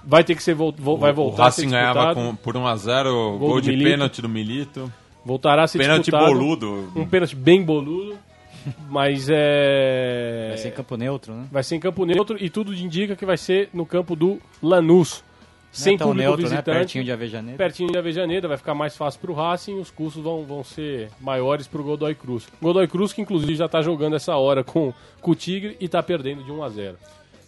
Vai 0.04 0.22
ter 0.22 0.36
que 0.36 0.42
ser 0.42 0.54
vol 0.54 0.72
vo- 0.78 0.96
vai 0.96 1.10
o 1.10 1.14
voltar 1.14 1.46
a 1.46 1.50
ser 1.50 1.62
Racing 1.62 1.70
ganhava 1.72 2.00
disputado. 2.06 2.28
com, 2.28 2.36
por 2.36 2.54
1x0, 2.56 3.04
gol, 3.10 3.38
Gol 3.38 3.60
de 3.60 3.70
Milito. 3.70 3.90
pênalti 3.90 4.22
do 4.22 4.28
Milito. 4.28 4.92
Voltará 5.24 5.64
a 5.64 5.66
ser 5.66 5.78
Pênalti 5.78 6.02
disputado. 6.10 6.32
boludo. 6.32 6.92
Um 6.94 7.06
pênalti 7.06 7.34
bem 7.34 7.60
boludo. 7.62 8.16
Mas 8.88 9.26
é. 9.28 10.46
Vai 10.50 10.58
ser 10.58 10.68
em 10.68 10.72
campo 10.72 10.96
neutro, 10.96 11.34
né? 11.34 11.46
Vai 11.50 11.62
ser 11.64 11.74
em 11.76 11.80
campo 11.80 12.04
neutro 12.06 12.36
e 12.40 12.48
tudo 12.48 12.72
indica 12.72 13.16
que 13.16 13.26
vai 13.26 13.36
ser 13.36 13.68
no 13.74 13.84
campo 13.84 14.14
do 14.14 14.38
Lanús. 14.62 15.24
Sem 15.72 15.94
é 15.94 15.98
tão 15.98 16.08
público 16.08 16.28
neutro, 16.28 16.42
né? 16.44 16.50
visitante. 16.50 16.76
Pertinho 16.78 17.04
de 17.04 17.12
Avejaneira. 17.12 17.56
pertinho 17.58 17.90
de 17.90 17.98
Avejaneda, 17.98 18.46
vai 18.48 18.56
ficar 18.58 18.74
mais 18.74 18.94
fácil 18.96 19.18
pro 19.20 19.32
Racing, 19.32 19.78
os 19.80 19.90
custos 19.90 20.22
vão, 20.22 20.44
vão 20.44 20.62
ser 20.62 21.08
maiores 21.20 21.66
pro 21.66 21.82
Godoy 21.82 22.14
Cruz. 22.14 22.46
Godoy 22.60 22.86
Cruz 22.86 23.12
que 23.12 23.22
inclusive 23.22 23.56
já 23.56 23.66
tá 23.68 23.80
jogando 23.80 24.14
essa 24.16 24.36
hora 24.36 24.62
com, 24.62 24.92
com 25.20 25.30
o 25.30 25.34
Tigre 25.34 25.76
e 25.80 25.88
tá 25.88 26.02
perdendo 26.02 26.44
de 26.44 26.52
1 26.52 26.62
a 26.62 26.68
0. 26.68 26.96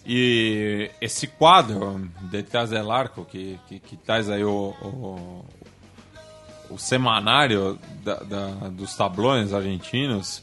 E 0.06 0.90
esse 1.00 1.26
quadro 1.26 2.10
de 2.22 2.42
Traz 2.42 2.70
del 2.70 2.90
Arco, 2.90 3.24
que, 3.24 3.58
que, 3.68 3.78
que 3.78 3.96
traz 3.96 4.28
aí 4.28 4.44
o, 4.44 4.74
o, 4.82 5.44
o 6.70 6.78
semanário 6.78 7.78
da- 8.02 8.16
da- 8.20 8.68
dos 8.70 8.94
tablões 8.94 9.52
argentinos, 9.52 10.42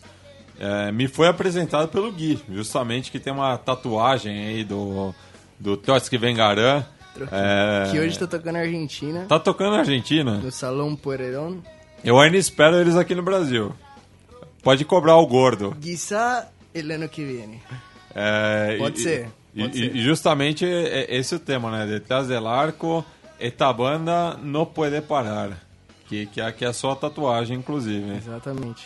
é, 0.59 0.91
me 0.91 1.07
foi 1.07 1.27
apresentado 1.27 1.87
pelo 1.89 2.11
Gui, 2.11 2.39
justamente 2.49 3.11
que 3.11 3.19
tem 3.19 3.31
uma 3.33 3.57
tatuagem 3.57 4.45
aí 4.47 4.63
do, 4.63 5.13
do 5.59 5.75
Totsky 5.77 6.17
Vengaran. 6.17 6.83
É, 7.31 7.91
Que 7.91 7.99
hoje 7.99 8.17
tá 8.17 8.25
tocando 8.27 8.53
na 8.53 8.59
Argentina, 8.59 9.25
Tá 9.27 9.39
tocando 9.39 9.71
na 9.71 9.79
Argentina. 9.79 10.37
no 10.37 10.51
Salão 10.51 10.95
Pueyrredón. 10.95 11.57
Eu 12.03 12.19
ainda 12.19 12.37
espero 12.37 12.77
eles 12.77 12.95
aqui 12.95 13.13
no 13.13 13.21
Brasil. 13.23 13.73
Pode 14.63 14.85
cobrar 14.85 15.15
o 15.17 15.25
gordo. 15.27 15.75
Quizá 15.81 16.47
el 16.73 16.91
ano 16.91 17.09
que 17.09 17.23
viene. 17.23 17.61
É, 18.15 18.77
Pode 18.77 18.99
e- 18.99 19.03
ser, 19.03 19.29
pode 19.55 19.77
e- 19.77 19.89
ser. 19.89 19.95
e 19.95 20.01
justamente 20.01 20.65
é 20.65 21.15
esse 21.15 21.35
o 21.35 21.39
tema, 21.39 21.69
né? 21.71 21.85
Detrás 21.85 22.27
del 22.27 22.47
arco, 22.47 23.03
esta 23.39 23.71
banda 23.73 24.37
não 24.41 24.65
pode 24.65 24.99
parar. 25.01 25.57
Que, 26.07 26.25
que, 26.25 26.41
é, 26.41 26.51
que 26.51 26.65
é 26.65 26.67
a 26.67 26.73
sua 26.73 26.95
tatuagem, 26.95 27.57
inclusive. 27.57 28.17
Exatamente. 28.17 28.83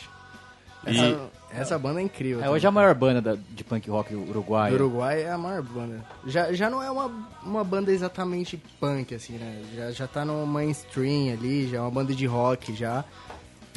E- 0.87 0.91
Essa, 0.91 1.19
essa 1.61 1.77
banda 1.79 1.99
é 1.99 2.03
incrível. 2.03 2.43
É 2.43 2.49
hoje 2.49 2.65
a 2.67 2.71
maior 2.71 2.93
banda 2.93 3.21
da- 3.21 3.37
de 3.51 3.63
punk 3.63 3.89
rock 3.89 4.13
do 4.13 4.21
Uruguai. 4.29 4.69
Do 4.71 4.75
Uruguai 4.75 5.23
é 5.23 5.31
a 5.31 5.37
maior 5.37 5.61
banda. 5.61 6.03
Já, 6.27 6.51
já 6.53 6.69
não 6.69 6.81
é 6.83 6.89
uma, 6.91 7.11
uma 7.43 7.63
banda 7.63 7.91
exatamente 7.91 8.61
punk, 8.79 9.13
assim, 9.15 9.33
né? 9.33 9.61
Já, 9.75 9.91
já 9.91 10.07
tá 10.07 10.23
no 10.25 10.45
mainstream 10.45 11.33
ali, 11.33 11.67
já 11.69 11.77
é 11.77 11.81
uma 11.81 11.91
banda 11.91 12.13
de 12.13 12.25
rock 12.25 12.73
já. 12.75 13.03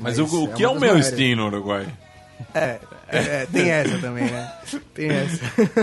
Mas, 0.00 0.18
o, 0.18 0.24
o 0.44 0.52
que 0.54 0.62
é 0.62 0.68
o 0.68 0.72
meu 0.72 0.80
maiores. 0.80 1.06
Steam 1.06 1.36
no 1.36 1.46
Uruguai? 1.46 1.86
É, 2.54 2.78
é, 3.08 3.18
é, 3.42 3.46
tem 3.46 3.68
essa 3.68 3.98
também, 3.98 4.30
né? 4.30 4.52
Tem 4.94 5.08
essa. 5.10 5.40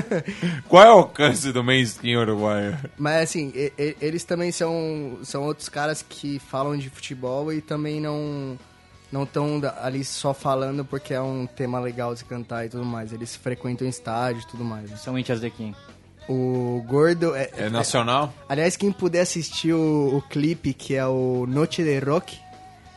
Qual 0.70 0.84
é 0.84 0.90
o 0.90 1.00
alcance 1.00 1.52
do 1.52 1.62
mainstream 1.62 2.22
uruguaio? 2.22 2.78
Mas 2.98 3.24
assim, 3.24 3.52
e- 3.54 3.74
e- 3.78 3.98
eles 4.00 4.24
também 4.24 4.54
são, 4.54 5.18
são 5.22 5.44
outros 5.44 5.68
caras 5.68 6.02
que 6.08 6.40
falam 6.40 6.78
de 6.78 6.90
futebol 6.90 7.52
e 7.52 7.60
também 7.60 8.00
não 8.00 8.58
não 9.16 9.24
estão 9.24 9.62
ali 9.82 10.04
só 10.04 10.34
falando 10.34 10.84
porque 10.84 11.14
é 11.14 11.22
um 11.22 11.48
tema 11.48 11.80
legal 11.80 12.14
de 12.14 12.26
cantar 12.26 12.66
e 12.66 12.70
tudo 12.70 12.84
mais. 12.84 13.14
Eles 13.14 13.34
frequentam 13.34 13.88
estádio 13.88 14.42
e 14.42 14.48
tudo 14.48 14.66
mais. 14.66 14.92
São 15.00 15.18
índias 15.18 15.40
de 15.40 15.50
quem? 15.50 15.74
O 16.28 16.84
Gordo 16.86 17.34
é, 17.34 17.50
É 17.56 17.70
nacional? 17.70 18.34
Aliás, 18.50 18.76
quem 18.76 18.92
puder 18.92 19.22
assistir 19.22 19.72
o, 19.72 20.18
o 20.18 20.22
clipe, 20.22 20.74
que 20.74 20.96
é 20.96 21.06
o 21.06 21.46
Noche 21.48 21.82
de 21.82 21.98
Rock, 22.00 22.38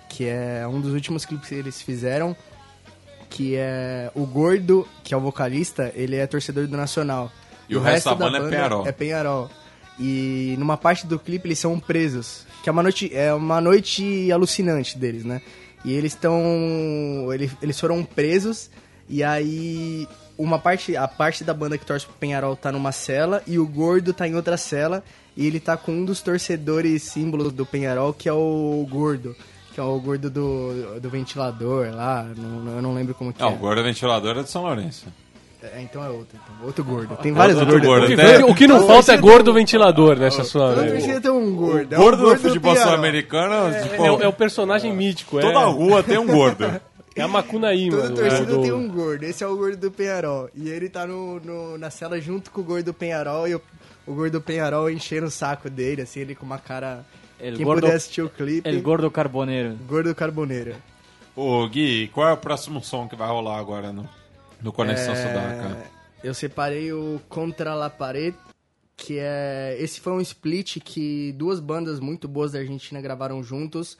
que 0.08 0.24
é 0.24 0.66
um 0.66 0.80
dos 0.80 0.92
últimos 0.92 1.24
clipes 1.24 1.48
que 1.48 1.54
eles 1.54 1.80
fizeram, 1.80 2.34
que 3.30 3.54
é 3.54 4.10
o 4.12 4.26
Gordo, 4.26 4.88
que 5.04 5.14
é 5.14 5.16
o 5.16 5.20
vocalista, 5.20 5.92
ele 5.94 6.16
é 6.16 6.26
torcedor 6.26 6.66
do 6.66 6.76
Nacional. 6.76 7.30
E 7.68 7.76
o 7.76 7.80
resto 7.80 8.08
da 8.08 8.16
banda 8.16 8.38
é 8.38 8.50
Penharol. 8.50 8.88
É 8.88 8.92
Penharol. 8.92 9.50
E 10.00 10.56
numa 10.58 10.76
parte 10.76 11.06
do 11.06 11.16
clipe 11.16 11.46
eles 11.46 11.60
são 11.60 11.78
presos, 11.78 12.44
que 12.64 12.68
é 12.68 12.72
uma 12.72 12.82
noite, 12.82 13.14
é 13.14 13.32
uma 13.32 13.60
noite 13.60 14.32
alucinante 14.32 14.98
deles, 14.98 15.24
né? 15.24 15.42
E 15.84 15.92
eles 15.92 16.12
estão... 16.12 16.40
Eles, 17.32 17.52
eles 17.62 17.78
foram 17.78 18.04
presos 18.04 18.70
e 19.08 19.22
aí 19.24 20.06
uma 20.36 20.58
parte, 20.58 20.96
a 20.96 21.08
parte 21.08 21.42
da 21.44 21.54
banda 21.54 21.78
que 21.78 21.84
torce 21.86 22.04
pro 22.06 22.14
Penharol 22.14 22.54
tá 22.56 22.70
numa 22.70 22.92
cela 22.92 23.42
e 23.46 23.58
o 23.58 23.66
Gordo 23.66 24.12
tá 24.12 24.26
em 24.28 24.34
outra 24.34 24.56
cela 24.56 25.02
e 25.36 25.46
ele 25.46 25.58
tá 25.60 25.76
com 25.76 25.92
um 25.92 26.04
dos 26.04 26.20
torcedores 26.20 27.02
símbolos 27.02 27.52
do 27.52 27.64
Penharol, 27.64 28.12
que 28.12 28.28
é 28.28 28.32
o 28.32 28.86
Gordo. 28.90 29.34
Que 29.72 29.80
é 29.80 29.84
o 29.84 30.00
gordo 30.00 30.28
do, 30.28 30.98
do 31.00 31.08
ventilador 31.08 31.94
lá, 31.94 32.24
não- 32.36 32.74
eu 32.74 32.82
não 32.82 32.92
lembro 32.92 33.14
como 33.14 33.32
que 33.32 33.40
Não, 33.40 33.50
é. 33.50 33.52
o 33.52 33.56
gordo 33.58 33.80
ventilador 33.84 34.36
é 34.36 34.42
de 34.42 34.50
São 34.50 34.62
Lourenço. 34.62 35.06
É, 35.60 35.82
então 35.82 36.04
é 36.04 36.08
outro, 36.08 36.38
então. 36.40 36.66
outro 36.66 36.84
gordo. 36.84 37.16
Tem 37.16 37.32
vários 37.32 37.58
Outro 37.58 37.72
gordos. 37.80 37.88
gordo. 37.88 38.04
O 38.04 38.06
que, 38.06 38.14
Até- 38.14 38.44
o 38.44 38.54
que 38.54 38.66
não 38.68 38.86
falta 38.86 39.12
é 39.12 39.16
gordo 39.16 39.52
ventilador 39.52 40.16
nessa 40.16 40.44
sua. 40.44 40.74
Toda 40.74 40.86
É, 40.86 40.90
torcida 40.92 41.20
tem 41.20 41.30
um 41.32 41.56
gordo. 41.56 41.92
é 41.94 41.98
o 41.98 42.00
Gordo 42.00 42.30
do 42.30 42.36
futebol 42.38 42.76
sul-americano, 42.76 43.72
tipo, 43.82 44.04
é 44.04 44.10
o- 44.12 44.22
é 44.22 44.28
o 44.28 44.32
personagem 44.32 44.92
mítico, 44.94 45.38
é, 45.38 45.42
toda 45.42 45.58
rua 45.64 46.02
tem 46.02 46.16
um 46.16 46.26
gordo. 46.26 46.64
é 47.16 47.22
a 47.22 47.26
Macunaíma. 47.28 47.96
Toda 47.96 48.08
do- 48.10 48.14
torcida 48.14 48.44
do- 48.54 48.62
tem 48.62 48.72
um 48.72 48.88
gordo. 48.88 49.24
Esse 49.24 49.42
é 49.42 49.46
o 49.48 49.56
gordo 49.56 49.76
do 49.76 49.90
Penharol. 49.90 50.48
E 50.54 50.68
ele 50.68 50.88
tá 50.88 51.04
no, 51.06 51.40
no- 51.40 51.76
na 51.76 51.90
cela 51.90 52.20
junto 52.20 52.50
com 52.52 52.60
o 52.60 52.64
gordo 52.64 52.84
do 52.86 52.94
Penharol 52.94 53.48
e 53.48 53.56
o, 53.56 53.60
o 54.06 54.14
gordo 54.14 54.34
do 54.34 54.40
Penharol 54.40 54.88
enchendo 54.88 55.26
o 55.26 55.30
saco 55.30 55.68
dele, 55.68 56.02
assim, 56.02 56.20
ele 56.20 56.34
com 56.36 56.46
uma 56.46 56.58
cara... 56.58 57.04
El 57.40 57.54
Quem 57.56 57.64
gordo- 57.64 57.80
puder 57.82 57.96
assistir 57.96 58.22
o 58.22 58.28
clipe, 58.28 58.68
El 58.68 58.80
Gordo 58.80 59.08
Carboneiro. 59.10 59.76
gordo 59.88 60.12
carboneiro. 60.14 60.74
Ô, 61.36 61.66
Gui, 61.68 62.08
qual 62.12 62.28
é 62.28 62.32
o 62.32 62.36
próximo 62.36 62.82
som 62.82 63.06
que 63.08 63.14
vai 63.14 63.28
rolar 63.28 63.58
agora 63.58 63.92
no, 63.92 64.08
no 64.62 64.72
Conexão 64.72 65.14
Sudaca? 65.14 65.98
Eu 66.22 66.34
separei 66.34 66.92
o 66.92 67.20
Contra 67.28 67.74
la 67.74 67.88
Pared, 67.88 68.36
que 68.96 69.18
é... 69.18 69.76
Esse 69.78 70.00
foi 70.00 70.12
um 70.12 70.20
split 70.20 70.78
que 70.80 71.32
duas 71.32 71.60
bandas 71.60 72.00
muito 72.00 72.26
boas 72.26 72.52
da 72.52 72.58
Argentina 72.58 73.00
gravaram 73.00 73.42
juntos. 73.42 73.96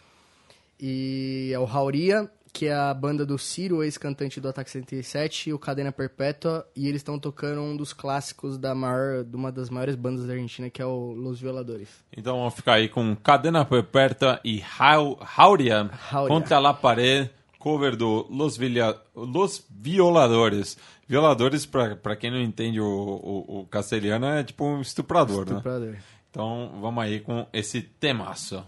E 0.81 1.51
é 1.53 1.59
o 1.59 1.65
Rauria, 1.65 2.31
que 2.53 2.67
é 2.67 2.75
a 2.75 2.93
banda 2.93 3.25
do 3.25 3.39
Ciro, 3.39 3.85
ex-cantante 3.85 4.41
do 4.41 4.49
Ataque 4.49 4.71
77, 4.71 5.51
e 5.51 5.53
o 5.53 5.59
Cadena 5.59 5.93
Perpétua. 5.93 6.67
E 6.75 6.89
eles 6.89 7.01
estão 7.01 7.19
tocando 7.19 7.61
um 7.61 7.77
dos 7.77 7.93
clássicos 7.93 8.59
da 8.59 8.75
maior, 8.75 9.25
de 9.25 9.37
uma 9.37 9.53
das 9.53 9.71
maiores 9.71 9.95
bandas 9.95 10.27
da 10.27 10.33
Argentina, 10.33 10.69
que 10.69 10.83
é 10.83 10.87
o 10.87 11.13
Los 11.13 11.41
Violadores. 11.41 11.89
Então 12.17 12.37
vamos 12.37 12.55
ficar 12.55 12.75
aí 12.75 12.89
com 12.89 13.15
Cadena 13.17 13.65
Perpétua 13.65 14.41
e 14.45 14.63
Hauria. 15.37 15.91
contra 16.27 16.59
la 16.59 16.75
pared, 16.75 17.31
cover 17.59 17.97
do 17.97 18.27
Los, 18.31 18.57
Vilha- 18.57 18.97
Los 19.15 19.65
Violadores. 19.71 20.77
Violadores, 21.09 21.67
pra 21.67 22.17
quem 22.17 22.31
não 22.31 22.41
entende 22.41 22.81
o, 22.81 22.87
o, 22.87 23.61
o 23.61 23.67
castelhano, 23.67 24.27
é 24.27 24.45
tipo 24.45 24.65
um 24.65 24.81
estuprador, 24.81 25.47
né? 25.47 25.53
Estuprador. 25.53 25.97
Então 26.31 26.71
vamos 26.81 27.03
aí 27.03 27.21
com 27.21 27.47
esse 27.53 27.81
temaço. 27.81 28.63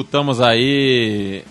Escutamos 0.00 0.40
aí 0.40 1.44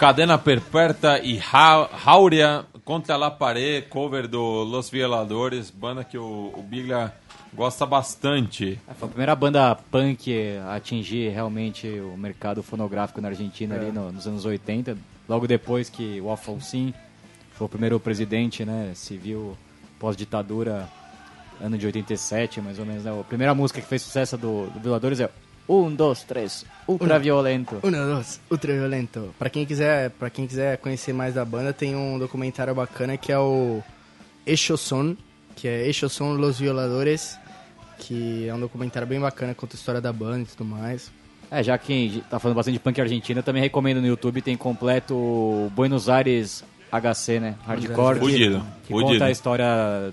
Cadena 0.00 0.36
Perperta 0.36 1.20
e 1.20 1.36
Rauria 1.38 2.64
contra 2.84 3.16
la 3.16 3.30
Pared, 3.30 3.82
cover 3.88 4.26
do 4.26 4.64
Los 4.64 4.90
Violadores, 4.90 5.70
banda 5.70 6.02
que 6.02 6.18
o, 6.18 6.52
o 6.56 6.60
Biglia 6.60 7.12
gosta 7.54 7.86
bastante. 7.86 8.80
É, 8.88 8.94
Foi 8.94 9.06
a 9.06 9.10
primeira 9.10 9.36
banda 9.36 9.76
punk 9.92 10.34
a 10.66 10.74
atingir 10.74 11.28
realmente 11.28 11.86
o 11.86 12.16
mercado 12.16 12.64
fonográfico 12.64 13.20
na 13.20 13.28
Argentina 13.28 13.76
ali 13.76 13.92
no- 13.92 14.10
nos 14.10 14.26
anos 14.26 14.44
80. 14.44 14.98
Logo 15.28 15.46
depois 15.46 15.88
que 15.88 16.20
o 16.20 16.28
Alfonsín 16.28 16.92
foi 17.52 17.66
o 17.66 17.70
primeiro 17.70 18.00
presidente 18.00 18.64
né, 18.64 18.90
civil 18.92 19.56
pós-ditadura, 20.00 20.88
ano 21.60 21.78
de 21.78 21.86
87 21.86 22.60
mais 22.60 22.80
ou 22.80 22.84
menos. 22.84 23.04
Né? 23.04 23.20
A 23.20 23.22
primeira 23.22 23.54
música 23.54 23.80
que 23.80 23.86
fez 23.86 24.02
sucesso 24.02 24.36
do, 24.36 24.66
do 24.66 24.80
Violadores 24.80 25.20
é 25.20 25.30
Um, 25.68 25.94
Dois, 25.94 26.22
Três, 26.22 26.64
Ultraviolento. 26.86 27.80
Um, 27.82 27.90
dois, 27.90 28.40
ultraviolento. 28.50 29.34
Pra 29.38 29.50
quem 29.50 29.66
quiser, 29.66 30.10
para 30.10 30.30
quem 30.30 30.46
quiser 30.46 30.78
conhecer 30.78 31.12
mais 31.12 31.34
da 31.34 31.44
banda, 31.44 31.72
tem 31.72 31.96
um 31.96 32.18
documentário 32.18 32.74
bacana 32.74 33.16
que 33.16 33.32
é 33.32 33.38
o 33.38 33.82
Eixo 34.46 34.76
Son, 34.76 35.16
que 35.56 35.66
é 35.66 35.84
Eixo 35.86 36.08
Son 36.08 36.34
Los 36.34 36.60
Violadores, 36.60 37.36
que 37.98 38.46
é 38.48 38.54
um 38.54 38.60
documentário 38.60 39.08
bem 39.08 39.18
bacana, 39.18 39.54
conta 39.54 39.74
a 39.74 39.78
história 39.78 40.00
da 40.00 40.12
banda 40.12 40.42
e 40.42 40.56
tudo 40.56 40.64
mais. 40.64 41.10
É, 41.50 41.62
já 41.62 41.76
que 41.78 42.22
tá 42.30 42.38
falando 42.38 42.56
bastante 42.56 42.74
de 42.74 42.80
punk 42.80 43.00
argentina, 43.00 43.42
também 43.42 43.62
recomendo 43.62 44.00
no 44.00 44.06
YouTube, 44.06 44.42
tem 44.42 44.56
completo 44.56 45.14
o 45.14 45.70
Buenos 45.74 46.08
Aires 46.08 46.64
HC, 46.92 47.40
né? 47.40 47.56
Hardcore. 47.66 48.18
Fudido, 48.18 48.64
que 48.84 48.92
fudido. 48.92 49.12
conta 49.12 49.24
a 49.24 49.30
história 49.30 50.12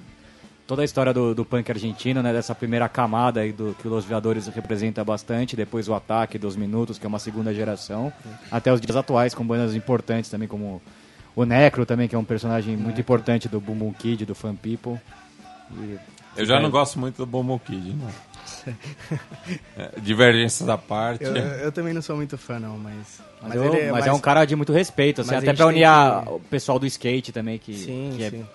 toda 0.66 0.82
a 0.82 0.86
história 0.86 1.14
do, 1.14 1.36
do 1.36 1.44
punk 1.46 1.70
argentino, 1.72 2.22
né, 2.24 2.32
dessa 2.34 2.56
primeira 2.56 2.88
camada 2.90 3.42
aí 3.42 3.52
do 3.52 3.76
que 3.82 3.88
os 3.88 4.06
Violadores 4.06 4.48
representa 4.48 5.04
bastante, 5.04 5.56
depois 5.56 5.88
o 5.90 5.94
ataque 5.94 6.38
dos 6.38 6.56
minutos, 6.56 6.98
que 6.98 7.06
é 7.06 7.10
uma 7.10 7.20
segunda 7.20 7.54
geração, 7.54 8.12
até 8.52 8.72
os 8.72 8.80
dias 8.82 8.96
atuais 8.96 9.34
com 9.34 9.46
bandas 9.46 9.76
importantes 9.76 10.30
também 10.30 10.48
como 10.48 10.82
o 11.36 11.46
Necro 11.46 11.86
também, 11.86 12.08
que 12.08 12.16
é 12.16 12.18
um 12.20 12.24
personagem 12.24 12.78
muito 12.78 13.00
importante 13.02 13.50
do 13.50 13.60
Boom 13.60 13.76
Boom 13.76 13.94
Kid, 13.94 14.26
do 14.26 14.36
Fan 14.36 14.56
People. 14.56 15.00
E- 15.82 15.98
Eu 16.38 16.46
já 16.46 16.60
não 16.60 16.70
gosto 16.72 16.98
muito 17.00 17.18
do 17.18 17.26
Bomo 17.26 17.60
Kid, 17.60 17.94
não. 17.94 18.10
É, 19.78 20.00
divergência 20.02 20.66
da 20.66 20.78
parte. 20.78 21.24
Eu, 21.24 21.36
eu 21.36 21.72
também 21.72 21.94
não 21.94 22.02
sou 22.02 22.16
muito 22.16 22.38
fã, 22.38 22.60
não, 22.60 22.78
mas. 22.78 23.22
Mas, 23.42 23.56
eu- 23.56 23.92
mas 23.92 24.08
é 24.08 24.12
um 24.14 24.20
cara 24.20 24.46
de 24.46 24.56
muito 24.56 24.72
respeito, 24.74 25.22
assim, 25.22 25.32
mas 25.32 25.44
até 25.44 25.54
pra 25.54 25.68
unir 25.68 25.86
que- 25.88 26.30
o 26.30 26.40
pessoal 26.40 26.80
do 26.80 26.86
skate 26.86 27.32
também, 27.32 27.58
que, 27.60 27.74
Sim, 27.76 28.14
que 28.16 28.24
é 28.24 28.30
sim. 28.30 28.46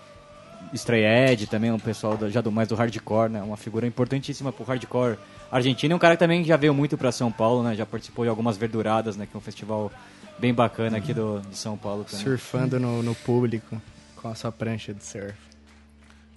Stray 0.74 1.04
Edge 1.04 1.46
também, 1.46 1.70
um 1.72 1.78
pessoal 1.78 2.16
do- 2.16 2.30
já 2.30 2.40
do, 2.40 2.50
mais 2.52 2.68
do 2.68 2.74
hardcore, 2.74 3.30
né? 3.30 3.42
Uma 3.42 3.56
figura 3.56 3.86
importantíssima 3.86 4.52
pro 4.52 4.64
hardcore 4.64 5.16
argentino. 5.50 5.94
E 5.94 5.96
um 5.96 5.98
cara 5.98 6.14
que 6.14 6.20
também 6.20 6.44
já 6.44 6.56
veio 6.56 6.74
muito 6.74 6.96
pra 6.98 7.10
São 7.12 7.30
Paulo, 7.32 7.62
né? 7.62 7.74
Já 7.74 7.86
participou 7.86 8.24
de 8.24 8.28
algumas 8.28 8.56
verduradas, 8.56 9.16
né? 9.16 9.26
Que 9.30 9.36
é 9.36 9.38
um 9.38 9.42
festival 9.42 9.90
bem 10.38 10.52
bacana 10.54 10.98
aqui 10.98 11.12
do, 11.14 11.40
de 11.48 11.56
São 11.56 11.76
Paulo 11.76 12.04
também. 12.04 12.24
Surfando 12.24 12.78
no, 12.78 13.02
no 13.02 13.14
público 13.14 13.80
com 14.16 14.28
a 14.28 14.34
sua 14.34 14.52
prancha 14.52 14.92
de 14.94 15.04
surf. 15.04 15.34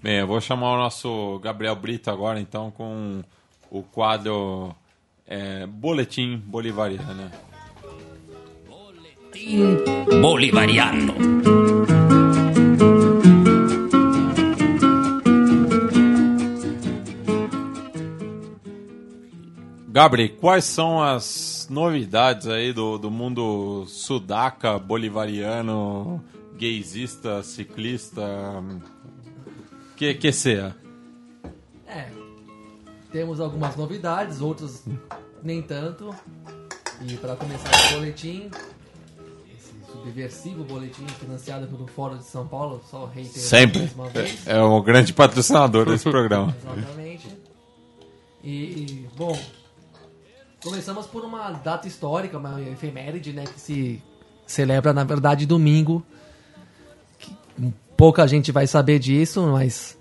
Bem, 0.02 0.18
eu 0.20 0.28
vou 0.28 0.42
chamar 0.42 0.74
o 0.74 0.78
nosso 0.78 1.40
Gabriel 1.44 1.76
Brito 1.76 2.10
agora, 2.10 2.40
então, 2.40 2.72
com 2.72 3.22
o 3.70 3.84
quadro 3.84 4.74
é, 5.28 5.66
Boletim 5.68 6.38
Bolivariano. 6.38 7.30
bolivariano. 10.22 11.14
Gabri, 19.92 20.30
quais 20.30 20.66
são 20.66 21.04
as 21.04 21.68
novidades 21.70 22.48
aí 22.48 22.72
do, 22.72 22.98
do 22.98 23.12
mundo 23.12 23.86
sudaca, 23.88 24.80
bolivariano, 24.80 26.24
gaysista, 26.58 27.44
ciclista, 27.44 28.22
que, 30.02 30.16
que 30.16 30.32
seja? 30.32 30.76
É. 31.88 32.08
Temos 33.12 33.40
algumas 33.40 33.76
novidades, 33.76 34.42
outras 34.42 34.84
nem 35.44 35.62
tanto. 35.62 36.10
E 37.06 37.16
para 37.18 37.36
começar 37.36 37.70
o 37.70 38.00
boletim, 38.00 38.50
esse 39.56 39.74
subversivo 39.92 40.64
boletim 40.64 41.06
financiado 41.20 41.68
pelo 41.68 41.86
Fórum 41.86 42.18
de 42.18 42.24
São 42.24 42.48
Paulo, 42.48 42.82
só 42.90 43.06
reiterando 43.06 43.40
Sempre. 43.40 43.92
vez. 44.12 44.48
É 44.48 44.60
o 44.60 44.82
grande 44.82 45.14
patrocinador 45.14 45.86
desse 45.86 46.10
programa. 46.10 46.56
Exatamente. 46.60 47.28
E, 48.44 49.06
bom, 49.16 49.38
começamos 50.64 51.06
por 51.08 51.24
uma 51.24 51.52
data 51.52 51.88
histórica, 51.88 52.38
uma 52.38 52.62
efeméride, 52.62 53.34
né, 53.34 53.44
que 53.46 53.60
se 53.60 54.02
celebra, 54.46 54.94
na 54.94 55.04
verdade, 55.04 55.46
domingo. 55.46 56.04
Que 57.20 57.36
pouca 57.98 58.28
gente 58.28 58.52
vai 58.52 58.68
saber 58.68 59.00
disso, 59.00 59.42
mas 59.52 59.98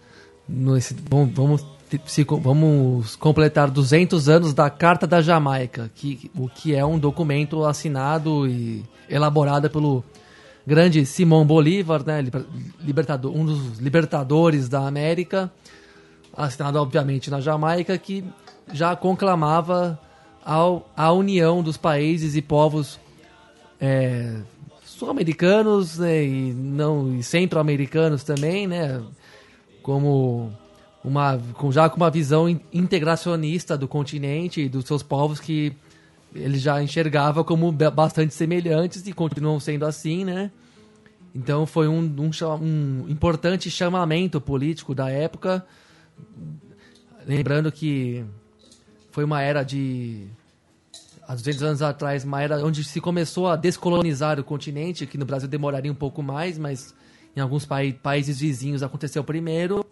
vamos, 1.09 1.33
vamos, 1.35 1.67
se- 2.07 2.25
vamos 2.25 3.17
completar 3.17 3.71
200 3.71 4.29
anos 4.29 4.53
da 4.55 4.69
Carta 4.71 5.07
da 5.07 5.21
Jamaica, 5.23 5.91
que, 5.95 6.31
o 6.37 6.49
que 6.49 6.75
é 6.75 6.85
um 6.85 6.99
documento 6.99 7.65
assinado 7.65 8.47
e 8.47 8.85
elaborado 9.09 9.69
pelo 9.71 10.05
grande 10.67 11.05
Simão 11.07 11.45
Bolívar, 11.45 12.05
né, 12.05 12.21
liber- 12.21 12.45
libertador, 12.81 13.35
um 13.37 13.45
dos 13.45 13.79
libertadores 13.79 14.69
da 14.69 14.87
América, 14.87 15.51
assinado 16.37 16.79
obviamente 16.79 17.31
na 17.31 17.41
Jamaica, 17.41 17.97
que 17.99 18.23
já 18.73 18.95
conclamava 18.95 19.99
ao, 20.45 20.91
a 20.97 21.13
união 21.13 21.63
dos 21.63 21.77
países 21.77 22.37
e 22.37 22.43
povos 22.43 22.99
é, 23.81 24.41
sul-americanos 24.85 25.99
né, 25.99 26.25
e 26.25 26.53
não 26.53 27.17
e 27.17 27.23
centro-americanos 27.23 28.23
também, 28.25 28.67
né, 28.67 29.03
como 29.83 30.53
uma 31.03 31.41
já 31.71 31.89
com 31.89 31.97
uma 31.97 32.11
visão 32.11 32.49
in- 32.49 32.61
integracionista 32.73 33.77
do 33.77 33.89
continente 33.89 34.61
e 34.61 34.69
dos 34.69 34.85
seus 34.85 35.03
povos 35.03 35.41
que 35.41 35.73
ele 36.35 36.59
já 36.59 36.83
enxergava 36.83 37.43
como 37.43 37.73
ba- 37.73 37.91
bastante 37.91 38.35
semelhantes 38.35 39.07
e 39.07 39.13
continuam 39.13 39.59
sendo 39.59 39.85
assim, 39.87 40.25
né? 40.25 40.51
Então 41.35 41.65
foi 41.65 41.89
um, 41.89 41.99
um, 41.99 42.31
um 42.61 43.09
importante 43.09 43.71
chamamento 43.71 44.41
político 44.41 44.95
da 44.95 45.09
época. 45.09 45.65
Lembrando 47.27 47.71
que 47.71 48.25
foi 49.11 49.25
uma 49.25 49.41
era 49.43 49.63
de. 49.63 50.27
Há 51.27 51.35
200 51.35 51.63
anos 51.63 51.83
atrás, 51.83 52.25
uma 52.25 52.43
era 52.43 52.65
onde 52.65 52.83
se 52.83 53.01
começou 53.01 53.47
a 53.49 53.55
descolonizar 53.57 54.41
o 54.41 54.45
continente, 54.45 55.07
que 55.07 55.17
no 55.17 55.25
Brasil 55.25 55.49
demoraria 55.49 55.91
um 55.93 55.95
pouco 55.95 56.23
mais, 56.23 56.59
mas 56.59 56.93
em 57.37 57.41
alguns 57.41 57.65
pai- 57.65 57.93
países 57.93 58.41
vizinhos 58.41 58.83
aconteceu 58.83 59.23
primeiro. 59.23 59.85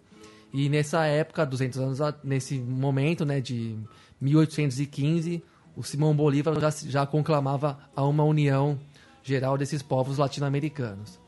E 0.53 0.67
nessa 0.67 1.05
época, 1.05 1.45
200 1.45 1.79
anos, 1.79 2.01
a- 2.01 2.13
nesse 2.23 2.55
momento, 2.59 3.23
né, 3.23 3.39
de 3.39 3.77
1815, 4.19 5.41
o 5.77 5.83
Simão 5.83 6.13
Bolívar 6.13 6.59
já, 6.59 6.69
já 6.69 7.05
conclamava 7.05 7.77
a 7.95 8.03
uma 8.03 8.23
união 8.23 8.77
geral 9.23 9.57
desses 9.57 9.81
povos 9.81 10.17
latino-americanos. 10.17 11.19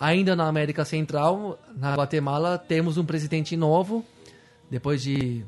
Ainda 0.00 0.34
na 0.34 0.48
América 0.48 0.84
Central, 0.84 1.58
na 1.76 1.94
Guatemala, 1.94 2.58
temos 2.58 2.96
um 2.98 3.04
presidente 3.04 3.56
novo, 3.56 4.04
depois 4.68 5.00
de 5.02 5.44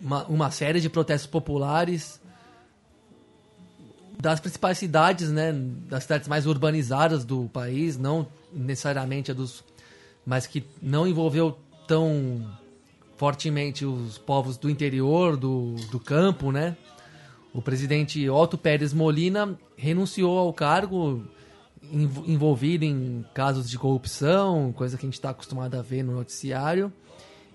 uma, 0.00 0.24
uma 0.26 0.50
série 0.50 0.80
de 0.80 0.88
protestos 0.88 1.28
populares 1.28 2.20
das 4.20 4.40
principais 4.40 4.78
cidades, 4.78 5.30
né, 5.30 5.52
das 5.52 6.02
cidades 6.02 6.26
mais 6.26 6.46
urbanizadas 6.46 7.24
do 7.24 7.48
país, 7.52 7.96
não 7.96 8.26
necessariamente 8.52 9.30
a 9.30 9.34
dos, 9.34 9.62
mas 10.26 10.46
que 10.46 10.64
não 10.82 11.06
envolveu 11.06 11.56
tão 11.86 12.44
fortemente 13.16 13.84
os 13.84 14.18
povos 14.18 14.56
do 14.56 14.68
interior, 14.68 15.36
do, 15.36 15.74
do 15.90 15.98
campo, 16.00 16.50
né? 16.52 16.76
O 17.52 17.62
presidente 17.62 18.28
Otto 18.28 18.58
Pérez 18.58 18.92
Molina 18.92 19.58
renunciou 19.76 20.38
ao 20.38 20.52
cargo 20.52 21.24
env- 21.82 22.28
envolvido 22.28 22.84
em 22.84 23.24
casos 23.34 23.68
de 23.68 23.78
corrupção, 23.78 24.72
coisa 24.72 24.96
que 24.96 25.04
a 25.04 25.08
gente 25.08 25.14
está 25.14 25.30
acostumado 25.30 25.74
a 25.76 25.82
ver 25.82 26.02
no 26.02 26.12
noticiário, 26.12 26.92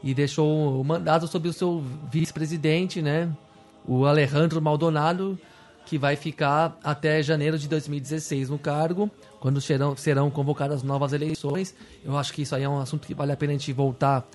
e 0.03 0.13
deixou 0.13 0.79
o 0.79 0.83
mandato 0.83 1.27
sob 1.27 1.47
o 1.47 1.53
seu 1.53 1.83
vice-presidente, 2.11 3.01
né? 3.01 3.29
O 3.87 4.05
Alejandro 4.05 4.61
Maldonado, 4.61 5.37
que 5.85 5.97
vai 5.97 6.15
ficar 6.15 6.77
até 6.83 7.21
janeiro 7.23 7.57
de 7.57 7.67
2016 7.67 8.49
no 8.49 8.57
cargo, 8.59 9.09
quando 9.39 9.59
serão, 9.61 9.95
serão 9.95 10.29
convocadas 10.29 10.83
novas 10.83 11.13
eleições. 11.13 11.75
Eu 12.03 12.17
acho 12.17 12.33
que 12.33 12.41
isso 12.41 12.55
aí 12.55 12.63
é 12.63 12.69
um 12.69 12.79
assunto 12.79 13.05
que 13.07 13.13
vale 13.13 13.31
a 13.31 13.37
pena 13.37 13.51
a 13.51 13.55
gente 13.57 13.71
voltar 13.73 14.25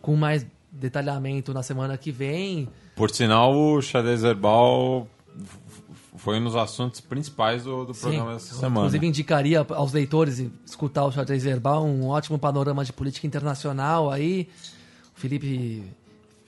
com 0.00 0.16
mais 0.16 0.44
detalhamento 0.70 1.52
na 1.54 1.62
semana 1.62 1.96
que 1.96 2.10
vem. 2.10 2.68
Por 2.96 3.10
sinal, 3.10 3.54
o 3.54 3.80
xadrez 3.80 4.22
verbal 4.22 5.06
f- 5.40 5.58
foi 6.16 6.38
um 6.40 6.44
dos 6.44 6.56
assuntos 6.56 7.00
principais 7.00 7.64
do, 7.64 7.84
do 7.84 7.94
programa 7.94 8.32
dessa 8.34 8.54
semana. 8.54 8.80
Inclusive 8.80 9.06
indicaria 9.06 9.64
aos 9.70 9.92
leitores 9.92 10.44
escutar 10.66 11.04
o 11.04 11.12
Xadrez 11.12 11.42
Verbal, 11.44 11.84
um 11.84 12.06
ótimo 12.08 12.38
panorama 12.38 12.84
de 12.84 12.92
política 12.92 13.26
internacional 13.26 14.10
aí. 14.10 14.48
Felipe 15.14 15.82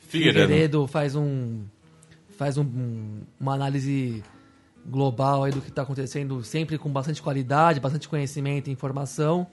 Figueiredo. 0.08 0.46
Figueiredo 0.48 0.86
faz 0.86 1.14
um 1.14 1.62
faz 2.36 2.58
um- 2.58 2.62
um- 2.62 3.20
uma 3.40 3.54
análise 3.54 4.22
global 4.86 5.44
aí 5.44 5.52
do 5.52 5.60
que 5.60 5.68
está 5.68 5.82
acontecendo, 5.82 6.42
sempre 6.42 6.76
com 6.76 6.90
bastante 6.90 7.22
qualidade, 7.22 7.78
bastante 7.80 8.08
conhecimento 8.08 8.68
e 8.68 8.72
informação. 8.72 9.46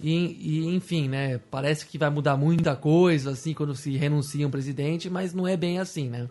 E, 0.00 0.36
e, 0.40 0.74
enfim, 0.74 1.08
né? 1.08 1.38
Parece 1.50 1.86
que 1.86 1.96
vai 1.96 2.10
mudar 2.10 2.36
muita 2.36 2.76
coisa 2.76 3.30
assim 3.30 3.54
quando 3.54 3.74
se 3.74 3.96
renuncia 3.96 4.46
um 4.46 4.50
presidente, 4.50 5.08
mas 5.08 5.32
não 5.32 5.46
é 5.48 5.56
bem 5.56 5.78
assim, 5.78 6.08
né? 6.08 6.28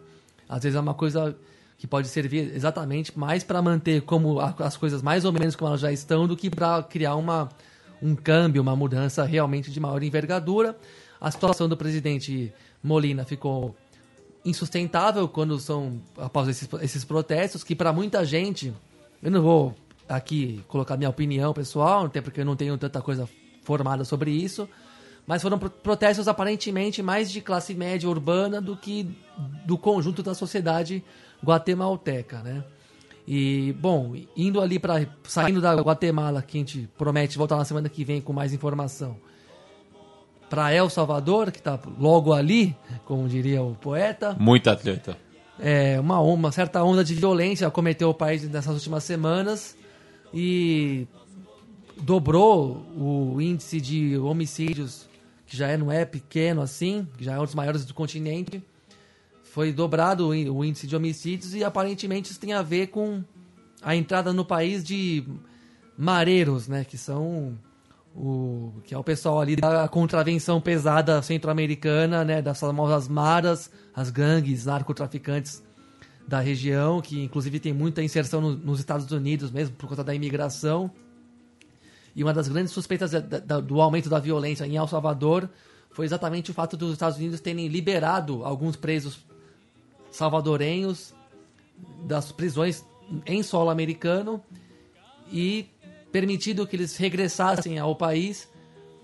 Às 0.48 0.64
vezes 0.64 0.76
é 0.76 0.80
uma 0.80 0.94
coisa 0.94 1.36
que 1.78 1.88
pode 1.88 2.08
servir 2.10 2.54
exatamente 2.56 3.18
mais 3.18 3.44
para 3.44 3.62
manter 3.62 4.02
como 4.02 4.40
as 4.40 4.78
coisas 4.78 5.02
mais 5.02 5.26
ou 5.26 5.32
menos 5.32 5.56
como 5.56 5.70
elas 5.70 5.82
já 5.82 5.92
estão 5.92 6.28
do 6.28 6.38
que 6.38 6.50
para 6.50 6.84
criar 6.84 7.16
uma 7.16 7.50
um 8.04 8.16
câmbio, 8.16 8.62
uma 8.62 8.76
mudança 8.76 9.24
realmente 9.24 9.72
de 9.72 9.80
maior 9.80 10.02
envergadura. 10.04 10.76
A 11.22 11.30
situação 11.30 11.70
do 11.70 11.78
presidente 11.78 12.52
Molina 12.84 13.24
ficou 13.24 13.76
insustentável 14.44 15.28
quando 15.28 15.60
são 15.60 16.02
após 16.18 16.48
esses, 16.48 16.68
esses 16.82 17.06
protestos 17.06 17.64
que 17.64 17.76
para 17.76 17.94
muita 17.94 18.26
gente 18.26 18.74
eu 19.22 19.30
não 19.30 19.40
vou 19.42 19.76
aqui 20.10 20.64
colocar 20.68 20.98
minha 20.98 21.10
opinião 21.12 21.54
pessoal 21.54 22.06
até 22.08 22.22
porque 22.22 22.42
eu 22.42 22.46
não 22.46 22.56
tenho 22.56 22.76
tanta 22.76 23.00
coisa 23.04 23.30
formada 23.62 24.04
sobre 24.04 24.32
isso 24.32 24.68
mas 25.28 25.44
foram 25.44 25.60
pro- 25.60 25.70
protestos 25.70 26.28
aparentemente 26.28 27.04
mais 27.04 27.30
de 27.32 27.40
classe 27.40 27.76
média 27.76 28.10
urbana 28.10 28.60
do 28.60 28.76
que 28.76 29.08
do 29.64 29.78
conjunto 29.78 30.24
da 30.24 30.34
sociedade 30.34 31.04
guatemalteca 31.46 32.40
né? 32.40 32.64
E 33.28 33.74
bom 33.80 34.16
indo 34.36 34.60
ali 34.60 34.80
para 34.80 35.06
saindo 35.24 35.62
da 35.62 35.76
Guatemala 35.76 36.42
que 36.42 36.58
a 36.58 36.62
gente 36.62 36.90
promete 36.98 37.38
voltar 37.38 37.58
na 37.58 37.64
semana 37.64 37.88
que 37.88 38.04
vem 38.04 38.20
com 38.20 38.34
mais 38.34 38.52
informação 38.54 39.16
para 40.52 40.74
El 40.74 40.90
Salvador, 40.90 41.50
que 41.50 41.60
está 41.60 41.80
logo 41.98 42.34
ali, 42.34 42.76
como 43.06 43.26
diria 43.30 43.64
o 43.64 43.74
poeta. 43.74 44.36
Muita 44.38 44.74
atleta. 44.74 45.18
É, 45.58 45.98
uma, 45.98 46.20
uma 46.20 46.52
certa 46.52 46.84
onda 46.84 47.06
de 47.06 47.16
violência 47.16 47.66
acometeu 47.66 48.10
o 48.10 48.14
país 48.14 48.44
nessas 48.50 48.74
últimas 48.76 49.06
semanas 49.06 49.78
e 50.34 51.08
dobrou 52.02 52.86
o 52.98 53.40
índice 53.40 53.80
de 53.80 54.18
homicídios, 54.18 55.08
que 55.48 55.56
já 55.56 55.70
é, 55.70 55.78
não 55.78 55.90
é 55.90 56.04
pequeno 56.04 56.62
assim, 56.62 57.08
que 57.18 57.24
já 57.24 57.36
é 57.36 57.40
um 57.40 57.46
dos 57.46 57.56
maiores 57.56 57.86
do 57.86 57.94
continente. 57.94 58.62
Foi 59.42 59.72
dobrado 59.72 60.28
o 60.28 60.66
índice 60.66 60.86
de 60.86 60.94
homicídios 60.98 61.56
e 61.56 61.64
aparentemente 61.64 62.30
isso 62.30 62.40
tem 62.40 62.52
a 62.52 62.62
ver 62.62 62.88
com 62.88 63.24
a 63.82 63.96
entrada 63.96 64.34
no 64.34 64.44
país 64.44 64.84
de 64.84 65.24
mareiros, 65.98 66.68
né, 66.68 66.84
que 66.84 66.98
são 66.98 67.58
o 68.16 68.74
que 68.84 68.94
é 68.94 68.98
o 68.98 69.04
pessoal 69.04 69.40
ali 69.40 69.56
da 69.56 69.88
contravenção 69.88 70.60
pesada 70.60 71.22
centro-americana, 71.22 72.24
né, 72.26 72.42
das 72.42 72.60
famosas 72.60 73.08
maras, 73.08 73.72
as 73.96 74.10
gangues 74.10 74.66
narcotraficantes 74.66 75.64
da 76.28 76.40
região, 76.40 77.02
que 77.02 77.24
inclusive 77.24 77.60
tem 77.60 77.74
muita 77.74 78.04
inserção 78.04 78.42
no- 78.42 78.56
nos 78.58 78.80
Estados 78.80 79.10
Unidos 79.12 79.50
mesmo 79.52 79.76
por 79.76 79.88
conta 79.88 80.04
da 80.04 80.14
imigração. 80.14 80.92
E 82.16 82.24
uma 82.24 82.34
das 82.34 82.48
grandes 82.50 82.74
suspeitas 82.74 83.12
da- 83.12 83.20
da- 83.22 83.60
do 83.62 83.80
aumento 83.82 84.10
da 84.10 84.20
violência 84.20 84.66
em 84.66 84.76
El 84.76 84.88
Salvador 84.88 85.50
foi 85.92 86.06
exatamente 86.06 86.52
o 86.52 86.54
fato 86.54 86.76
dos 86.76 86.92
Estados 86.94 87.18
Unidos 87.18 87.40
terem 87.40 87.68
liberado 87.68 88.44
alguns 88.46 88.76
presos 88.76 89.26
salvadorenhos 90.12 91.14
das 92.06 92.32
prisões 92.32 92.86
em 93.26 93.42
solo 93.44 93.70
americano 93.70 94.42
e 95.32 95.66
permitido 96.12 96.68
que 96.68 96.76
eles 96.76 96.98
regressassem 96.98 97.80
ao 97.80 97.96
país 97.96 98.48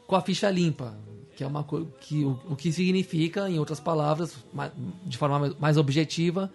com 0.06 0.16
a 0.16 0.22
ficha 0.22 0.50
limpa, 0.50 0.98
que 1.36 1.44
é 1.44 1.48
uma 1.48 1.66
que 2.00 2.24
o, 2.26 2.40
o 2.50 2.56
que 2.56 2.72
significa, 2.72 3.50
em 3.50 3.60
outras 3.60 3.80
palavras, 3.80 4.36
de 5.06 5.18
forma 5.18 5.40
mais- 5.40 5.56
mais 5.60 5.78
objetiva, 5.78 6.52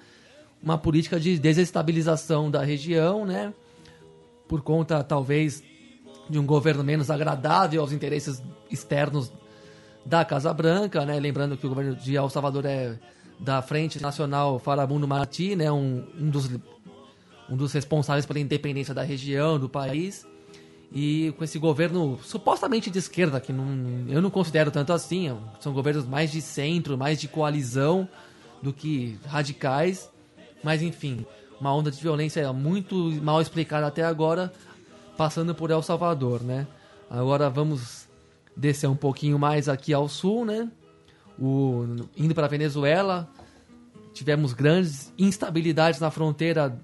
uma 0.62 0.78
política 0.78 1.18
de 1.18 1.38
desestabilização 1.38 2.50
da 2.50 2.62
região, 2.62 3.24
né? 3.24 3.52
Por 4.48 4.62
conta 4.62 5.02
talvez 5.02 5.62
de 6.28 6.38
um 6.38 6.46
governo 6.46 6.84
menos 6.84 7.10
agradável 7.10 7.80
aos 7.80 7.92
interesses 7.92 8.42
externos 8.70 9.32
da 10.04 10.24
Casa 10.24 10.52
Branca, 10.52 11.04
né? 11.04 11.18
Lembrando 11.18 11.56
que 11.56 11.66
o 11.66 11.68
governo 11.68 11.96
de 11.96 12.16
El 12.16 12.28
Salvador 12.30 12.64
é 12.64 12.98
da 13.40 13.60
Frente 13.60 14.00
Nacional 14.00 14.58
Farabundo 14.58 15.06
Martí, 15.06 15.56
né? 15.56 15.70
Um, 15.70 16.04
um 16.18 16.30
dos 16.30 16.48
um 17.50 17.56
dos 17.56 17.72
responsáveis 17.72 18.24
pela 18.24 18.38
independência 18.40 18.94
da 18.94 19.02
região, 19.02 19.58
do 19.58 19.68
país. 19.68 20.26
E 20.94 21.32
com 21.38 21.44
esse 21.44 21.58
governo 21.58 22.18
supostamente 22.22 22.90
de 22.90 22.98
esquerda, 22.98 23.40
que 23.40 23.52
não, 23.52 23.66
eu 24.08 24.20
não 24.20 24.30
considero 24.30 24.70
tanto 24.70 24.92
assim, 24.92 25.28
é 25.28 25.36
são 25.58 25.72
governos 25.72 26.06
mais 26.06 26.30
de 26.30 26.42
centro, 26.42 26.98
mais 26.98 27.18
de 27.18 27.28
coalizão 27.28 28.06
do 28.60 28.72
que 28.72 29.18
radicais. 29.26 30.10
Mas 30.62 30.82
enfim, 30.82 31.24
uma 31.58 31.74
onda 31.74 31.90
de 31.90 32.00
violência 32.00 32.52
muito 32.52 32.94
mal 33.22 33.40
explicada 33.40 33.86
até 33.86 34.02
agora, 34.02 34.52
passando 35.16 35.54
por 35.54 35.70
El 35.70 35.82
Salvador, 35.82 36.42
né? 36.42 36.66
Agora 37.08 37.48
vamos 37.48 38.06
descer 38.54 38.86
um 38.86 38.96
pouquinho 38.96 39.38
mais 39.38 39.68
aqui 39.68 39.94
ao 39.94 40.08
sul, 40.08 40.44
né? 40.44 40.70
O, 41.38 41.86
indo 42.16 42.34
para 42.34 42.46
Venezuela, 42.46 43.28
tivemos 44.12 44.52
grandes 44.52 45.12
instabilidades 45.18 46.00
na 46.00 46.10
fronteira 46.10 46.78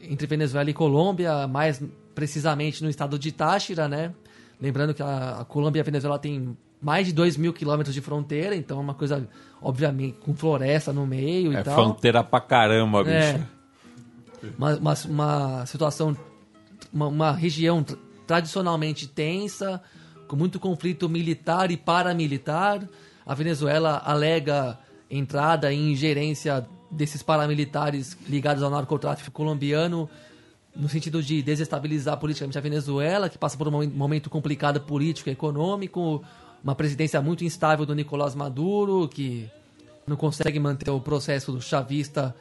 entre 0.00 0.26
Venezuela 0.26 0.70
e 0.70 0.74
Colômbia, 0.74 1.46
mais 1.46 1.82
precisamente 2.16 2.82
no 2.82 2.88
estado 2.90 3.16
de 3.18 3.30
Táchira, 3.30 3.86
né? 3.86 4.12
Lembrando 4.60 4.94
que 4.94 5.02
a, 5.02 5.40
a 5.40 5.44
Colômbia 5.44 5.78
e 5.80 5.82
a 5.82 5.84
Venezuela 5.84 6.18
têm 6.18 6.56
mais 6.80 7.06
de 7.06 7.12
2 7.12 7.36
mil 7.36 7.52
quilômetros 7.52 7.94
de 7.94 8.00
fronteira, 8.00 8.56
então 8.56 8.78
é 8.78 8.80
uma 8.80 8.94
coisa, 8.94 9.28
obviamente, 9.60 10.16
com 10.24 10.34
floresta 10.34 10.92
no 10.94 11.06
meio 11.06 11.52
e 11.52 11.56
É 11.56 11.62
tal. 11.62 11.74
fronteira 11.74 12.24
pra 12.24 12.40
caramba, 12.40 13.04
bicho. 13.04 13.14
É. 13.16 13.40
Uma, 14.58 14.76
uma, 14.76 14.94
uma 15.08 15.66
situação, 15.66 16.16
uma, 16.92 17.06
uma 17.08 17.32
região 17.32 17.82
tra- 17.82 17.98
tradicionalmente 18.26 19.06
tensa, 19.06 19.82
com 20.26 20.36
muito 20.36 20.58
conflito 20.58 21.08
militar 21.08 21.70
e 21.70 21.76
paramilitar. 21.76 22.82
A 23.26 23.34
Venezuela 23.34 24.00
alega 24.04 24.78
entrada 25.10 25.72
e 25.72 25.92
ingerência 25.92 26.66
desses 26.90 27.22
paramilitares 27.22 28.16
ligados 28.28 28.62
ao 28.62 28.70
narcotráfico 28.70 29.30
colombiano 29.32 30.08
no 30.76 30.88
sentido 30.88 31.22
de 31.22 31.42
desestabilizar 31.42 32.18
politicamente 32.18 32.58
a 32.58 32.60
Venezuela, 32.60 33.28
que 33.28 33.38
passa 33.38 33.56
por 33.56 33.68
um 33.68 33.70
momen- 33.70 33.88
momento 33.88 34.28
complicado 34.28 34.80
político 34.80 35.28
e 35.28 35.32
econômico, 35.32 36.22
uma 36.62 36.74
presidência 36.74 37.20
muito 37.22 37.44
instável 37.44 37.86
do 37.86 37.94
Nicolás 37.94 38.34
Maduro, 38.34 39.08
que 39.08 39.48
não 40.06 40.16
consegue 40.16 40.58
manter 40.60 40.90
o 40.90 41.00
processo 41.00 41.50
do 41.50 41.60
chavista 41.60 42.34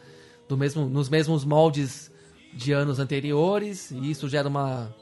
do 0.47 0.57
mesmo, 0.57 0.87
nos 0.87 1.09
mesmos 1.09 1.43
moldes 1.43 2.11
de 2.53 2.71
anos 2.71 2.99
anteriores, 2.99 3.91
e 3.91 4.11
isso 4.11 4.29
gera 4.29 4.47
uma, 4.47 4.93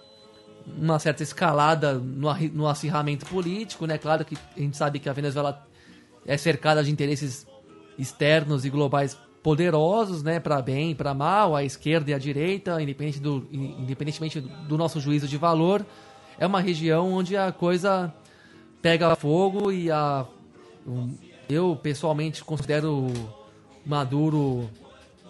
uma 0.65 0.97
certa 0.99 1.23
escalada 1.23 1.93
no, 1.93 2.33
no 2.53 2.67
acirramento 2.67 3.25
político, 3.25 3.85
né? 3.85 3.97
Claro 3.97 4.23
que 4.25 4.35
a 4.55 4.59
gente 4.59 4.77
sabe 4.77 4.99
que 4.99 5.09
a 5.09 5.13
Venezuela 5.13 5.67
é 6.25 6.37
cercada 6.37 6.83
de 6.83 6.91
interesses 6.91 7.45
externos 7.97 8.65
e 8.65 8.69
globais 8.69 9.17
poderosos, 9.43 10.23
né, 10.23 10.39
para 10.39 10.61
bem 10.61 10.91
e 10.91 10.95
para 10.95 11.13
mal, 11.13 11.53
a 11.53 11.63
esquerda 11.63 12.09
e 12.09 12.13
a 12.13 12.17
direita, 12.17 12.81
independente 12.81 13.19
do, 13.19 13.45
independentemente 13.51 14.39
do 14.39 14.77
nosso 14.77 15.01
juízo 15.01 15.27
de 15.27 15.37
valor, 15.37 15.85
é 16.39 16.47
uma 16.47 16.61
região 16.61 17.11
onde 17.11 17.35
a 17.35 17.51
coisa 17.51 18.11
pega 18.81 19.15
fogo 19.15 19.71
e 19.71 19.91
a 19.91 20.25
eu 21.49 21.77
pessoalmente 21.81 22.43
considero 22.43 23.07
Maduro 23.85 24.69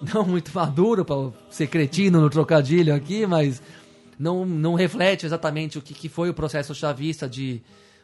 não 0.13 0.25
muito 0.25 0.51
maduro 0.53 1.03
para 1.03 1.31
ser 1.49 1.67
cretino 1.67 2.21
no 2.21 2.29
trocadilho 2.29 2.93
aqui, 2.93 3.25
mas 3.25 3.61
não, 4.17 4.45
não 4.45 4.75
reflete 4.75 5.25
exatamente 5.25 5.77
o 5.77 5.81
que, 5.81 5.93
que 5.93 6.09
foi 6.09 6.29
o 6.29 6.33
processo 6.33 6.75
chavista 6.75 7.27
de 7.27 7.61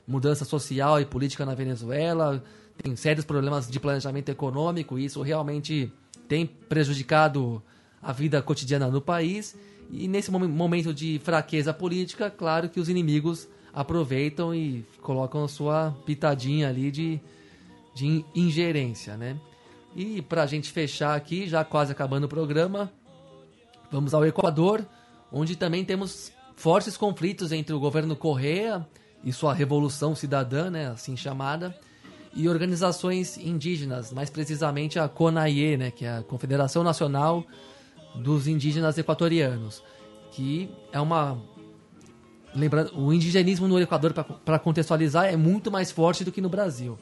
mudança 0.08 0.44
social 0.46 1.00
e 1.00 1.06
política 1.06 1.46
na 1.46 1.54
Venezuela. 1.54 2.44
Tem 2.82 2.96
sérios 2.96 3.26
problemas 3.26 3.70
de 3.70 3.80
planejamento 3.80 4.30
econômico 4.30 4.98
e 4.98 5.06
isso 5.06 5.22
realmente 5.22 5.92
tem 6.28 6.46
prejudicado 6.46 7.62
a 8.02 8.14
vida 8.14 8.42
cotidiana 8.42 8.88
no 8.88 9.02
país. 9.02 9.58
E 9.92 10.08
nesse 10.08 10.32
momen- 10.32 10.50
momento 10.50 10.94
de 10.94 11.20
fraqueza 11.24 11.74
política, 11.74 12.30
claro 12.30 12.70
que 12.70 12.80
os 12.80 12.88
inimigos 12.88 13.48
aproveitam 13.74 14.54
e 14.54 14.86
colocam 15.02 15.44
a 15.44 15.48
sua 15.48 15.96
pitadinha 16.06 16.70
ali 16.70 16.90
de, 16.92 17.20
de 17.96 18.06
in- 18.06 18.26
ingerência, 18.34 19.18
né? 19.18 19.38
E 19.96 20.22
pra 20.22 20.46
gente 20.46 20.72
fechar 20.72 21.16
aqui, 21.16 21.48
já 21.48 21.64
quase 21.64 21.92
acabando 21.92 22.26
o 22.26 22.30
programa, 22.30 22.92
vamos 23.92 24.14
ao 24.14 24.26
Equador, 24.26 24.86
onde 25.32 25.56
também 25.56 25.84
temos 25.84 26.32
fortes 26.56 26.96
conflitos 26.96 27.52
entre 27.52 27.74
o 27.74 27.80
governo 27.80 28.16
Correa 28.16 28.88
e 29.24 29.34
sua 29.34 29.54
revolução 29.54 30.16
cidadã, 30.16 30.70
né, 30.70 30.88
assim 30.90 31.18
chamada, 31.18 31.76
e 32.34 32.48
organizações 32.48 33.38
indígenas, 33.38 34.14
mais 34.14 34.30
precisamente 34.30 35.00
a 35.00 35.08
CONAIE, 35.08 35.78
né, 35.78 35.92
que 35.92 36.06
é 36.06 36.18
a 36.18 36.24
Confederação 36.24 36.84
Nacional 36.84 37.44
dos 38.16 38.48
Indígenas 38.48 38.98
Equatorianos, 38.98 39.84
que 40.32 40.70
é 40.92 41.00
uma 41.00 41.38
Lembrando, 42.56 43.00
o 43.00 43.14
indigenismo 43.14 43.68
no 43.68 43.80
Equador, 43.80 44.12
para 44.14 44.58
contextualizar, 44.58 45.26
é 45.26 45.38
muito 45.38 45.72
mais 45.72 45.92
forte 45.92 46.24
do 46.24 46.32
que 46.32 46.42
no 46.42 46.50
Brasil. 46.50 46.98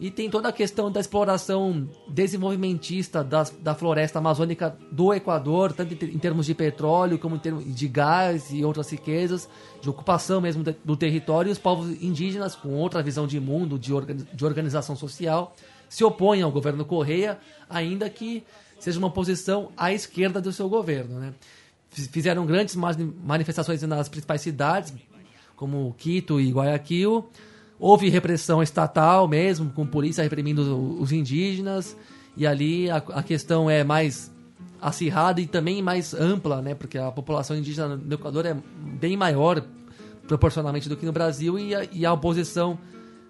E 0.00 0.10
tem 0.10 0.30
toda 0.30 0.48
a 0.48 0.52
questão 0.52 0.90
da 0.90 0.98
exploração 0.98 1.86
desenvolvimentista 2.08 3.22
das, 3.22 3.50
da 3.50 3.74
floresta 3.74 4.18
amazônica 4.18 4.74
do 4.90 5.12
Equador, 5.12 5.72
tanto 5.74 5.92
em, 5.92 5.96
ter- 5.96 6.08
em 6.14 6.18
termos 6.18 6.46
de 6.46 6.54
petróleo 6.54 7.18
como 7.18 7.36
em 7.36 7.38
termos 7.38 7.74
de 7.74 7.86
gás 7.86 8.50
e 8.50 8.64
outras 8.64 8.90
riquezas, 8.90 9.46
de 9.82 9.90
ocupação 9.90 10.40
mesmo 10.40 10.64
do 10.84 10.96
território. 10.96 11.50
E 11.50 11.52
os 11.52 11.58
povos 11.58 11.90
indígenas, 12.02 12.54
com 12.54 12.70
outra 12.76 13.02
visão 13.02 13.26
de 13.26 13.38
mundo, 13.38 13.78
de, 13.78 13.92
de 14.32 14.44
organização 14.44 14.96
social, 14.96 15.54
se 15.88 16.02
opõem 16.02 16.40
ao 16.40 16.50
governo 16.50 16.82
Correia, 16.84 17.38
ainda 17.68 18.08
que 18.08 18.42
seja 18.78 18.98
uma 18.98 19.10
posição 19.10 19.68
à 19.76 19.92
esquerda 19.92 20.40
do 20.40 20.50
seu 20.50 20.66
governo. 20.68 21.20
Né? 21.20 21.34
Fiz- 21.90 22.06
Fizeram 22.06 22.46
grandes 22.46 22.74
mani- 22.74 23.12
manifestações 23.22 23.82
nas 23.82 24.08
principais 24.08 24.40
cidades, 24.40 24.94
como 25.54 25.94
Quito 25.98 26.40
e 26.40 26.50
Guayaquil. 26.50 27.28
Houve 27.80 28.10
repressão 28.10 28.62
estatal 28.62 29.26
mesmo, 29.26 29.70
com 29.70 29.86
polícia 29.86 30.22
reprimindo 30.22 31.00
os 31.00 31.10
indígenas. 31.12 31.96
E 32.36 32.46
ali 32.46 32.90
a, 32.90 32.96
a 32.96 33.22
questão 33.22 33.68
é 33.70 33.82
mais 33.82 34.30
acirrada 34.80 35.40
e 35.40 35.46
também 35.46 35.82
mais 35.82 36.14
ampla, 36.14 36.60
né? 36.62 36.74
Porque 36.74 36.98
a 36.98 37.10
população 37.10 37.56
indígena 37.56 37.96
no 37.96 38.14
Equador 38.14 38.44
é 38.46 38.54
bem 39.00 39.16
maior 39.16 39.64
proporcionalmente 40.28 40.88
do 40.88 40.96
que 40.96 41.04
no 41.06 41.12
Brasil 41.12 41.58
e 41.58 41.74
a, 41.74 41.86
e 41.90 42.06
a 42.06 42.12
oposição 42.12 42.78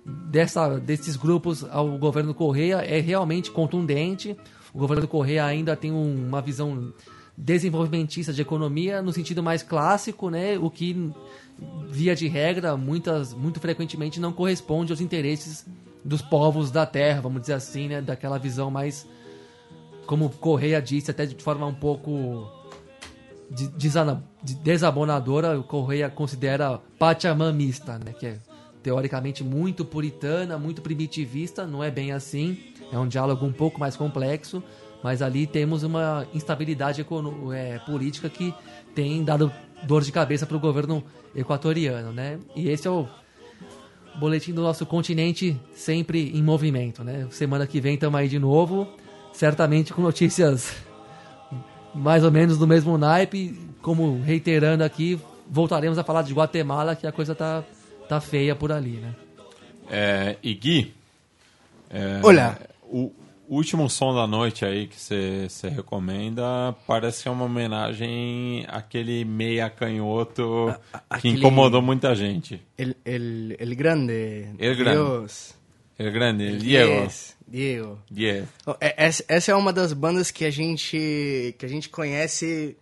dessa, 0.05 0.79
desses 0.79 1.17
grupos 1.17 1.65
ao 1.71 1.97
governo 1.99 2.35
Correia 2.35 2.77
é 2.77 3.01
realmente 3.01 3.51
contundente. 3.51 4.37
O 4.75 4.79
governo 4.79 5.07
Correia 5.09 5.45
ainda 5.45 5.75
tem 5.77 5.91
um- 5.93 6.27
uma 6.29 6.41
visão 6.43 6.93
desenvolvimentista 7.41 8.33
de 8.33 8.43
economia 8.43 9.01
no 9.01 9.13
sentido 9.13 9.43
mais 9.43 9.63
clássico, 9.63 10.29
né? 10.29 10.59
O 10.59 10.71
que 10.71 11.11
via 11.89 12.15
de 12.15 12.29
regra, 12.29 12.77
muitas, 12.77 13.33
muito 13.33 13.59
frequentemente 13.59 14.21
não 14.21 14.33
corresponde 14.33 14.93
aos 14.93 15.01
interesses 15.01 15.67
dos 16.05 16.23
povos 16.23 16.71
da 16.71 16.87
terra, 16.87 17.21
vamos 17.21 17.41
dizer 17.43 17.55
assim, 17.55 17.89
né? 17.89 18.03
Daquela 18.03 18.39
visão 18.39 18.71
mais, 18.71 19.07
como 20.07 20.29
Correia 20.29 20.81
disse, 20.81 21.11
até 21.11 21.25
de 21.25 21.43
forma 21.43 21.67
um 21.67 21.75
pouco 21.75 22.47
desabonadora, 24.63 25.59
o 25.59 25.65
Correia 25.65 26.09
considera 26.11 26.79
pachamamista, 26.99 27.99
né? 27.99 28.13
Que 28.13 28.27
é 28.27 28.39
teoricamente 28.83 29.43
muito 29.43 29.85
puritana, 29.85 30.59
muito 30.59 30.83
primitivista, 30.83 31.67
não 31.67 31.83
é 31.83 31.91
bem 31.91 32.13
assim, 32.13 32.59
é 32.93 32.99
um 32.99 33.09
diálogo 33.09 33.45
um 33.45 33.53
pouco 33.53 33.79
mais 33.79 33.97
complexo, 33.97 34.63
mas 35.03 35.23
ali 35.23 35.47
temos 35.47 35.83
uma 35.83 36.27
instabilidade 36.35 37.05
é, 37.55 37.79
política 37.81 38.29
que 38.29 38.55
tem 38.95 39.25
dado 39.25 39.53
dor 39.83 40.03
de 40.03 40.13
cabeça 40.13 40.47
para 40.47 40.57
o 40.57 40.61
governo 40.61 41.03
equatoriano, 41.35 42.13
né? 42.13 42.39
E 42.55 42.69
esse 42.69 42.87
é 42.87 42.91
o 42.91 43.09
boletim 44.17 44.53
do 44.53 44.63
nosso 44.63 44.85
continente 44.85 45.59
sempre 45.75 46.37
em 46.37 46.43
movimento, 46.43 47.03
né? 47.03 47.27
Semana 47.31 47.67
que 47.67 47.81
vem 47.81 47.95
estamos 47.95 48.19
aí 48.19 48.29
de 48.29 48.39
novo, 48.39 48.87
certamente 49.33 49.93
com 49.93 50.03
notícias 50.03 50.77
mais 51.95 52.23
ou 52.25 52.31
menos 52.31 52.59
do 52.59 52.67
mesmo 52.67 52.97
naipe, 52.97 53.59
como 53.83 54.21
reiterando 54.21 54.85
aqui, 54.85 55.21
voltaremos 55.49 55.99
a 55.99 56.05
falar 56.05 56.23
de 56.23 56.33
Guatemala, 56.33 56.95
que 56.95 57.07
a 57.07 57.13
coisa 57.13 57.35
tá, 57.35 57.65
tá 58.09 58.21
feia 58.21 58.55
por 58.55 58.71
ali, 58.71 58.93
né? 58.93 59.15
É, 59.91 60.37
e 60.43 60.55
Gui, 60.55 60.95
é, 61.91 62.21
Olá. 62.23 62.57
o 62.85 63.13
último 63.55 63.89
som 63.91 64.15
da 64.15 64.27
noite 64.27 64.65
aí 64.65 64.87
que 64.87 64.99
você 65.01 65.69
recomenda 65.69 66.75
parece 66.87 67.23
que 67.23 67.29
é 67.29 67.33
uma 67.33 67.45
homenagem 67.47 68.65
àquele 68.69 69.25
meia 69.25 69.69
canhoto 69.69 70.73
que 70.93 71.01
aquele- 71.11 71.39
incomodou 71.39 71.83
muita 71.83 72.15
gente. 72.15 72.61
El, 72.79 72.97
el, 73.05 73.57
el 73.59 73.75
grande. 73.75 74.49
El 74.59 74.77
grande. 74.77 74.99
Dios. 74.99 75.55
El 75.99 76.13
grande, 76.13 76.47
el 76.49 76.59
Diego. 76.61 77.03
Yes, 77.05 77.37
Diego. 77.47 77.99
Diego. 78.11 78.47
Oh, 78.67 78.75
é- 78.81 78.95
Essa, 78.97 79.25
essa 79.29 79.53
é 79.53 79.55
uma 79.55 79.73
das 79.73 79.93
bandas 79.93 80.31
que 80.31 80.45
a 80.45 80.51
gente 80.51 81.55
que 81.59 81.67
a 81.67 81.69
gente 81.69 81.89
conhece 81.91 82.77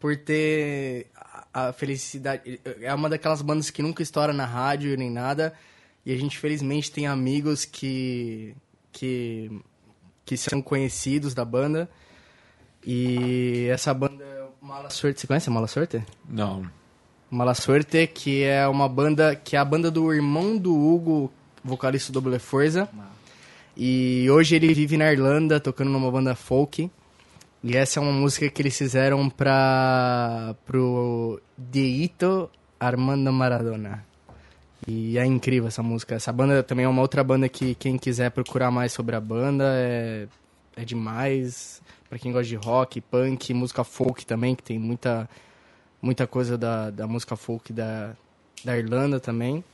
por 0.00 0.16
ter 0.16 1.06
a, 1.52 1.68
a 1.68 1.72
felicidade. 1.72 2.58
É 2.80 2.94
uma 2.94 3.08
daquelas 3.10 3.42
bandas 3.42 3.68
que 3.70 3.82
nunca 3.82 4.02
estoura 4.02 4.32
na 4.32 4.46
rádio 4.46 4.96
nem 4.96 5.10
nada. 5.10 5.52
E 6.06 6.12
a 6.12 6.16
gente 6.16 6.38
felizmente 6.38 6.90
tem 6.90 7.06
amigos 7.06 7.64
que 7.64 8.54
que 8.90 9.50
que 10.24 10.36
são 10.36 10.62
conhecidos 10.62 11.34
da 11.34 11.44
banda. 11.44 11.88
E 12.84 13.68
essa 13.70 13.92
banda 13.94 14.24
é 14.24 14.42
o 14.42 14.66
Mala 14.66 14.90
Sorte. 14.90 15.20
Você 15.20 15.26
conhece 15.26 15.48
a 15.48 15.52
Mala 15.52 15.66
Sorte? 15.66 16.02
Não. 16.28 16.66
Mala 17.30 17.54
Sorte, 17.54 18.06
que 18.06 18.42
é 18.42 18.66
uma 18.68 18.88
banda 18.88 19.34
que 19.34 19.56
é 19.56 19.58
a 19.58 19.64
banda 19.64 19.90
do 19.90 20.12
irmão 20.12 20.56
do 20.56 20.74
Hugo, 20.74 21.32
vocalista 21.64 22.12
do 22.12 22.20
Double 22.20 22.38
Forza. 22.38 22.88
E 23.76 24.28
hoje 24.30 24.56
ele 24.56 24.74
vive 24.74 24.96
na 24.96 25.10
Irlanda 25.10 25.58
tocando 25.58 25.90
numa 25.90 26.10
banda 26.10 26.34
folk. 26.34 26.90
E 27.64 27.76
essa 27.76 28.00
é 28.00 28.02
uma 28.02 28.12
música 28.12 28.50
que 28.50 28.60
eles 28.60 28.76
fizeram 28.76 29.30
para 29.30 30.54
pro 30.66 31.40
Deito 31.56 32.50
Armando 32.78 33.32
Maradona. 33.32 34.04
E 34.86 35.16
é 35.16 35.24
incrível 35.24 35.68
essa 35.68 35.82
música. 35.82 36.14
Essa 36.14 36.32
banda 36.32 36.62
também 36.62 36.84
é 36.84 36.88
uma 36.88 37.02
outra 37.02 37.22
banda 37.22 37.48
que 37.48 37.74
quem 37.74 37.96
quiser 37.96 38.30
procurar 38.30 38.70
mais 38.70 38.92
sobre 38.92 39.14
a 39.14 39.20
banda 39.20 39.64
é, 39.76 40.26
é 40.76 40.84
demais. 40.84 41.80
Pra 42.08 42.18
quem 42.18 42.32
gosta 42.32 42.48
de 42.48 42.56
rock, 42.56 43.00
punk, 43.00 43.54
música 43.54 43.84
folk 43.84 44.26
também, 44.26 44.54
que 44.54 44.62
tem 44.62 44.78
muita 44.78 45.28
muita 46.00 46.26
coisa 46.26 46.58
da, 46.58 46.90
da 46.90 47.06
música 47.06 47.36
folk 47.36 47.72
da, 47.72 48.16
da 48.64 48.76
Irlanda 48.76 49.20
também. 49.20 49.64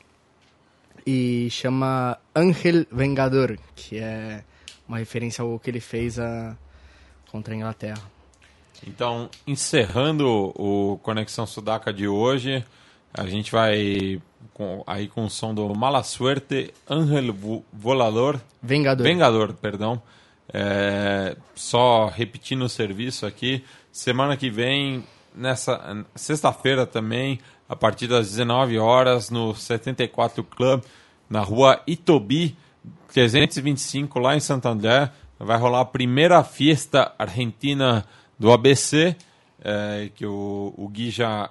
E 1.07 1.49
chama 1.51 2.19
Angel 2.37 2.85
Vengador, 2.93 3.57
que 3.75 3.97
é 3.97 4.45
uma 4.87 4.99
referência 4.99 5.43
ao 5.43 5.59
que 5.59 5.71
ele 5.71 5.81
fez 5.81 6.19
a, 6.19 6.55
contra 7.31 7.55
a 7.55 7.57
Inglaterra. 7.57 8.03
Então, 8.87 9.31
encerrando 9.47 10.53
o 10.55 10.99
Conexão 11.03 11.47
Sudaca 11.47 11.93
de 11.93 12.07
hoje, 12.07 12.65
a 13.13 13.27
gente 13.27 13.51
vai 13.53 14.21
com, 14.55 14.83
aí 14.87 15.09
com 15.09 15.25
o 15.25 15.31
som 15.31 15.55
do 15.55 15.75
Mala 15.75 16.03
Suerte, 16.03 16.73
Ángel 16.89 17.33
Vo- 17.33 17.65
Volador, 17.73 18.41
Vengador. 18.63 19.05
Vengador, 19.07 19.53
perdão. 19.55 20.01
É, 20.53 21.37
só 21.55 22.07
repetindo 22.07 22.63
o 22.63 22.69
serviço 22.69 23.27
aqui, 23.27 23.63
semana 23.93 24.37
que 24.37 24.49
vem, 24.51 25.05
nessa 25.35 26.05
sexta-feira 26.15 26.87
também, 26.87 27.39
a 27.69 27.77
partir 27.77 28.07
das 28.07 28.29
19 28.31 28.79
horas, 28.79 29.29
no 29.31 29.55
74 29.55 30.43
Club, 30.43 30.83
na 31.29 31.41
rua 31.41 31.83
Itobi, 31.87 32.57
325, 33.13 34.19
lá 34.19 34.37
em 34.37 34.41
Santander, 34.41 35.11
vai 35.39 35.59
rolar 35.59 35.81
a 35.81 35.85
primeira 35.85 36.43
fiesta 36.43 37.13
argentina 37.19 38.05
do 38.39 38.51
ABC, 38.51 39.15
é, 39.63 40.11
que 40.15 40.25
o, 40.25 40.73
o 40.77 40.89
Gui 40.89 41.11
já 41.11 41.51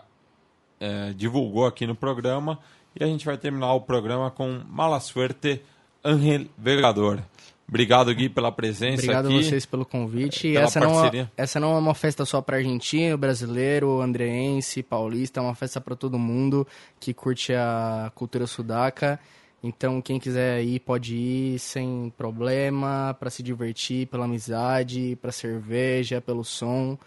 é, 0.80 1.14
divulgou 1.14 1.66
aqui 1.66 1.86
no 1.86 1.96
programa. 1.96 2.60
E 3.00 3.04
a 3.04 3.08
gente 3.08 3.26
vai 3.26 3.38
terminar 3.38 3.74
o 3.74 3.82
programa 3.82 4.32
com 4.32 4.62
Mala 4.68 5.00
Suerte, 5.00 5.62
Ángel 6.04 6.48
Vegador. 6.58 7.22
Obrigado, 7.68 8.14
Gui, 8.16 8.30
pela 8.30 8.50
presença 8.50 9.04
Obrigado 9.04 9.28
aqui. 9.28 9.40
a 9.40 9.44
vocês 9.44 9.66
pelo 9.66 9.86
convite. 9.86 10.54
Pela 10.54 10.66
essa 10.66 10.80
não, 10.80 11.06
é, 11.06 11.30
essa 11.36 11.60
não 11.60 11.76
é 11.76 11.80
uma 11.80 11.94
festa 11.94 12.24
só 12.24 12.42
para 12.42 12.58
argentino, 12.58 13.18
brasileiro, 13.18 14.02
andreense, 14.02 14.82
paulista. 14.82 15.42
É 15.42 15.44
uma 15.44 15.54
festa 15.54 15.82
para 15.82 15.96
todo 15.96 16.18
mundo 16.18 16.66
que 16.98 17.14
curte 17.14 17.54
a 17.54 18.10
cultura 18.16 18.48
sudaca. 18.48 19.20
Então, 19.62 20.02
quem 20.02 20.18
quiser 20.18 20.64
ir, 20.64 20.80
pode 20.80 21.16
ir 21.16 21.60
sem 21.60 22.14
problema, 22.16 23.16
para 23.20 23.30
se 23.30 23.44
divertir, 23.44 24.08
pela 24.08 24.24
amizade, 24.26 25.18
para 25.22 25.32
cerveja, 25.32 26.22
pelo 26.22 26.46
som. 26.46 26.98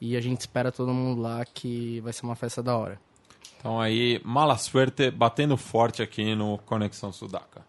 E 0.00 0.16
a 0.16 0.20
gente 0.20 0.40
espera 0.40 0.72
todo 0.72 0.92
mundo 0.92 1.20
lá, 1.20 1.44
que 1.44 2.00
vai 2.00 2.12
ser 2.12 2.24
uma 2.24 2.34
festa 2.34 2.60
da 2.60 2.76
hora. 2.76 3.00
Então 3.58 3.80
aí, 3.80 4.20
Mala 4.24 4.56
Suerte 4.56 5.10
batendo 5.10 5.56
forte 5.56 6.00
aqui 6.00 6.34
no 6.34 6.58
Conexão 6.58 7.12
Sudaca. 7.12 7.67